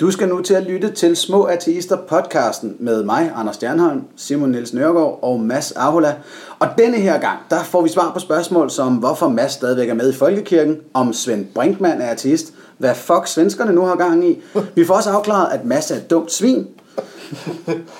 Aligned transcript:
Du 0.00 0.10
skal 0.10 0.28
nu 0.28 0.42
til 0.42 0.54
at 0.54 0.62
lytte 0.62 0.90
til 0.90 1.16
Små 1.16 1.44
Ateister 1.44 1.96
podcasten 1.96 2.76
med 2.78 3.04
mig, 3.04 3.32
Anders 3.36 3.56
Stjernholm, 3.56 4.02
Simon 4.16 4.50
Niels 4.50 4.72
Nørgaard 4.74 5.18
og 5.22 5.40
Mads 5.40 5.72
Ahola. 5.72 6.16
Og 6.58 6.68
denne 6.78 6.96
her 6.96 7.20
gang, 7.20 7.38
der 7.50 7.62
får 7.62 7.82
vi 7.82 7.88
svar 7.88 8.12
på 8.12 8.18
spørgsmål 8.18 8.70
som, 8.70 8.96
hvorfor 8.96 9.28
Mads 9.28 9.52
stadigvæk 9.52 9.88
er 9.88 9.94
med 9.94 10.12
i 10.12 10.16
Folkekirken, 10.16 10.76
om 10.94 11.12
Svend 11.12 11.46
Brinkmann 11.54 12.00
er 12.00 12.10
ateist, 12.10 12.54
hvad 12.78 12.94
fuck 12.94 13.26
svenskerne 13.26 13.72
nu 13.72 13.80
har 13.80 13.96
gang 13.96 14.28
i. 14.28 14.42
Vi 14.74 14.84
får 14.84 14.94
også 14.94 15.10
afklaret, 15.10 15.52
at 15.52 15.64
Mads 15.64 15.90
er 15.90 15.96
et 15.96 16.10
dumt 16.10 16.32
svin, 16.32 16.66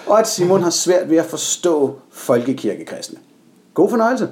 og 0.07 0.19
at 0.19 0.29
Simon 0.29 0.63
har 0.63 0.71
svært 0.71 1.11
ved 1.11 1.17
at 1.17 1.27
forstå 1.27 1.99
folkekirkekristne. 2.11 3.19
God 3.75 3.91
fornøjelse. 3.91 4.29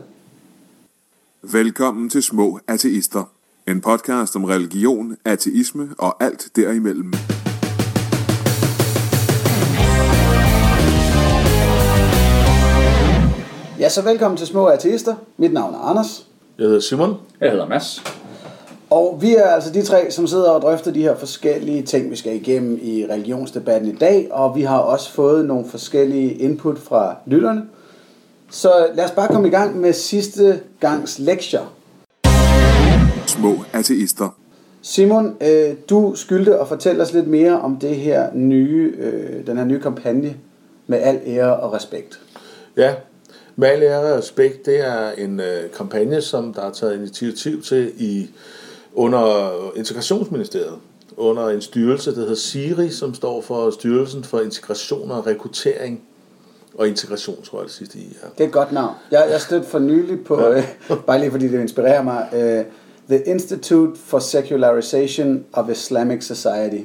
Velkommen 1.43 2.11
til 2.11 2.23
Små 2.23 2.59
Ateister. 2.69 3.31
En 3.69 3.81
podcast 3.81 4.37
om 4.37 4.45
religion, 4.45 5.17
ateisme 5.25 5.89
og 5.99 6.25
alt 6.25 6.49
derimellem. 6.57 7.13
Ja, 13.79 13.89
så 13.89 14.03
velkommen 14.03 14.39
til 14.39 14.47
Små 14.47 14.67
Ateister. 14.67 15.15
Mit 15.37 15.53
navn 15.53 15.75
er 15.75 15.79
Anders. 15.79 16.27
Jeg 16.59 16.67
hedder 16.67 16.81
Simon. 16.81 17.15
Jeg 17.41 17.51
hedder 17.51 17.69
Mads. 17.69 18.05
Og 18.91 19.19
vi 19.21 19.35
er 19.35 19.47
altså 19.47 19.73
de 19.73 19.83
tre, 19.83 20.11
som 20.11 20.27
sidder 20.27 20.51
og 20.51 20.63
drøfter 20.63 20.91
de 20.93 21.03
her 21.03 21.17
forskellige 21.17 21.83
ting, 21.83 22.11
vi 22.11 22.17
skal 22.17 22.35
igennem 22.35 22.79
i 22.83 23.07
religionsdebatten 23.11 23.91
i 23.91 23.95
dag. 23.95 24.29
Og 24.31 24.57
vi 24.57 24.63
har 24.63 24.79
også 24.79 25.13
fået 25.13 25.47
nogle 25.47 25.65
forskellige 25.69 26.35
input 26.35 26.79
fra 26.79 27.17
lytterne. 27.27 27.63
Så 28.51 28.87
lad 28.95 29.05
os 29.05 29.11
bare 29.11 29.29
komme 29.29 29.49
i 29.49 29.51
gang 29.51 29.81
med 29.81 29.93
sidste 29.93 30.61
gangs 30.81 31.19
lektier. 31.19 31.73
Små 33.27 33.55
Ateister. 33.73 34.29
Simon, 34.83 35.37
øh, 35.41 35.75
du 35.91 36.13
skyldte 36.15 36.59
at 36.59 36.69
fortælle 36.69 37.03
os 37.03 37.13
lidt 37.13 37.29
mere 37.29 37.61
om 37.61 37.77
det 37.77 37.97
her 37.97 38.29
nye, 38.35 38.95
øh, 38.99 39.47
den 39.47 39.57
her 39.57 39.65
nye 39.65 39.81
kampagne 39.81 40.37
med 40.87 40.99
al 40.99 41.21
ære 41.27 41.57
og 41.57 41.73
respekt. 41.73 42.21
Ja, 42.77 42.95
med 43.57 43.69
al 43.69 43.83
ære 43.83 44.13
og 44.13 44.19
respekt, 44.19 44.67
det 44.67 44.87
er 44.87 45.11
en 45.11 45.41
øh, 45.41 45.71
kampagne, 45.77 46.21
som 46.21 46.55
der 46.55 46.63
er 46.63 46.73
taget 46.73 46.97
initiativ 46.97 47.63
til 47.63 47.93
i 47.97 48.31
under 48.95 49.51
Integrationsministeriet, 49.77 50.79
under 51.17 51.49
en 51.49 51.63
styrelse, 51.63 52.15
der 52.15 52.21
hedder 52.21 52.35
SIRI, 52.35 52.91
som 52.91 53.15
står 53.15 53.41
for 53.41 53.71
Styrelsen 53.71 54.25
for 54.25 54.41
Integration 54.41 55.11
og 55.11 55.27
Rekruttering 55.27 56.03
og 56.75 56.89
Integration, 56.89 57.43
tror 57.43 57.59
jeg 57.59 57.65
det 57.65 57.75
sidste 57.75 57.99
i 57.99 58.17
er. 58.23 58.29
Det 58.29 58.41
er 58.41 58.47
et 58.47 58.53
godt 58.53 58.73
navn. 58.73 58.95
Jeg, 59.11 59.29
jeg 59.31 59.41
stødte 59.41 59.67
for 59.67 59.79
nylig 59.79 60.25
på, 60.25 60.49
øh, 60.49 60.65
bare 61.07 61.19
lige 61.19 61.31
fordi 61.31 61.49
det 61.49 61.61
inspirerer 61.61 62.03
mig, 62.03 62.29
øh, 62.35 62.65
The 63.09 63.25
Institute 63.25 64.01
for 64.05 64.19
Secularization 64.19 65.45
of 65.53 65.71
Islamic 65.71 66.25
Society. 66.25 66.83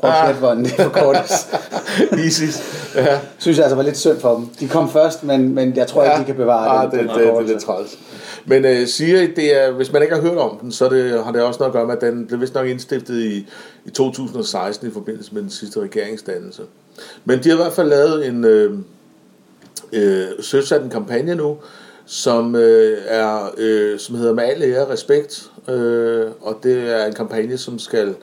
Prøv 0.00 0.10
at 0.10 0.28
Ah. 0.28 0.36
hvordan 0.36 0.64
det 0.64 0.70
forkortes. 0.72 1.48
ISIS. 2.26 2.62
Ja. 2.94 3.20
Synes 3.38 3.56
jeg 3.56 3.64
altså 3.64 3.76
var 3.76 3.82
lidt 3.82 3.96
synd 3.96 4.20
for 4.20 4.34
dem. 4.34 4.46
De 4.60 4.68
kom 4.68 4.90
først, 4.90 5.24
men, 5.24 5.54
men 5.54 5.76
jeg 5.76 5.86
tror 5.86 6.04
ikke, 6.04 6.16
de 6.18 6.24
kan 6.24 6.34
bevare 6.34 6.68
ah, 6.68 6.90
den. 6.90 6.90
det, 6.90 6.98
den 6.98 7.08
det, 7.08 7.16
det, 7.16 7.22
er 7.22 7.28
forkortelse. 7.28 7.54
lidt 7.54 7.64
træls. 7.64 7.98
Men 8.46 8.64
uh, 8.64 8.86
Siri, 8.88 9.26
det 9.26 9.62
er, 9.62 9.70
hvis 9.70 9.92
man 9.92 10.02
ikke 10.02 10.14
har 10.14 10.22
hørt 10.22 10.38
om 10.38 10.58
den, 10.58 10.72
så 10.72 10.88
det, 10.88 11.24
har 11.24 11.32
det 11.32 11.42
også 11.42 11.58
noget 11.58 11.70
at 11.70 11.72
gøre 11.72 11.86
med, 11.86 11.94
at 11.94 12.00
den 12.00 12.26
blev 12.26 12.40
vist 12.40 12.54
nok 12.54 12.66
indstiftet 12.66 13.20
i, 13.20 13.46
i 13.84 13.90
2016 13.90 14.88
i 14.88 14.92
forbindelse 14.92 15.34
med 15.34 15.42
den 15.42 15.50
sidste 15.50 15.80
regeringsdannelse. 15.80 16.62
Men 17.24 17.44
de 17.44 17.48
har 17.48 17.56
i 17.56 17.62
hvert 17.62 17.72
fald 17.72 17.88
lavet 17.88 18.26
en, 18.26 18.44
øh, 18.44 18.78
øh, 19.92 20.26
søsat 20.40 20.82
en 20.82 20.90
kampagne 20.90 21.34
nu, 21.34 21.56
som, 22.06 22.54
øh, 22.54 22.98
er, 23.06 23.50
øh, 23.58 23.98
som 23.98 24.14
hedder 24.16 24.34
Med 24.34 24.44
al 24.44 24.62
ære 24.62 24.90
respekt, 24.90 25.50
øh, 25.68 26.26
og 26.40 26.58
det 26.62 26.92
er 27.00 27.06
en 27.06 27.12
kampagne, 27.12 27.58
som 27.58 27.78
skal 27.78 28.08
øh, 28.08 28.14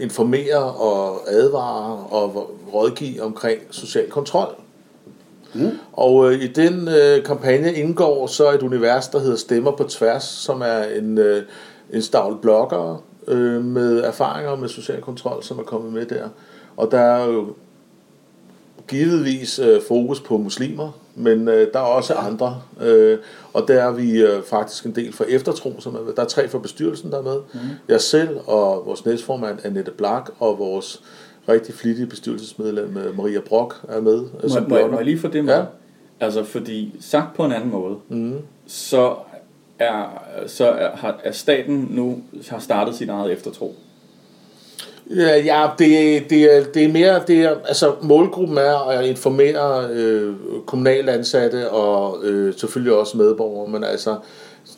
informere 0.00 0.62
og 0.62 1.30
advare 1.30 2.06
og 2.10 2.50
rådgive 2.74 3.22
omkring 3.22 3.60
social 3.70 4.10
kontrol. 4.10 4.54
Og 5.92 6.32
øh, 6.32 6.42
i 6.42 6.46
den 6.46 6.88
øh, 6.88 7.24
kampagne 7.24 7.74
indgår 7.74 8.26
så 8.26 8.52
et 8.52 8.62
univers, 8.62 9.08
der 9.08 9.18
hedder 9.18 9.36
Stemmer 9.36 9.70
på 9.70 9.84
Tværs, 9.84 10.24
som 10.24 10.60
er 10.60 10.82
en, 10.82 11.18
øh, 11.18 11.42
en 11.92 12.02
stavl 12.02 12.38
blogger 12.42 13.04
øh, 13.28 13.64
med 13.64 14.00
erfaringer 14.00 14.56
med 14.56 14.68
social 14.68 15.00
kontrol, 15.00 15.42
som 15.42 15.58
er 15.58 15.62
kommet 15.62 15.92
med 15.92 16.06
der. 16.06 16.28
Og 16.76 16.90
der 16.90 16.98
er 16.98 17.24
jo 17.24 17.46
givetvis 18.88 19.58
øh, 19.58 19.82
fokus 19.88 20.20
på 20.20 20.38
muslimer, 20.38 20.90
men 21.14 21.48
øh, 21.48 21.72
der 21.72 21.78
er 21.78 21.84
også 21.84 22.14
andre. 22.14 22.62
Øh, 22.80 23.18
og 23.52 23.68
der 23.68 23.82
er 23.82 23.90
vi 23.92 24.22
øh, 24.22 24.42
faktisk 24.42 24.86
en 24.86 24.94
del 24.94 25.12
for 25.12 25.24
eftertro, 25.28 25.74
som 25.80 25.94
er 25.94 26.00
med. 26.00 26.12
Der 26.14 26.22
er 26.22 26.26
tre 26.26 26.48
fra 26.48 26.58
bestyrelsen, 26.58 27.10
der 27.10 27.18
er 27.18 27.22
med. 27.22 27.36
Mm. 27.54 27.60
Jeg 27.88 28.00
selv 28.00 28.38
og 28.46 28.86
vores 28.86 29.04
næstformand 29.06 29.58
Annette 29.64 29.90
Blak 29.90 30.30
og 30.38 30.58
vores 30.58 31.02
rigtig 31.48 31.74
flittige 31.74 32.06
bestyrelsesmedlem 32.06 32.96
øh, 32.96 33.16
Maria 33.18 33.40
Brock 33.40 33.80
er 33.88 34.00
med. 34.00 34.14
øh, 34.42 34.50
Må, 34.50 34.68
må, 34.68 34.76
jeg- 34.76 34.90
må 34.90 34.96
jeg 34.96 35.04
lige 35.04 35.18
få 35.18 35.28
det 35.28 35.44
med? 35.44 35.54
Ja. 35.54 35.64
Altså, 36.20 36.44
fordi 36.44 36.94
sagt 37.00 37.36
på 37.36 37.44
en 37.44 37.52
anden 37.52 37.70
måde, 37.70 37.96
Mm. 38.08 38.34
så 38.66 39.14
er, 39.78 40.22
så 40.46 40.68
er, 40.68 40.96
har, 40.96 41.20
er 41.24 41.32
staten 41.32 41.88
nu 41.90 42.22
har 42.48 42.58
startet 42.58 42.94
sit 42.94 43.08
eget 43.08 43.32
eftertro. 43.32 43.74
Ja, 45.10 45.36
ja 45.36 45.68
det, 45.78 46.22
det, 46.30 46.74
det 46.74 46.84
er 46.84 46.92
mere, 46.92 47.22
det 47.26 47.40
er, 47.40 47.56
altså 47.64 47.94
målgruppen 48.02 48.58
er 48.58 48.88
at 48.88 49.06
informere 49.06 49.88
øh, 49.90 50.34
kommunale 50.66 51.12
ansatte 51.12 51.70
og 51.70 52.24
øh, 52.24 52.54
selvfølgelig 52.56 52.92
også 52.92 53.16
medborgere, 53.16 53.70
men 53.70 53.84
altså, 53.84 54.16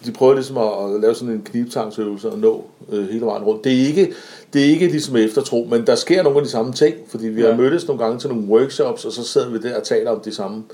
de 0.04 0.12
prøver 0.12 0.34
ligesom 0.34 0.58
at, 0.58 0.94
at 0.94 1.00
lave 1.00 1.14
sådan 1.14 1.34
en 1.34 1.42
knibtangsøvelse 1.44 2.30
og 2.30 2.38
nå 2.38 2.64
øh, 2.92 3.08
hele 3.08 3.26
vejen 3.26 3.42
rundt. 3.42 3.64
Det 3.64 3.72
er 3.72 3.86
ikke, 3.86 4.12
det 4.52 4.62
er 4.62 4.66
ikke 4.66 4.86
ligesom 4.86 5.16
eftertro, 5.16 5.66
men 5.70 5.86
der 5.86 5.94
sker 5.94 6.22
nogle 6.22 6.38
af 6.38 6.44
de 6.44 6.50
samme 6.50 6.72
ting, 6.72 6.94
fordi 7.08 7.28
vi 7.28 7.42
ja. 7.42 7.50
Har 7.50 7.56
mødtes 7.56 7.88
nogle 7.88 8.04
gange 8.04 8.18
til 8.18 8.28
nogle 8.30 8.44
workshops, 8.44 9.04
og 9.04 9.12
så 9.12 9.24
sidder 9.24 9.50
vi 9.50 9.58
der 9.58 9.76
og 9.76 9.82
taler 9.82 10.10
om 10.10 10.20
de 10.20 10.34
samme 10.34 10.64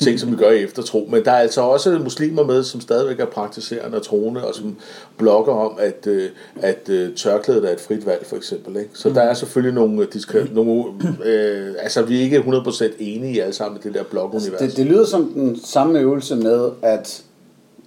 ting, 0.00 0.20
som 0.20 0.30
vi 0.30 0.36
gør 0.36 0.50
i 0.50 0.62
eftertro. 0.62 1.08
Men 1.12 1.24
der 1.24 1.30
er 1.30 1.38
altså 1.38 1.60
også 1.60 1.98
muslimer 2.02 2.44
med, 2.44 2.64
som 2.64 2.80
stadigvæk 2.80 3.20
er 3.20 3.26
praktiserende 3.26 3.96
og 3.96 4.02
troende, 4.02 4.46
og 4.46 4.54
som 4.54 4.76
blogger 5.16 5.52
om, 5.52 5.72
at, 5.78 6.06
øh, 6.06 6.28
at 6.56 6.88
øh, 6.88 7.14
tørklædet 7.14 7.68
er 7.68 7.72
et 7.72 7.80
frit 7.80 8.06
valg, 8.06 8.26
for 8.26 8.36
eksempel. 8.36 8.76
Ikke? 8.76 8.90
Så 8.94 9.08
der 9.10 9.22
er 9.22 9.34
selvfølgelig 9.34 9.74
nogle, 9.74 10.06
diskre- 10.14 10.54
nogle 10.54 10.84
øh, 11.24 11.74
altså 11.78 12.02
vi 12.02 12.18
er 12.18 12.22
ikke 12.22 12.38
100% 12.38 12.84
enige 12.98 13.42
alle 13.42 13.54
sammen 13.54 13.80
i 13.80 13.88
det 13.88 13.94
der 13.94 14.02
blogunivers. 14.02 14.60
Det, 14.60 14.76
det 14.76 14.86
lyder 14.86 15.06
som 15.06 15.32
den 15.34 15.60
samme 15.64 15.98
øvelse 15.98 16.36
med 16.36 16.70
at 16.82 17.22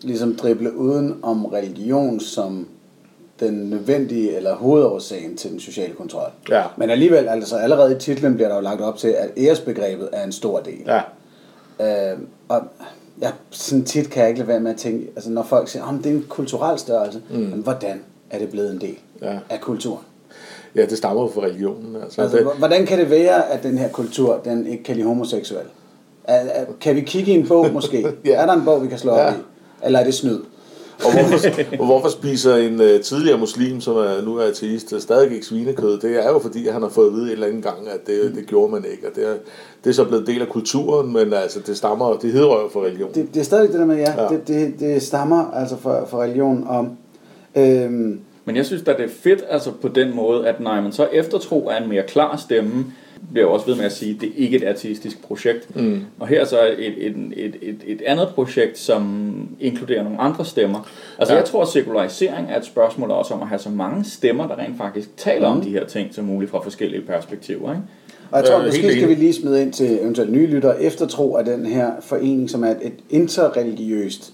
ligesom 0.03 0.35
drible 0.35 0.75
uden 0.77 1.19
om 1.21 1.45
religion 1.45 2.19
som 2.19 2.67
den 3.39 3.53
nødvendige 3.53 4.35
eller 4.35 4.55
hovedårsagen 4.55 5.37
til 5.37 5.51
den 5.51 5.59
sociale 5.59 5.93
kontrol. 5.93 6.29
Ja. 6.49 6.63
Men 6.77 6.89
alligevel, 6.89 7.27
altså 7.27 7.55
allerede 7.55 7.95
i 7.95 7.99
titlen 7.99 8.35
bliver 8.35 8.47
der 8.47 8.55
jo 8.55 8.61
lagt 8.61 8.81
op 8.81 8.97
til, 8.97 9.07
at 9.07 9.29
æresbegrebet 9.37 10.09
er 10.13 10.23
en 10.23 10.31
stor 10.31 10.59
del. 10.59 10.81
Ja. 10.87 11.01
Øh, 12.13 12.17
og 12.49 12.61
jeg, 13.21 13.31
sådan 13.49 13.85
tit 13.85 14.09
kan 14.09 14.21
jeg 14.21 14.29
ikke 14.29 14.39
lade 14.39 14.47
være 14.47 14.59
med 14.59 14.71
at 14.71 14.77
tænke, 14.77 15.07
altså 15.15 15.29
når 15.31 15.43
folk 15.43 15.67
siger, 15.69 15.85
at 15.85 16.03
det 16.03 16.05
er 16.11 16.15
en 16.15 16.25
kulturel 16.29 16.79
størrelse, 16.79 17.21
mm. 17.29 17.37
men 17.39 17.59
hvordan 17.63 18.01
er 18.29 18.39
det 18.39 18.49
blevet 18.49 18.71
en 18.71 18.81
del 18.81 18.95
Ja. 19.21 19.37
af 19.49 19.61
kulturen? 19.61 20.03
ja, 20.75 20.85
det 20.85 20.97
stammer 20.97 21.21
jo 21.21 21.27
fra 21.33 21.41
religionen. 21.41 21.95
Altså, 22.03 22.21
Altså, 22.21 22.37
det, 22.37 22.47
hvordan 22.57 22.85
kan 22.85 22.99
det 22.99 23.09
være, 23.09 23.49
at 23.51 23.63
den 23.63 23.77
her 23.77 23.89
kultur, 23.89 24.39
den 24.45 24.67
ikke 24.67 24.83
kan 24.83 24.95
lide 24.95 25.07
homoseksuel? 25.07 25.65
Kan 26.81 26.95
vi 26.95 27.01
kigge 27.01 27.31
i 27.31 27.35
en 27.35 27.47
bog 27.47 27.67
måske? 27.73 28.05
Ja. 28.25 28.31
Er 28.41 28.45
der 28.45 28.53
en 28.53 28.65
bog, 28.65 28.83
vi 28.83 28.87
kan 28.87 28.97
slå 28.97 29.13
Ja. 29.13 29.27
op 29.27 29.33
i? 29.33 29.35
Eller 29.85 29.99
er 29.99 30.03
det 30.03 30.13
snyd? 30.13 30.39
Og 31.05 31.11
hvorfor, 31.13 31.49
og 31.79 31.85
hvorfor 31.85 32.09
spiser 32.09 32.55
en 32.55 32.79
uh, 32.79 33.01
tidligere 33.03 33.37
muslim, 33.37 33.81
som 33.81 33.97
er, 33.97 34.21
nu 34.25 34.37
er 34.37 34.43
ateist, 34.43 34.93
øh, 34.93 35.01
stadig 35.01 35.31
ikke 35.33 35.45
svinekød? 35.45 35.99
Det 35.99 36.25
er 36.25 36.29
jo 36.29 36.39
fordi, 36.39 36.67
han 36.67 36.81
har 36.81 36.89
fået 36.89 37.07
at 37.07 37.13
vide 37.13 37.25
en 37.25 37.31
eller 37.31 37.47
anden 37.47 37.61
gang, 37.61 37.87
at 37.87 38.07
det, 38.07 38.35
det 38.35 38.47
gjorde 38.47 38.71
man 38.71 38.85
ikke. 38.91 39.07
Og 39.07 39.15
det 39.15 39.27
er, 39.27 39.33
det 39.83 39.89
er 39.89 39.93
så 39.93 40.05
blevet 40.05 40.21
en 40.21 40.33
del 40.33 40.41
af 40.41 40.47
kulturen, 40.49 41.13
men 41.13 41.33
altså, 41.33 41.59
det 41.59 41.77
stammer, 41.77 42.13
det 42.13 42.31
hedder 42.31 42.47
jo 42.47 42.69
for 42.73 42.85
religion. 42.85 43.09
Det, 43.15 43.33
det 43.33 43.39
er 43.39 43.43
stadig 43.43 43.69
det 43.71 43.79
der 43.79 43.85
med, 43.85 43.97
ja, 43.97 44.23
Ja. 44.23 44.27
Det, 44.27 44.47
det, 44.47 44.73
det 44.79 45.01
stammer 45.03 45.51
altså 45.51 45.75
fra, 45.77 46.05
fra 46.05 46.21
religion 46.21 46.65
om... 46.69 46.89
Øhm, 47.55 48.19
Men 48.45 48.55
jeg 48.55 48.65
synes 48.65 48.81
da, 48.81 48.91
det 48.91 49.05
er 49.05 49.09
fedt 49.23 49.43
altså 49.49 49.71
på 49.81 49.87
den 49.87 50.15
måde, 50.15 50.47
at 50.47 50.59
nej, 50.59 50.81
men 50.81 50.91
så 50.91 51.07
eftertro 51.11 51.67
er 51.67 51.77
en 51.77 51.89
mere 51.89 52.03
klar 52.07 52.37
stemme, 52.37 52.85
bliver 53.31 53.47
jeg 53.47 53.53
også 53.53 53.65
ved 53.65 53.75
med 53.75 53.85
at 53.85 53.91
sige, 53.91 54.17
det 54.21 54.29
er 54.29 54.33
ikke 54.35 54.57
et 54.57 54.63
ateistisk 54.63 55.21
projekt. 55.23 55.75
Mm. 55.75 56.01
Og 56.19 56.27
her 56.27 56.41
er 56.41 56.45
så 56.45 56.65
et, 56.77 57.05
et, 57.07 57.15
et, 57.37 57.55
et, 57.61 57.75
et 57.87 58.01
andet 58.05 58.27
projekt, 58.35 58.77
som 58.77 59.31
inkluderer 59.59 60.03
nogle 60.03 60.19
andre 60.19 60.45
stemmer. 60.45 60.89
Altså 61.19 61.33
Ja. 61.33 61.39
jeg 61.39 61.47
tror, 61.47 61.61
at 61.61 61.67
sekularisering 61.67 62.47
er 62.51 62.57
et 62.57 62.65
spørgsmål 62.65 63.11
også 63.11 63.33
om 63.33 63.41
at 63.41 63.47
have 63.47 63.59
så 63.59 63.69
mange 63.69 64.03
stemmer, 64.05 64.47
der 64.47 64.57
rent 64.57 64.77
faktisk 64.77 65.17
taler 65.17 65.49
mm. 65.53 65.57
om 65.57 65.63
de 65.63 65.69
her 65.69 65.85
ting 65.85 66.13
som 66.13 66.25
muligt 66.25 66.51
fra 66.51 66.59
forskellige 66.63 67.01
perspektiver. 67.01 67.71
Ikke? 67.71 67.83
og 68.31 68.37
jeg 68.39 68.45
tror, 68.47 68.59
Øh, 68.59 68.65
måske 68.65 68.91
skal 68.91 69.09
vi 69.09 69.15
lige 69.15 69.33
smide 69.33 69.61
ind 69.61 69.73
til 69.73 69.99
eventuelt 70.01 70.31
nye 70.31 70.47
lyttere. 70.47 70.81
Eftertro 70.81 71.33
er 71.35 71.41
den 71.43 71.65
her 71.65 71.91
forening, 72.01 72.49
som 72.49 72.63
er 72.63 72.69
et 72.69 72.93
interreligiøst 73.09 74.33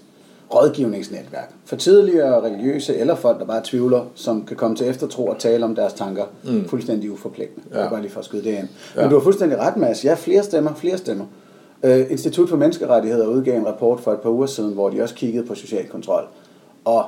rådgivningsnetværk. 0.54 1.52
For 1.64 1.76
tidligere 1.76 2.42
religiøse 2.42 2.96
eller 2.96 3.14
folk, 3.14 3.38
der 3.38 3.44
bare 3.44 3.60
tvivler, 3.64 4.04
som 4.14 4.44
kan 4.46 4.56
komme 4.56 4.76
til 4.76 4.88
eftertro 4.88 5.26
og 5.26 5.38
tale 5.38 5.64
om 5.64 5.74
deres 5.74 5.92
tanker 5.92 6.24
mm. 6.44 6.68
fuldstændig 6.68 7.12
uforpligtende. 7.12 7.66
Ja. 7.72 7.82
Vil 7.82 7.90
bare 7.90 8.00
lige 8.00 8.10
for 8.10 8.20
at 8.20 8.24
skyde 8.24 8.44
det 8.44 8.50
ind. 8.50 8.68
Ja. 8.96 9.00
Men 9.00 9.10
du 9.10 9.16
har 9.16 9.22
fuldstændig 9.22 9.58
ret, 9.58 9.76
Mads. 9.76 10.04
Ja, 10.04 10.14
flere 10.14 10.42
stemmer, 10.42 10.74
flere 10.74 10.98
stemmer. 10.98 11.24
Uh, 11.82 12.10
Institut 12.10 12.48
for 12.48 12.56
Menneskerettigheder 12.56 13.26
udgav 13.26 13.56
en 13.56 13.66
rapport 13.66 14.00
for 14.00 14.12
et 14.12 14.20
par 14.20 14.30
uger 14.30 14.46
siden, 14.46 14.72
hvor 14.72 14.90
de 14.90 15.02
også 15.02 15.14
kiggede 15.14 15.46
på 15.46 15.54
social 15.54 15.88
kontrol. 15.88 16.24
Og 16.84 17.04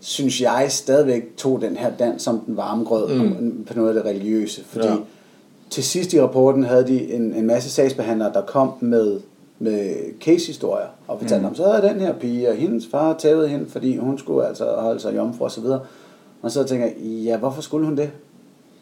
synes 0.00 0.40
jeg 0.40 0.66
stadigvæk 0.68 1.36
tog 1.36 1.60
den 1.60 1.76
her 1.76 1.90
dans 1.98 2.22
som 2.22 2.40
den 2.40 2.56
varme 2.56 2.84
grød 2.84 3.14
mm. 3.14 3.64
på 3.66 3.74
noget 3.76 3.88
af 3.88 3.94
det 3.94 4.04
religiøse. 4.04 4.64
Fordi 4.64 4.86
ja. 4.86 4.96
til 5.70 5.84
sidst 5.84 6.12
i 6.12 6.20
rapporten 6.20 6.64
havde 6.64 6.86
de 6.86 7.12
en, 7.12 7.34
en 7.34 7.46
masse 7.46 7.70
sagsbehandlere, 7.70 8.32
der 8.32 8.40
kom 8.40 8.72
med, 8.80 9.20
med 9.58 9.94
case-historier 10.20 10.86
og 11.08 11.18
fortalte 11.18 11.40
mm. 11.42 11.46
om, 11.48 11.54
så 11.54 11.64
havde 11.64 11.88
den 11.88 12.00
her 12.00 12.12
pige, 12.14 12.48
og 12.48 12.54
hendes 12.56 12.86
far 12.90 13.14
tævede 13.18 13.48
hende, 13.48 13.70
fordi 13.70 13.96
hun 13.96 14.18
skulle 14.18 14.46
altså 14.48 14.64
holde 14.78 15.00
sig 15.00 15.16
jomfru 15.16 15.44
og 15.44 15.50
så 15.50 15.60
videre. 15.60 15.80
Og 16.42 16.50
så 16.50 16.64
tænker 16.64 16.86
jeg, 16.86 16.94
ja, 17.02 17.36
hvorfor 17.36 17.62
skulle 17.62 17.86
hun 17.86 17.96
det? 17.96 18.10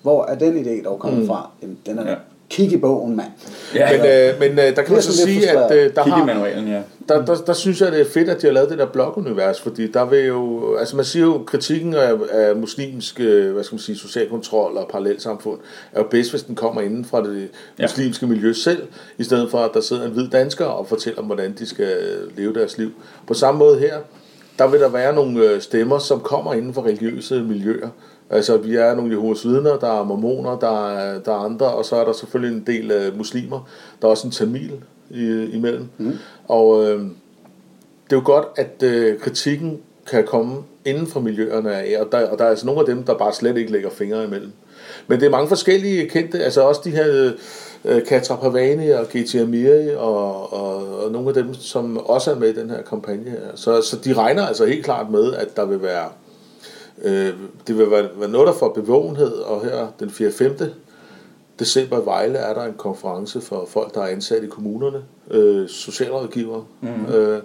Hvor 0.02 0.24
er 0.24 0.34
den 0.34 0.64
idé 0.64 0.84
dog 0.84 0.98
kommet 0.98 1.20
mm. 1.20 1.26
fra? 1.26 1.50
Jamen, 1.62 1.78
den 1.86 1.98
er 1.98 2.10
Ja. 2.10 2.16
kig 2.50 2.72
i 2.72 2.76
bogen, 2.76 3.16
mand. 3.16 3.30
Ja, 3.74 3.96
Men, 3.96 4.06
øh, 4.06 4.40
men 4.40 4.58
øh, 4.68 4.76
der 4.76 4.82
kan 4.82 4.92
man 4.92 5.02
så 5.02 5.16
sige, 5.16 5.50
at 5.50 5.76
øh, 5.76 5.94
der 5.94 6.02
har, 6.02 6.24
manualen, 6.24 6.68
ja. 6.68 6.82
der, 7.08 7.24
der, 7.24 7.34
der 7.34 7.52
synes 7.52 7.80
jeg, 7.80 7.92
det 7.92 8.00
er 8.00 8.04
fedt, 8.04 8.28
at 8.28 8.42
de 8.42 8.46
har 8.46 8.54
lavet 8.54 8.70
det 8.70 8.78
der 8.78 8.86
blogunivers, 8.86 9.60
fordi 9.60 9.92
der 9.92 10.04
vil 10.04 10.24
jo, 10.26 10.74
altså 10.76 10.96
man 10.96 11.04
siger 11.04 11.24
jo, 11.24 11.42
kritikken 11.46 11.94
af, 11.94 12.12
af 12.30 12.56
muslimsk, 12.56 13.20
øh, 13.20 13.52
hvad 13.52 13.64
skal 13.64 13.74
man 13.74 13.80
sige, 13.80 13.98
social 13.98 14.28
kontrol 14.28 14.76
og 14.76 14.88
parallelsamfund, 14.90 15.58
er 15.92 16.00
jo 16.00 16.06
bedst, 16.10 16.30
hvis 16.30 16.42
den 16.42 16.54
kommer 16.54 16.80
inden 16.80 17.04
fra 17.04 17.22
det 17.22 17.48
Ja. 17.78 17.84
muslimske 17.84 18.26
miljø 18.26 18.52
selv, 18.52 18.82
i 19.18 19.24
stedet 19.24 19.50
for, 19.50 19.58
at 19.58 19.70
der 19.74 19.80
sidder 19.80 20.04
en 20.06 20.10
hvid 20.12 20.28
dansker 20.28 20.64
og 20.64 20.86
fortæller 20.88 21.20
om, 21.20 21.26
hvordan 21.26 21.54
de 21.58 21.66
skal 21.66 21.96
leve 22.36 22.54
deres 22.54 22.78
liv. 22.78 22.90
På 23.26 23.34
samme 23.34 23.58
måde 23.58 23.78
her, 23.78 23.94
der 24.58 24.66
vil 24.66 24.80
der 24.80 24.88
være 24.88 25.14
nogle 25.14 25.40
øh, 25.50 25.60
stemmer, 25.60 25.98
som 25.98 26.20
kommer 26.20 26.54
inden 26.54 26.74
for 26.74 26.82
religiøse 26.82 27.42
miljøer. 27.42 27.88
Altså, 28.32 28.56
vi 28.56 28.76
er 28.76 28.94
nogle 28.94 29.12
Jehovas 29.12 29.44
vidner, 29.44 29.78
der 29.78 30.00
er 30.00 30.04
mormoner, 30.04 30.58
der 30.58 30.88
er, 30.88 31.18
der 31.18 31.32
er 31.32 31.36
andre, 31.36 31.66
og 31.66 31.84
så 31.84 31.96
er 31.96 32.04
der 32.04 32.12
selvfølgelig 32.12 32.56
en 32.56 32.64
del 32.66 32.90
øh, 32.90 33.16
muslimer. 33.16 33.68
Der 34.02 34.06
er 34.06 34.10
også 34.10 34.26
en 34.26 34.32
tamil 34.32 34.72
i, 35.10 35.48
imellem. 35.52 35.88
Mm. 35.98 36.12
Og 36.48 36.84
øh, 36.84 37.00
det 38.04 38.12
er 38.12 38.16
jo 38.16 38.22
godt, 38.24 38.46
at 38.56 38.82
øh, 38.82 39.18
kritikken 39.18 39.80
kan 40.10 40.24
komme 40.24 40.56
inden 40.84 41.06
for 41.06 41.20
miljøerne 41.20 41.72
af, 41.72 42.00
og 42.00 42.12
der, 42.12 42.28
og 42.28 42.38
der 42.38 42.44
er 42.44 42.48
altså 42.48 42.66
nogle 42.66 42.80
af 42.80 42.86
dem, 42.86 43.02
der 43.02 43.14
bare 43.14 43.32
slet 43.32 43.56
ikke 43.56 43.72
lægger 43.72 43.90
fingre 43.90 44.24
imellem. 44.24 44.52
Men 45.06 45.20
det 45.20 45.26
er 45.26 45.30
mange 45.30 45.48
forskellige 45.48 46.08
kendte, 46.08 46.44
altså 46.44 46.62
også 46.62 46.80
de 46.84 46.90
her 46.90 47.32
øh, 47.84 48.06
Katra 48.06 48.36
Pavani 48.36 48.90
og 48.90 49.06
G.T. 49.06 49.34
Amiri 49.34 49.94
og, 49.96 50.52
og, 50.52 50.98
og 51.04 51.12
nogle 51.12 51.28
af 51.28 51.34
dem, 51.34 51.54
som 51.54 51.96
også 51.96 52.30
er 52.30 52.34
med 52.34 52.48
i 52.48 52.60
den 52.60 52.70
her 52.70 52.82
kampagne 52.82 53.30
her. 53.30 53.38
Så, 53.54 53.82
så 53.82 53.96
de 54.04 54.12
regner 54.12 54.46
altså 54.46 54.66
helt 54.66 54.84
klart 54.84 55.10
med, 55.10 55.34
at 55.34 55.56
der 55.56 55.64
vil 55.64 55.82
være 55.82 56.08
øh, 57.02 57.32
det 57.66 57.78
vil 57.78 57.90
være, 57.90 58.08
være 58.16 58.28
noget, 58.28 58.46
der 58.46 58.52
får 58.54 58.68
bevågenhed, 58.68 59.32
og 59.32 59.64
her 59.64 59.86
den 60.00 60.10
4. 60.10 60.30
5. 60.32 60.56
december 61.58 62.02
i 62.02 62.04
Vejle 62.04 62.38
er 62.38 62.54
der 62.54 62.64
en 62.64 62.74
konference 62.74 63.40
for 63.40 63.64
folk, 63.68 63.94
der 63.94 64.00
er 64.02 64.06
ansat 64.06 64.44
i 64.44 64.46
kommunerne, 64.46 65.02
øh, 65.30 65.68
socialrådgivere, 65.68 66.64
mm. 66.80 67.14
øh, 67.14 67.42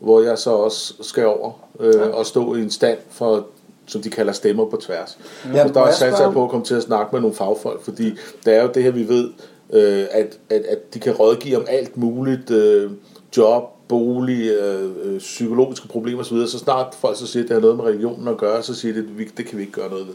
hvor 0.00 0.20
jeg 0.20 0.38
så 0.38 0.50
også 0.50 0.94
skal 1.00 1.26
over 1.26 1.52
øh, 1.80 2.10
og 2.14 2.26
stå 2.26 2.54
i 2.54 2.62
en 2.62 2.70
stand 2.70 2.98
for 3.10 3.46
som 3.86 4.02
de 4.02 4.10
kalder 4.10 4.32
stemmer 4.32 4.64
på 4.70 4.76
tværs. 4.76 5.18
Ja, 5.44 5.56
Ja, 5.58 5.68
og 5.68 5.74
der 5.74 5.80
er 5.80 5.92
sat 5.92 6.16
spørge- 6.16 6.32
på 6.32 6.44
at 6.44 6.50
komme 6.50 6.66
til 6.66 6.74
at 6.74 6.82
snakke 6.82 7.08
med 7.12 7.20
nogle 7.20 7.36
fagfolk, 7.36 7.82
fordi 7.82 8.10
det 8.44 8.54
er 8.56 8.62
jo 8.62 8.68
det 8.74 8.82
her, 8.82 8.90
vi 8.90 9.08
ved, 9.08 9.30
øh, 9.72 10.06
at, 10.10 10.38
at, 10.50 10.62
at 10.62 10.94
de 10.94 10.98
kan 11.00 11.12
rådgive 11.12 11.56
om 11.56 11.64
alt 11.68 11.96
muligt, 11.96 12.50
øh, 12.50 12.90
job, 13.36 13.73
bolig, 13.88 14.50
øh, 14.50 14.90
øh, 15.04 15.18
psykologiske 15.18 15.88
problemer 15.88 16.20
osv., 16.20 16.46
så 16.46 16.58
snart 16.58 16.94
folk 17.00 17.16
så 17.18 17.26
siger, 17.26 17.42
at 17.42 17.48
det 17.48 17.54
har 17.54 17.60
noget 17.60 17.76
med 17.76 17.84
religionen 17.84 18.28
at 18.28 18.36
gøre, 18.36 18.62
så 18.62 18.74
siger 18.74 18.92
de, 18.94 18.98
at 19.00 19.18
vi- 19.18 19.30
det 19.36 19.46
kan 19.46 19.56
vi 19.58 19.62
ikke 19.62 19.72
gøre 19.74 19.90
noget 19.90 20.06
ved. 20.06 20.14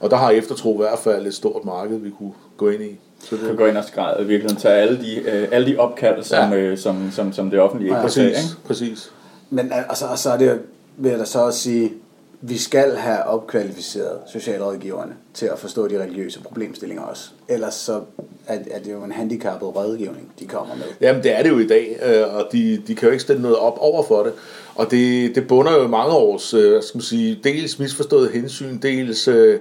Og 0.00 0.10
der 0.10 0.16
har 0.16 0.30
eftertro 0.30 0.74
i 0.74 0.76
hvert 0.76 0.98
fald 0.98 1.26
et 1.26 1.34
stort 1.34 1.64
marked, 1.64 1.98
vi 1.98 2.10
kunne 2.18 2.32
gå 2.56 2.68
ind 2.68 2.82
i. 2.82 2.96
Så 3.20 3.26
Du 3.30 3.36
kan 3.40 3.48
det, 3.48 3.56
gå 3.58 3.66
ind 3.66 3.76
og 3.76 3.84
skræde 3.84 4.22
i 4.22 4.26
virkeligheden 4.26 4.56
tage 4.62 4.74
alle 4.74 4.98
de, 5.00 5.16
øh, 5.16 5.48
alle 5.52 5.72
de 5.72 5.76
opkald, 5.78 6.22
som, 6.22 6.52
Ja. 6.52 6.56
øh, 6.58 6.78
som, 6.78 7.10
som, 7.12 7.32
som 7.32 7.50
det 7.50 7.60
offentlige 7.60 7.88
ikke 7.90 8.00
kan 8.00 8.10
tage, 8.10 8.30
præcis, 8.30 8.50
ikke? 8.52 8.66
præcis. 8.66 9.12
Men 9.50 9.72
altså, 9.88 10.06
og 10.06 10.18
så 10.18 10.30
er 10.30 10.36
det, 10.36 10.60
vil 10.96 11.10
jeg 11.10 11.18
da 11.18 11.24
så 11.24 11.38
også 11.38 11.58
sige, 11.58 11.92
vi 12.40 12.58
skal 12.58 12.96
have 12.96 13.24
opkvalificeret 13.24 14.18
socialrådgiverne 14.32 15.12
til 15.34 15.46
at 15.46 15.58
forstå 15.58 15.88
de 15.88 16.02
religiøse 16.02 16.40
problemstillinger 16.40 17.04
også. 17.04 17.30
Ellers 17.48 17.74
så 17.74 18.00
er, 18.46 18.58
er 18.70 18.78
det 18.78 18.92
jo 18.92 19.04
en 19.04 19.12
handicappet 19.12 19.76
rådgivning, 19.76 20.32
de 20.38 20.46
kommer 20.46 20.74
med. 20.74 20.84
Jamen 21.00 21.22
det 21.22 21.38
er 21.38 21.42
det 21.42 21.50
jo 21.50 21.58
i 21.58 21.66
dag, 21.66 21.98
øh, 22.02 22.34
og 22.34 22.48
de, 22.52 22.82
de 22.86 22.94
kan 22.94 23.06
jo 23.06 23.12
ikke 23.12 23.22
stille 23.22 23.42
noget 23.42 23.56
op 23.56 23.78
over 23.78 24.02
for 24.02 24.22
det. 24.22 24.32
Og 24.74 24.90
det, 24.90 25.34
det 25.34 25.48
bunder 25.48 25.72
jo 25.72 25.88
mange 25.88 26.12
års, 26.12 26.54
øh, 26.54 26.82
skal 26.82 26.98
man 26.98 27.02
sige, 27.02 27.40
dels 27.44 27.78
misforstået 27.78 28.30
hensyn, 28.30 28.78
dels 28.78 29.28
øh, 29.28 29.60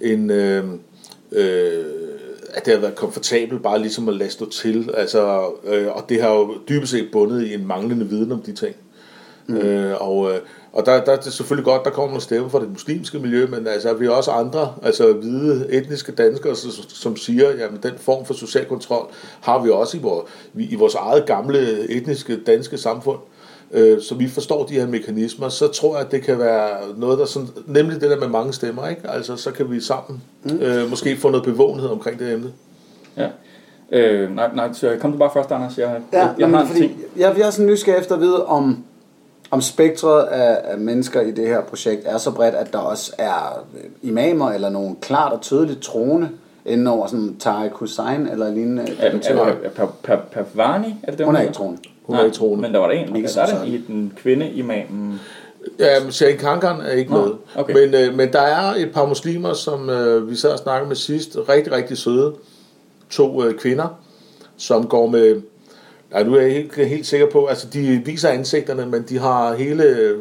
en, 0.00 0.30
øh, 0.30 0.64
øh, 1.32 1.84
at 2.54 2.66
det 2.66 2.74
har 2.74 2.80
været 2.80 2.94
komfortabelt 2.94 3.62
bare 3.62 3.78
ligesom 3.78 4.08
at 4.08 4.14
lade 4.14 4.30
stå 4.30 4.50
til. 4.50 4.90
Altså, 4.94 5.50
øh, 5.64 5.86
og 5.96 6.04
det 6.08 6.22
har 6.22 6.30
jo 6.30 6.54
dybest 6.68 6.92
set 6.92 7.08
bundet 7.12 7.46
i 7.46 7.54
en 7.54 7.66
manglende 7.66 8.08
viden 8.08 8.32
om 8.32 8.42
de 8.42 8.52
ting. 8.52 8.76
Mm. 9.46 9.56
Øh, 9.56 9.96
og 10.00 10.32
og 10.72 10.86
der, 10.86 11.04
der 11.04 11.12
er 11.12 11.16
det 11.16 11.32
selvfølgelig 11.32 11.64
godt, 11.64 11.84
der 11.84 11.90
kommer 11.90 12.08
nogle 12.08 12.22
stemmer 12.22 12.48
fra 12.48 12.60
det 12.60 12.70
muslimske 12.70 13.18
miljø, 13.18 13.46
men 13.46 13.66
altså, 13.66 13.92
vi 13.92 14.06
har 14.06 14.12
også 14.12 14.30
andre, 14.30 14.74
altså 14.82 15.12
hvide 15.12 15.66
etniske 15.70 16.12
danskere, 16.12 16.56
som, 16.56 16.70
som 16.88 17.16
siger, 17.16 17.48
at 17.48 17.82
den 17.82 17.92
form 17.96 18.24
for 18.24 18.34
social 18.34 18.64
kontrol 18.64 19.06
har 19.40 19.62
vi 19.62 19.70
også 19.70 19.96
i 19.96 20.00
vores, 20.00 20.30
i 20.54 20.74
vores 20.74 20.94
eget 20.94 21.26
gamle 21.26 21.90
etniske 21.90 22.36
danske 22.36 22.78
samfund. 22.78 23.18
Øh, 23.72 24.02
så 24.02 24.14
vi 24.14 24.28
forstår 24.28 24.64
de 24.66 24.74
her 24.74 24.86
mekanismer, 24.86 25.48
så 25.48 25.68
tror 25.68 25.96
jeg, 25.96 26.06
at 26.06 26.12
det 26.12 26.22
kan 26.22 26.38
være 26.38 26.68
noget, 26.96 27.18
der 27.18 27.24
sådan, 27.24 27.48
nemlig 27.66 28.00
det 28.00 28.10
der 28.10 28.20
med 28.20 28.28
mange 28.28 28.52
stemmer, 28.52 28.88
ikke? 28.88 29.02
Altså, 29.10 29.36
så 29.36 29.50
kan 29.50 29.70
vi 29.70 29.80
sammen 29.80 30.22
mm. 30.44 30.58
øh, 30.58 30.90
måske 30.90 31.16
få 31.16 31.30
noget 31.30 31.44
bevågenhed 31.44 31.88
omkring 31.88 32.18
det 32.18 32.32
emne. 32.32 32.52
Ja. 33.16 33.28
Øh, 33.92 34.34
nej, 34.34 34.50
nej, 34.54 34.72
så 34.72 34.96
kom 35.00 35.12
du 35.12 35.18
bare 35.18 35.30
først, 35.32 35.50
Anders. 35.52 35.78
Jeg, 35.78 36.00
Ja, 36.12 36.18
jeg, 36.18 36.34
jeg 36.38 36.48
har 36.48 36.60
en 36.60 36.66
fordi 36.66 36.80
ting. 36.80 37.00
jeg, 37.16 37.34
jeg 37.38 37.46
er 37.46 37.50
sådan 37.50 37.66
nysgerrig 37.66 38.00
efter 38.00 38.14
at 38.14 38.20
vide, 38.20 38.46
om, 38.46 38.84
om 39.50 39.60
spektret 39.60 40.24
af, 40.24 40.60
af 40.64 40.78
mennesker 40.78 41.20
i 41.20 41.30
det 41.30 41.46
her 41.46 41.60
projekt 41.62 42.02
er 42.04 42.18
så 42.18 42.30
bredt, 42.30 42.54
at 42.54 42.72
der 42.72 42.78
også 42.78 43.12
er 43.18 43.66
øh, 43.74 44.10
imamer 44.10 44.50
eller 44.50 44.68
nogle 44.70 44.96
klart 45.00 45.32
og 45.32 45.40
tydeligt 45.40 45.82
troende 45.82 46.28
inden 46.66 46.86
over 46.86 47.06
sådan 47.06 47.36
Tariq 47.38 47.72
Hussein 47.72 48.28
eller 48.32 48.50
lignende 48.50 48.82
Er, 48.82 49.10
er, 49.10 49.18
er, 49.30 49.44
er, 49.44 49.86
er, 50.08 50.12
er 50.12 50.16
Pavani? 50.32 50.94
Er 51.02 51.10
det 51.10 51.18
det, 51.18 51.26
Hun 51.26 51.36
er 51.36 51.40
ikke 51.40 51.52
troende. 51.52 51.78
Hun 52.02 52.16
er 52.16 52.24
ikke 52.24 52.36
troende. 52.36 52.62
Men 52.62 52.74
der 52.74 52.78
var 52.78 52.86
der 52.86 52.94
en. 52.94 53.16
Ikke 53.16 53.28
der 53.28 53.42
er 53.42 53.64
den, 53.64 53.84
den 53.86 54.12
kvinde 54.16 54.50
imamen. 54.50 55.20
Ja, 55.78 56.10
Sheikh 56.10 56.38
Kankan 56.38 56.80
er 56.80 56.90
ikke 56.90 57.12
Nå, 57.12 57.24
med. 57.24 57.32
okay. 57.56 57.74
Men, 57.74 57.94
øh, 57.94 58.14
men 58.14 58.32
der 58.32 58.40
er 58.40 58.74
et 58.74 58.92
par 58.94 59.06
muslimer, 59.06 59.52
som 59.52 59.90
øh, 59.90 60.30
vi 60.30 60.36
sad 60.36 60.50
og 60.50 60.58
snakkede 60.58 60.88
med 60.88 60.96
sidst, 60.96 61.36
rigtig, 61.48 61.72
rigtig 61.72 61.98
søde. 61.98 62.34
To 63.10 63.44
øh, 63.44 63.54
kvinder, 63.54 64.00
som 64.56 64.86
går 64.86 65.06
med... 65.06 65.42
Ja, 66.14 66.22
nu 66.22 66.34
er 66.34 66.40
ikke 66.40 66.84
helt 66.84 67.06
sikker 67.06 67.26
på, 67.30 67.46
altså 67.46 67.66
de 67.72 68.02
viser 68.04 68.28
ansigterne, 68.28 68.86
men 68.86 69.04
de 69.08 69.18
har 69.18 69.54
hele 69.54 70.14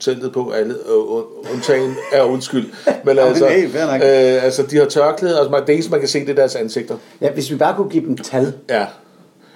teltet 0.00 0.32
på, 0.32 0.50
alle, 0.50 0.74
øh, 0.74 1.54
undtagen 1.54 1.94
er 2.12 2.22
undskyld. 2.22 2.66
Men 3.04 3.18
altså, 3.18 3.44
nok. 3.44 3.94
øh, 4.02 4.44
altså, 4.44 4.62
de 4.62 4.76
har 4.76 4.84
tørklæder, 4.84 5.38
altså 5.38 5.62
det 5.66 5.72
eneste, 5.72 5.90
man 5.90 6.00
kan 6.00 6.08
se, 6.08 6.20
det 6.20 6.28
er 6.30 6.34
deres 6.34 6.54
ansigter. 6.54 6.96
Ja, 7.20 7.30
hvis 7.32 7.50
vi 7.50 7.56
bare 7.56 7.74
kunne 7.76 7.88
give 7.90 8.04
dem 8.06 8.16
tal. 8.16 8.52
Ja. 8.70 8.86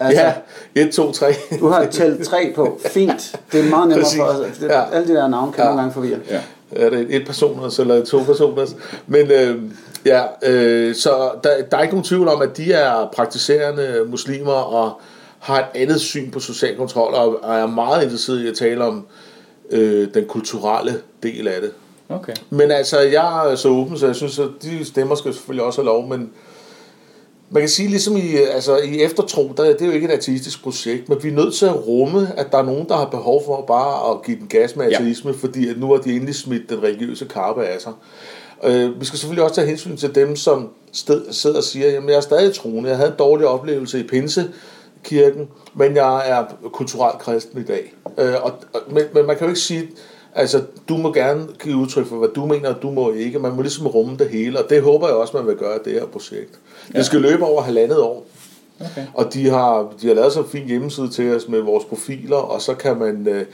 Altså, 0.00 0.22
ja, 0.22 0.32
1, 0.74 0.92
2, 0.92 1.12
3. 1.12 1.34
Du 1.60 1.68
har 1.68 1.84
talt 1.86 2.24
tre 2.26 2.52
på. 2.54 2.78
Fint. 2.86 3.36
Det 3.52 3.60
er 3.60 3.64
meget 3.70 3.88
nemmere 3.88 4.04
Præcis. 4.04 4.18
for 4.18 4.24
os. 4.24 4.58
Det, 4.60 4.68
Ja. 4.68 4.82
Alle 4.92 5.08
de 5.08 5.12
der 5.14 5.28
navne 5.28 5.52
kan 5.52 5.58
Ja. 5.58 5.62
ja. 5.64 5.68
nogle 5.68 5.80
gange 5.80 5.94
forvirre. 5.94 6.18
Ja. 6.30 6.40
er 6.86 6.90
det 6.90 7.06
et 7.10 7.26
personers 7.26 7.78
eller 7.78 8.04
to 8.04 8.18
personers. 8.18 8.76
Men 9.06 9.30
øh, 9.30 9.56
ja, 10.06 10.22
øh, 10.42 10.94
så 10.94 11.30
der, 11.44 11.50
der 11.70 11.76
er 11.76 11.82
ikke 11.82 11.94
nogen 11.94 12.04
tvivl 12.04 12.28
om, 12.28 12.42
at 12.42 12.56
de 12.56 12.72
er 12.72 13.10
praktiserende 13.16 14.04
muslimer 14.08 14.52
og 14.52 15.00
har 15.40 15.58
et 15.58 15.66
andet 15.74 16.00
syn 16.00 16.30
på 16.30 16.40
social 16.40 16.76
kontrol 16.76 17.14
og, 17.14 17.40
er 17.56 17.66
meget 17.66 18.02
interesseret 18.02 18.40
i 18.40 18.48
at 18.48 18.56
tale 18.56 18.84
om 18.84 19.06
øh, 19.70 20.08
den 20.14 20.24
kulturelle 20.24 21.00
del 21.22 21.48
af 21.48 21.60
det. 21.60 21.70
Okay. 22.08 22.32
Men 22.50 22.70
altså, 22.70 23.00
jeg 23.00 23.50
er 23.52 23.54
så 23.56 23.68
åben, 23.68 23.98
så 23.98 24.06
jeg 24.06 24.16
synes, 24.16 24.38
at 24.38 24.48
de 24.62 24.84
stemmer 24.84 25.14
skal 25.14 25.34
selvfølgelig 25.34 25.64
også 25.64 25.80
have 25.80 25.86
lov, 25.86 26.08
men 26.08 26.30
man 27.50 27.62
kan 27.62 27.68
sige 27.68 27.88
ligesom 27.88 28.16
i, 28.16 28.36
altså, 28.36 28.76
i 28.78 29.02
eftertro, 29.02 29.52
der, 29.56 29.64
det 29.64 29.82
er 29.82 29.86
jo 29.86 29.92
ikke 29.92 30.06
et 30.06 30.12
ateistisk 30.12 30.62
projekt, 30.62 31.08
men 31.08 31.18
vi 31.22 31.28
er 31.28 31.32
nødt 31.32 31.54
til 31.54 31.66
at 31.66 31.86
rumme, 31.86 32.32
at 32.36 32.52
der 32.52 32.58
er 32.58 32.62
nogen, 32.62 32.88
der 32.88 32.96
har 32.96 33.04
behov 33.04 33.42
for 33.46 33.64
bare 33.66 34.10
at 34.10 34.22
give 34.26 34.38
den 34.38 34.46
gas 34.46 34.76
med 34.76 34.88
Ja. 34.90 34.96
ateisme, 34.96 35.34
fordi 35.34 35.68
at 35.68 35.78
nu 35.78 35.92
har 35.92 35.96
de 35.98 36.12
endelig 36.12 36.34
smidt 36.34 36.70
den 36.70 36.82
religiøse 36.82 37.24
karpe 37.24 37.64
af 37.64 37.80
sig. 37.80 37.92
Øh, 38.64 39.00
vi 39.00 39.04
skal 39.04 39.18
selvfølgelig 39.18 39.44
også 39.44 39.54
tage 39.54 39.66
hensyn 39.66 39.96
til 39.96 40.14
dem, 40.14 40.36
som 40.36 40.68
sted, 40.92 41.32
sidder 41.32 41.56
og 41.56 41.64
siger, 41.64 41.90
jamen 41.90 42.08
jeg 42.08 42.16
er 42.16 42.20
stadig 42.20 42.54
troende, 42.54 42.88
jeg 42.88 42.96
havde 42.96 43.10
en 43.10 43.16
dårlig 43.18 43.46
oplevelse 43.46 44.00
i 44.00 44.02
Pinsekirken, 45.02 45.48
men 45.74 45.96
jeg 45.96 46.30
er 46.30 46.44
kulturelt 46.72 47.18
kristen 47.18 47.60
i 47.60 47.64
dag. 47.64 47.94
Øh, 48.18 48.34
og, 48.42 48.52
og, 48.72 48.80
men, 48.90 49.04
men 49.14 49.26
man 49.26 49.36
kan 49.36 49.44
jo 49.44 49.48
ikke 49.48 49.60
sige, 49.60 49.90
altså 50.34 50.62
du 50.88 50.96
må 50.96 51.12
gerne 51.12 51.46
give 51.62 51.76
udtryk 51.76 52.06
for, 52.06 52.16
hvad 52.16 52.28
du 52.28 52.46
mener, 52.46 52.74
og 52.74 52.82
du 52.82 52.90
må 52.90 53.12
ikke. 53.12 53.38
Man 53.38 53.56
må 53.56 53.62
ligesom 53.62 53.86
rumme 53.86 54.16
det 54.16 54.28
hele, 54.28 54.64
og 54.64 54.70
det 54.70 54.82
håber 54.82 55.06
jeg 55.06 55.16
også, 55.16 55.36
man 55.36 55.46
vil 55.46 55.56
gøre 55.56 55.76
i 55.76 55.78
det 55.84 55.92
her 55.92 56.06
projekt. 56.06 56.58
Ja. 56.94 56.98
Det 56.98 57.06
skal 57.06 57.20
løbe 57.20 57.44
over 57.44 57.62
halvandet 57.62 57.98
år. 57.98 58.26
Okay. 58.80 59.06
Og 59.14 59.34
de 59.34 59.48
har, 59.48 59.92
de 60.02 60.06
har 60.06 60.14
lavet 60.14 60.32
så 60.32 60.40
en 60.40 60.48
fin 60.48 60.66
hjemmeside 60.66 61.08
til 61.08 61.36
os 61.36 61.48
med 61.48 61.60
vores 61.60 61.84
profiler, 61.84 62.36
og 62.36 62.60
så 62.60 62.74
kan 62.74 62.96
man, 62.96 63.28
øh, 63.28 63.44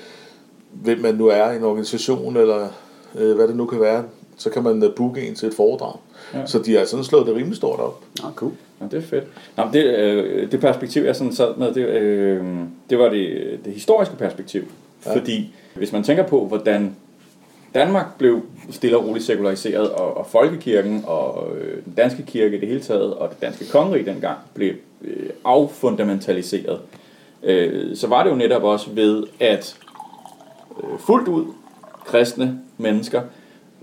hvem 0.72 0.98
man 0.98 1.14
nu 1.14 1.26
er, 1.26 1.50
en 1.50 1.64
organisation, 1.64 2.36
eller 2.36 2.68
øh, 3.14 3.36
hvad 3.36 3.48
det 3.48 3.56
nu 3.56 3.66
kan 3.66 3.80
være, 3.80 4.04
så 4.36 4.50
kan 4.50 4.62
man 4.62 4.82
øh, 4.82 4.94
booke 4.94 5.28
en 5.28 5.34
til 5.34 5.48
et 5.48 5.54
foredrag. 5.54 5.96
Ja. 6.34 6.46
Så 6.46 6.58
de 6.58 6.76
har 6.76 6.84
sådan 6.84 7.04
slået 7.04 7.26
det 7.26 7.34
rimelig 7.34 7.56
stort 7.56 7.80
op. 7.80 8.00
Nå, 8.22 8.28
cool. 8.34 8.52
Ja, 8.80 8.84
det 8.84 8.94
er 8.94 9.00
fedt. 9.00 9.24
Nå, 9.56 9.64
det, 9.72 9.84
øh, 9.84 10.52
det 10.52 10.60
perspektiv, 10.60 11.02
jeg 11.02 11.16
sådan 11.16 11.32
sad 11.32 11.56
med, 11.56 11.74
det, 11.74 11.86
øh, 11.86 12.44
det 12.90 12.98
var 12.98 13.08
det, 13.08 13.58
det 13.64 13.72
historiske 13.72 14.16
perspektiv. 14.16 14.62
Ja. 15.06 15.16
Fordi 15.16 15.54
hvis 15.74 15.92
man 15.92 16.02
tænker 16.02 16.22
på, 16.22 16.46
hvordan 16.46 16.96
Danmark 17.74 18.18
blev 18.18 18.42
stille 18.70 18.96
og 18.96 19.06
roligt 19.06 19.24
sekulariseret, 19.24 19.90
og, 19.90 20.16
og 20.16 20.26
folkekirken 20.26 21.04
og 21.06 21.56
øh, 21.56 21.84
den 21.84 21.94
danske 21.96 22.22
kirke 22.22 22.56
i 22.56 22.60
det 22.60 22.68
hele 22.68 22.80
taget, 22.80 23.14
og 23.14 23.30
det 23.30 23.40
danske 23.42 23.64
kongerige 23.70 24.06
dengang, 24.06 24.38
blev 24.54 24.74
øh, 25.02 25.30
affundamentaliseret, 25.44 26.80
øh, 27.42 27.96
så 27.96 28.06
var 28.06 28.22
det 28.22 28.30
jo 28.30 28.36
netop 28.36 28.62
også 28.62 28.90
ved, 28.90 29.24
at 29.40 29.78
øh, 30.82 30.98
fuldt 30.98 31.28
ud 31.28 31.44
kristne 32.04 32.60
mennesker 32.78 33.22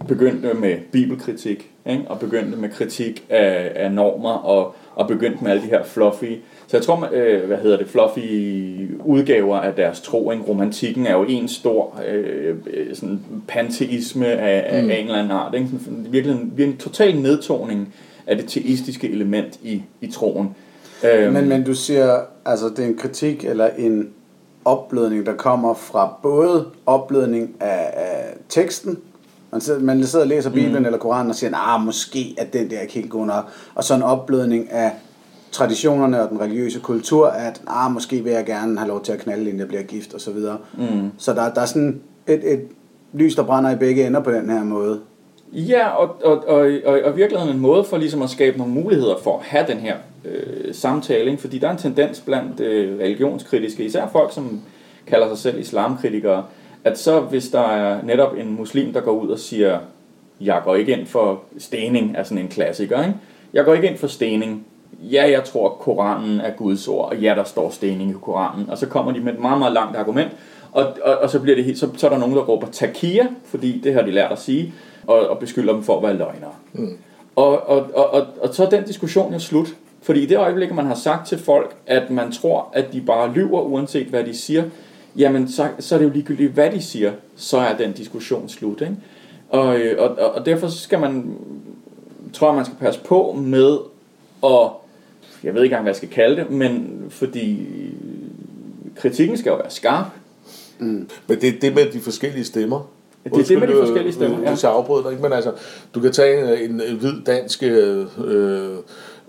begyndte 0.08 0.54
med 0.54 0.78
bibelkritik, 0.92 1.72
ikke? 1.86 2.04
og 2.08 2.20
begyndte 2.20 2.58
med 2.58 2.70
kritik 2.70 3.26
af, 3.30 3.72
af 3.76 3.92
normer, 3.92 4.34
og, 4.34 4.76
og 4.96 5.08
begyndte 5.08 5.44
med 5.44 5.52
alle 5.52 5.64
de 5.64 5.68
her 5.68 5.84
fluffy 5.84 6.34
så 6.74 6.78
jeg 6.78 6.86
tror, 6.86 7.10
øh, 7.14 7.44
hvad 7.48 7.58
hedder 7.58 7.78
det, 7.78 7.88
fluffy 7.88 8.20
udgaver 9.06 9.58
af 9.58 9.74
deres 9.74 10.02
tro. 10.02 10.32
Ikke? 10.32 10.44
Romantikken 10.44 11.08
er 11.08 11.14
jo 11.14 11.24
en 11.24 11.48
stor 11.48 12.02
øh, 12.08 12.56
øh 12.68 12.96
sådan 12.96 13.22
panteisme 13.48 14.28
af, 14.28 14.78
af, 14.78 14.84
mm. 14.84 14.90
af 14.90 14.96
en 14.96 15.06
eller 15.06 15.20
anden 15.20 15.32
art. 15.32 15.54
Ikke? 15.54 15.68
Sådan, 15.84 16.08
virkelig, 16.10 16.36
en, 16.36 16.52
virkelig 16.56 16.74
en 16.74 16.78
total 16.78 17.16
nedtoning 17.16 17.94
af 18.28 18.38
det 18.38 18.46
teistiske 18.48 19.10
element 19.10 19.60
i, 19.64 19.84
i 20.02 20.08
troen. 20.08 20.56
Øhm. 21.04 21.34
Men, 21.34 21.50
men 21.50 21.64
du 21.64 21.74
siger, 21.74 22.20
altså 22.46 22.70
det 22.70 22.80
er 22.80 22.88
en 22.88 22.98
kritik 22.98 23.46
eller 23.46 23.70
en 23.78 24.10
opblødning, 24.66 25.26
der 25.26 25.34
kommer 25.34 25.74
fra 25.74 26.18
både 26.24 26.66
opblødning 26.86 27.56
af, 27.60 27.94
af 27.94 28.34
teksten, 28.50 28.98
man 29.54 29.62
sidder, 29.62 29.80
man 29.80 30.04
sidder 30.04 30.26
og 30.26 30.30
læser 30.30 30.50
Bibelen 30.50 30.80
mm. 30.80 30.86
eller 30.86 31.00
Koranen 31.00 31.30
og 31.30 31.36
siger, 31.36 31.52
nah, 31.52 31.86
måske 31.86 32.36
er 32.38 32.46
den 32.46 32.70
der 32.70 32.80
ikke 32.80 32.94
helt 32.94 33.10
god 33.10 33.26
nok, 33.26 33.46
og 33.76 33.84
så 33.84 33.96
en 33.96 34.04
opblødning 34.04 34.72
af 34.72 34.92
traditionerne 35.52 36.24
og 36.24 36.30
den 36.30 36.42
religiøse 36.42 36.80
kultur, 36.80 37.28
at 37.28 37.62
ah, 37.68 37.92
måske 37.92 38.24
vil 38.24 38.32
jeg 38.32 38.46
gerne 38.46 38.78
have 38.78 38.88
lov 38.88 39.04
til 39.04 39.12
at 39.12 39.20
knalde, 39.20 39.44
inden 39.44 39.60
jeg 39.60 39.68
bliver 39.68 39.84
gift, 39.84 40.14
og 40.14 40.22
så 40.22 40.32
videre. 40.32 40.58
Mm. 40.78 41.12
Så 41.18 41.34
der, 41.34 41.54
der 41.54 41.62
er 41.62 41.66
sådan 41.66 42.02
et, 42.28 42.54
et 42.54 42.62
lys, 43.14 43.36
der 43.36 43.44
brænder 43.44 43.72
i 43.72 43.76
begge 43.76 44.08
ender 44.08 44.20
på 44.20 44.32
den 44.32 44.50
her 44.50 44.64
måde. 44.64 45.00
Ja, 45.52 45.90
og, 45.90 46.16
og, 46.24 46.48
og, 46.48 46.72
og, 46.86 47.00
og 47.04 47.18
virkelig 47.18 47.50
en 47.52 47.60
måde 47.60 47.84
for 47.84 47.98
ligesom 47.98 48.22
at 48.22 48.30
skabe 48.30 48.58
nogle 48.58 48.74
muligheder 48.74 49.16
for 49.24 49.38
at 49.40 49.46
have 49.46 49.66
den 49.68 49.78
her 49.78 49.96
øh, 50.26 50.74
samtale, 50.74 51.32
ikke? 51.32 51.42
fordi 51.42 51.58
der 51.58 51.68
er 51.68 51.72
en 51.72 51.78
tendens 51.78 52.20
blandt 52.20 52.60
øh, 52.60 53.00
religionskritiske, 53.00 53.86
især 53.86 54.08
folk, 54.08 54.34
som 54.34 54.62
kalder 55.08 55.28
sig 55.28 55.38
selv 55.38 55.60
islamkritikere, 55.60 56.44
at 56.84 57.00
så 57.00 57.20
hvis 57.20 57.50
der 57.50 57.62
er 57.62 58.04
netop 58.04 58.36
en 58.38 58.56
muslim, 58.56 58.94
der 58.94 59.02
går 59.02 59.12
ud 59.12 59.30
og 59.30 59.40
siger, 59.40 59.80
jeg 60.42 60.62
går 60.64 60.76
ikke 60.76 60.92
ind 60.92 61.06
for 61.06 61.42
stening, 61.58 62.16
er 62.18 62.24
sådan 62.24 62.38
en 62.38 62.48
klassiker, 62.48 63.00
ikke? 63.00 63.16
jeg 63.54 63.66
går 63.66 63.74
ikke 63.74 63.88
ind 63.88 63.98
for 63.98 64.08
stening, 64.08 64.66
ja, 65.12 65.32
jeg 65.32 65.44
tror, 65.44 65.70
Koranen 65.70 66.40
er 66.40 66.52
Guds 66.52 66.88
ord, 66.88 67.10
og 67.10 67.18
ja, 67.18 67.36
der 67.36 67.44
står 67.44 67.70
stening 67.70 68.10
i 68.10 68.14
Koranen. 68.22 68.70
Og 68.70 68.78
så 68.78 68.88
kommer 68.88 69.12
de 69.12 69.20
med 69.20 69.34
et 69.34 69.40
meget, 69.40 69.60
meget 69.60 69.74
langt 69.74 69.98
argument, 69.98 70.32
og, 70.72 70.86
og, 71.04 71.18
og 71.18 71.30
så, 71.30 71.40
bliver 71.40 71.56
det, 71.56 71.78
så, 71.78 71.90
så 71.98 72.08
er 72.08 72.12
der 72.12 72.18
nogen, 72.18 72.36
der 72.36 72.42
råber 72.42 72.68
takia, 72.68 73.28
fordi 73.46 73.80
det 73.80 73.94
har 73.94 74.02
de 74.02 74.12
lært 74.12 74.32
at 74.32 74.40
sige, 74.40 74.74
og, 75.08 75.28
og 75.28 75.40
beskylder 75.40 75.74
dem 75.74 75.84
for 75.84 75.98
at 75.98 76.04
være 76.04 76.18
løgnere. 76.18 76.54
Mm. 76.74 76.98
Og, 77.36 77.70
og, 77.70 77.86
og, 77.94 78.14
og, 78.14 78.26
og 78.42 78.54
så 78.54 78.66
er 78.66 78.70
den 78.70 78.84
diskussion 78.84 79.34
jo 79.34 79.40
slut. 79.40 79.76
Fordi 80.02 80.24
i 80.24 80.26
det 80.26 80.38
øjeblik, 80.38 80.74
man 80.74 80.86
har 80.86 80.96
sagt 80.96 81.28
til 81.28 81.38
folk, 81.38 81.76
at 81.88 82.10
man 82.10 82.32
tror, 82.32 82.70
at 82.74 82.94
de 82.94 83.02
bare 83.02 83.34
lyver, 83.34 83.62
uanset 83.62 84.08
hvad 84.08 84.24
de 84.24 84.38
siger, 84.38 84.64
jamen 85.18 85.48
så, 85.48 85.68
så 85.80 85.96
er 85.96 86.00
det 86.00 86.06
jo 86.06 86.12
ligegyldigt, 86.12 86.52
hvad 86.52 86.72
de 86.72 86.82
siger, 86.82 87.12
så 87.36 87.58
er 87.58 87.78
den 87.78 87.92
diskussion 87.92 88.50
slut. 88.50 88.82
Ikke? 88.82 88.96
Og, 89.50 89.80
og, 89.98 90.16
og 90.36 90.46
derfor 90.46 90.68
skal 90.68 91.00
man, 91.00 91.36
tror 92.34 92.48
jeg, 92.48 92.56
man 92.56 92.66
skal 92.66 92.78
passe 92.78 93.00
på 93.00 93.32
med 93.32 93.78
at 94.44 94.70
jeg 95.44 95.54
ved 95.54 95.64
ikke 95.64 95.74
engang, 95.74 95.84
hvad 95.84 95.92
jeg 95.92 95.96
skal 95.96 96.10
kalde 96.10 96.36
det, 96.36 96.50
men 96.50 97.04
fordi 97.10 97.68
kritikken 98.96 99.38
skal 99.38 99.50
jo 99.50 99.56
være 99.56 99.70
skarp. 99.70 100.06
Mm. 100.80 101.10
Men 101.28 101.42
det 101.42 101.50
er 101.50 101.60
det 101.62 101.76
med 101.76 101.92
de 101.92 102.00
forskellige 102.00 102.46
stemmer. 102.46 102.90
Det 103.24 103.34
er 103.34 103.44
det 103.44 103.60
med 103.60 103.68
de 103.68 103.74
forskellige 103.74 104.14
stemmer, 104.14 104.42
ja. 104.42 104.50
Hvis 104.50 104.64
jeg 104.64 104.72
afbryder 104.72 105.04
dig, 105.04 105.12
ikke? 105.12 105.24
Men 105.24 105.34
altså, 105.34 105.52
du 105.96 106.00
kan 106.00 106.12
tage 106.12 106.64
en, 106.64 106.82
en 106.82 106.96
hvid 106.96 107.22
dansk 107.26 107.64
øh, 107.64 108.06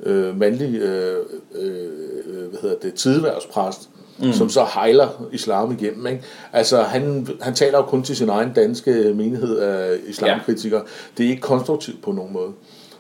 øh, 0.03 0.39
mandlig 0.39 0.81
øh, 0.81 1.17
øh, 1.55 2.49
hvad 2.51 2.61
hedder 2.63 2.77
det, 2.83 2.95
tideværvspræst, 2.95 3.91
mm. 4.19 4.33
som 4.33 4.49
så 4.49 4.67
hejler 4.75 5.09
islam 5.33 5.73
igennem. 5.73 6.07
Ikke? 6.07 6.23
Altså, 6.53 6.83
han, 6.83 7.29
han 7.41 7.55
taler 7.55 7.79
jo 7.79 7.85
kun 7.85 8.03
til 8.03 8.17
sin 8.17 8.29
egen 8.29 8.53
danske 8.53 9.13
menighed 9.15 9.59
af 9.59 9.97
islamkritikere. 10.07 10.81
Ja. 10.81 10.87
Det 11.19 11.27
er 11.27 11.31
ikke 11.31 11.43
konstruktivt 11.43 12.03
på 12.03 12.13
nogen 12.13 12.33
måde. 12.33 12.51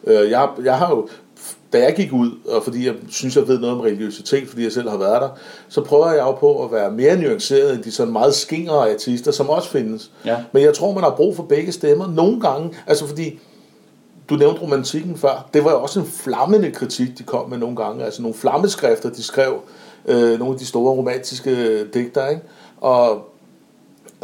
Øh, 0.06 0.30
jeg, 0.30 0.49
jeg 0.64 0.78
har 0.78 0.90
jo 0.90 1.09
da 1.75 1.83
jeg 1.83 1.94
gik 1.94 2.12
ud, 2.12 2.30
og 2.49 2.62
fordi 2.64 2.87
jeg 2.87 2.94
synes, 3.11 3.37
jeg 3.37 3.49
ved 3.49 3.59
noget 3.59 3.75
om 3.75 3.80
religiøsitet, 3.80 4.49
fordi 4.49 4.62
jeg 4.62 4.73
selv 4.73 4.88
har 4.88 4.97
været 4.97 5.23
der, 5.23 5.28
så 5.68 5.80
prøver 5.80 6.12
jeg 6.12 6.21
jo 6.21 6.33
på 6.33 6.64
at 6.64 6.73
være 6.73 6.90
mere 6.90 7.16
nuanceret 7.16 7.75
end 7.75 7.83
de 7.83 7.92
sådan 7.92 8.12
meget 8.12 8.35
skingre 8.35 8.92
artister, 8.92 9.30
som 9.30 9.50
også 9.50 9.68
findes. 9.68 10.11
Ja. 10.25 10.37
Men 10.52 10.62
jeg 10.62 10.75
tror, 10.75 10.94
man 10.94 11.02
har 11.02 11.11
brug 11.11 11.37
for 11.37 11.42
begge 11.42 11.73
stemmer. 11.73 12.11
Nogle 12.11 12.40
gange, 12.40 12.71
altså 12.87 13.06
fordi, 13.06 13.40
du 14.28 14.35
nævnte 14.35 14.62
romantikken 14.62 15.16
før, 15.16 15.49
det 15.54 15.64
var 15.64 15.71
jo 15.71 15.83
også 15.83 16.00
en 16.00 16.06
flammende 16.06 16.71
kritik, 16.71 17.18
de 17.18 17.23
kom 17.23 17.50
med 17.50 17.59
nogle 17.59 17.76
gange, 17.76 18.04
altså 18.04 18.23
nogle 18.23 18.35
flammeskrifter, 18.35 19.11
de 19.11 19.23
skrev, 19.23 19.54
øh, 20.08 20.38
nogle 20.38 20.54
af 20.54 20.58
de 20.58 20.66
store 20.66 20.92
romantiske 20.92 21.84
digter, 21.84 22.28
ikke? 22.28 22.42
Og 22.80 23.34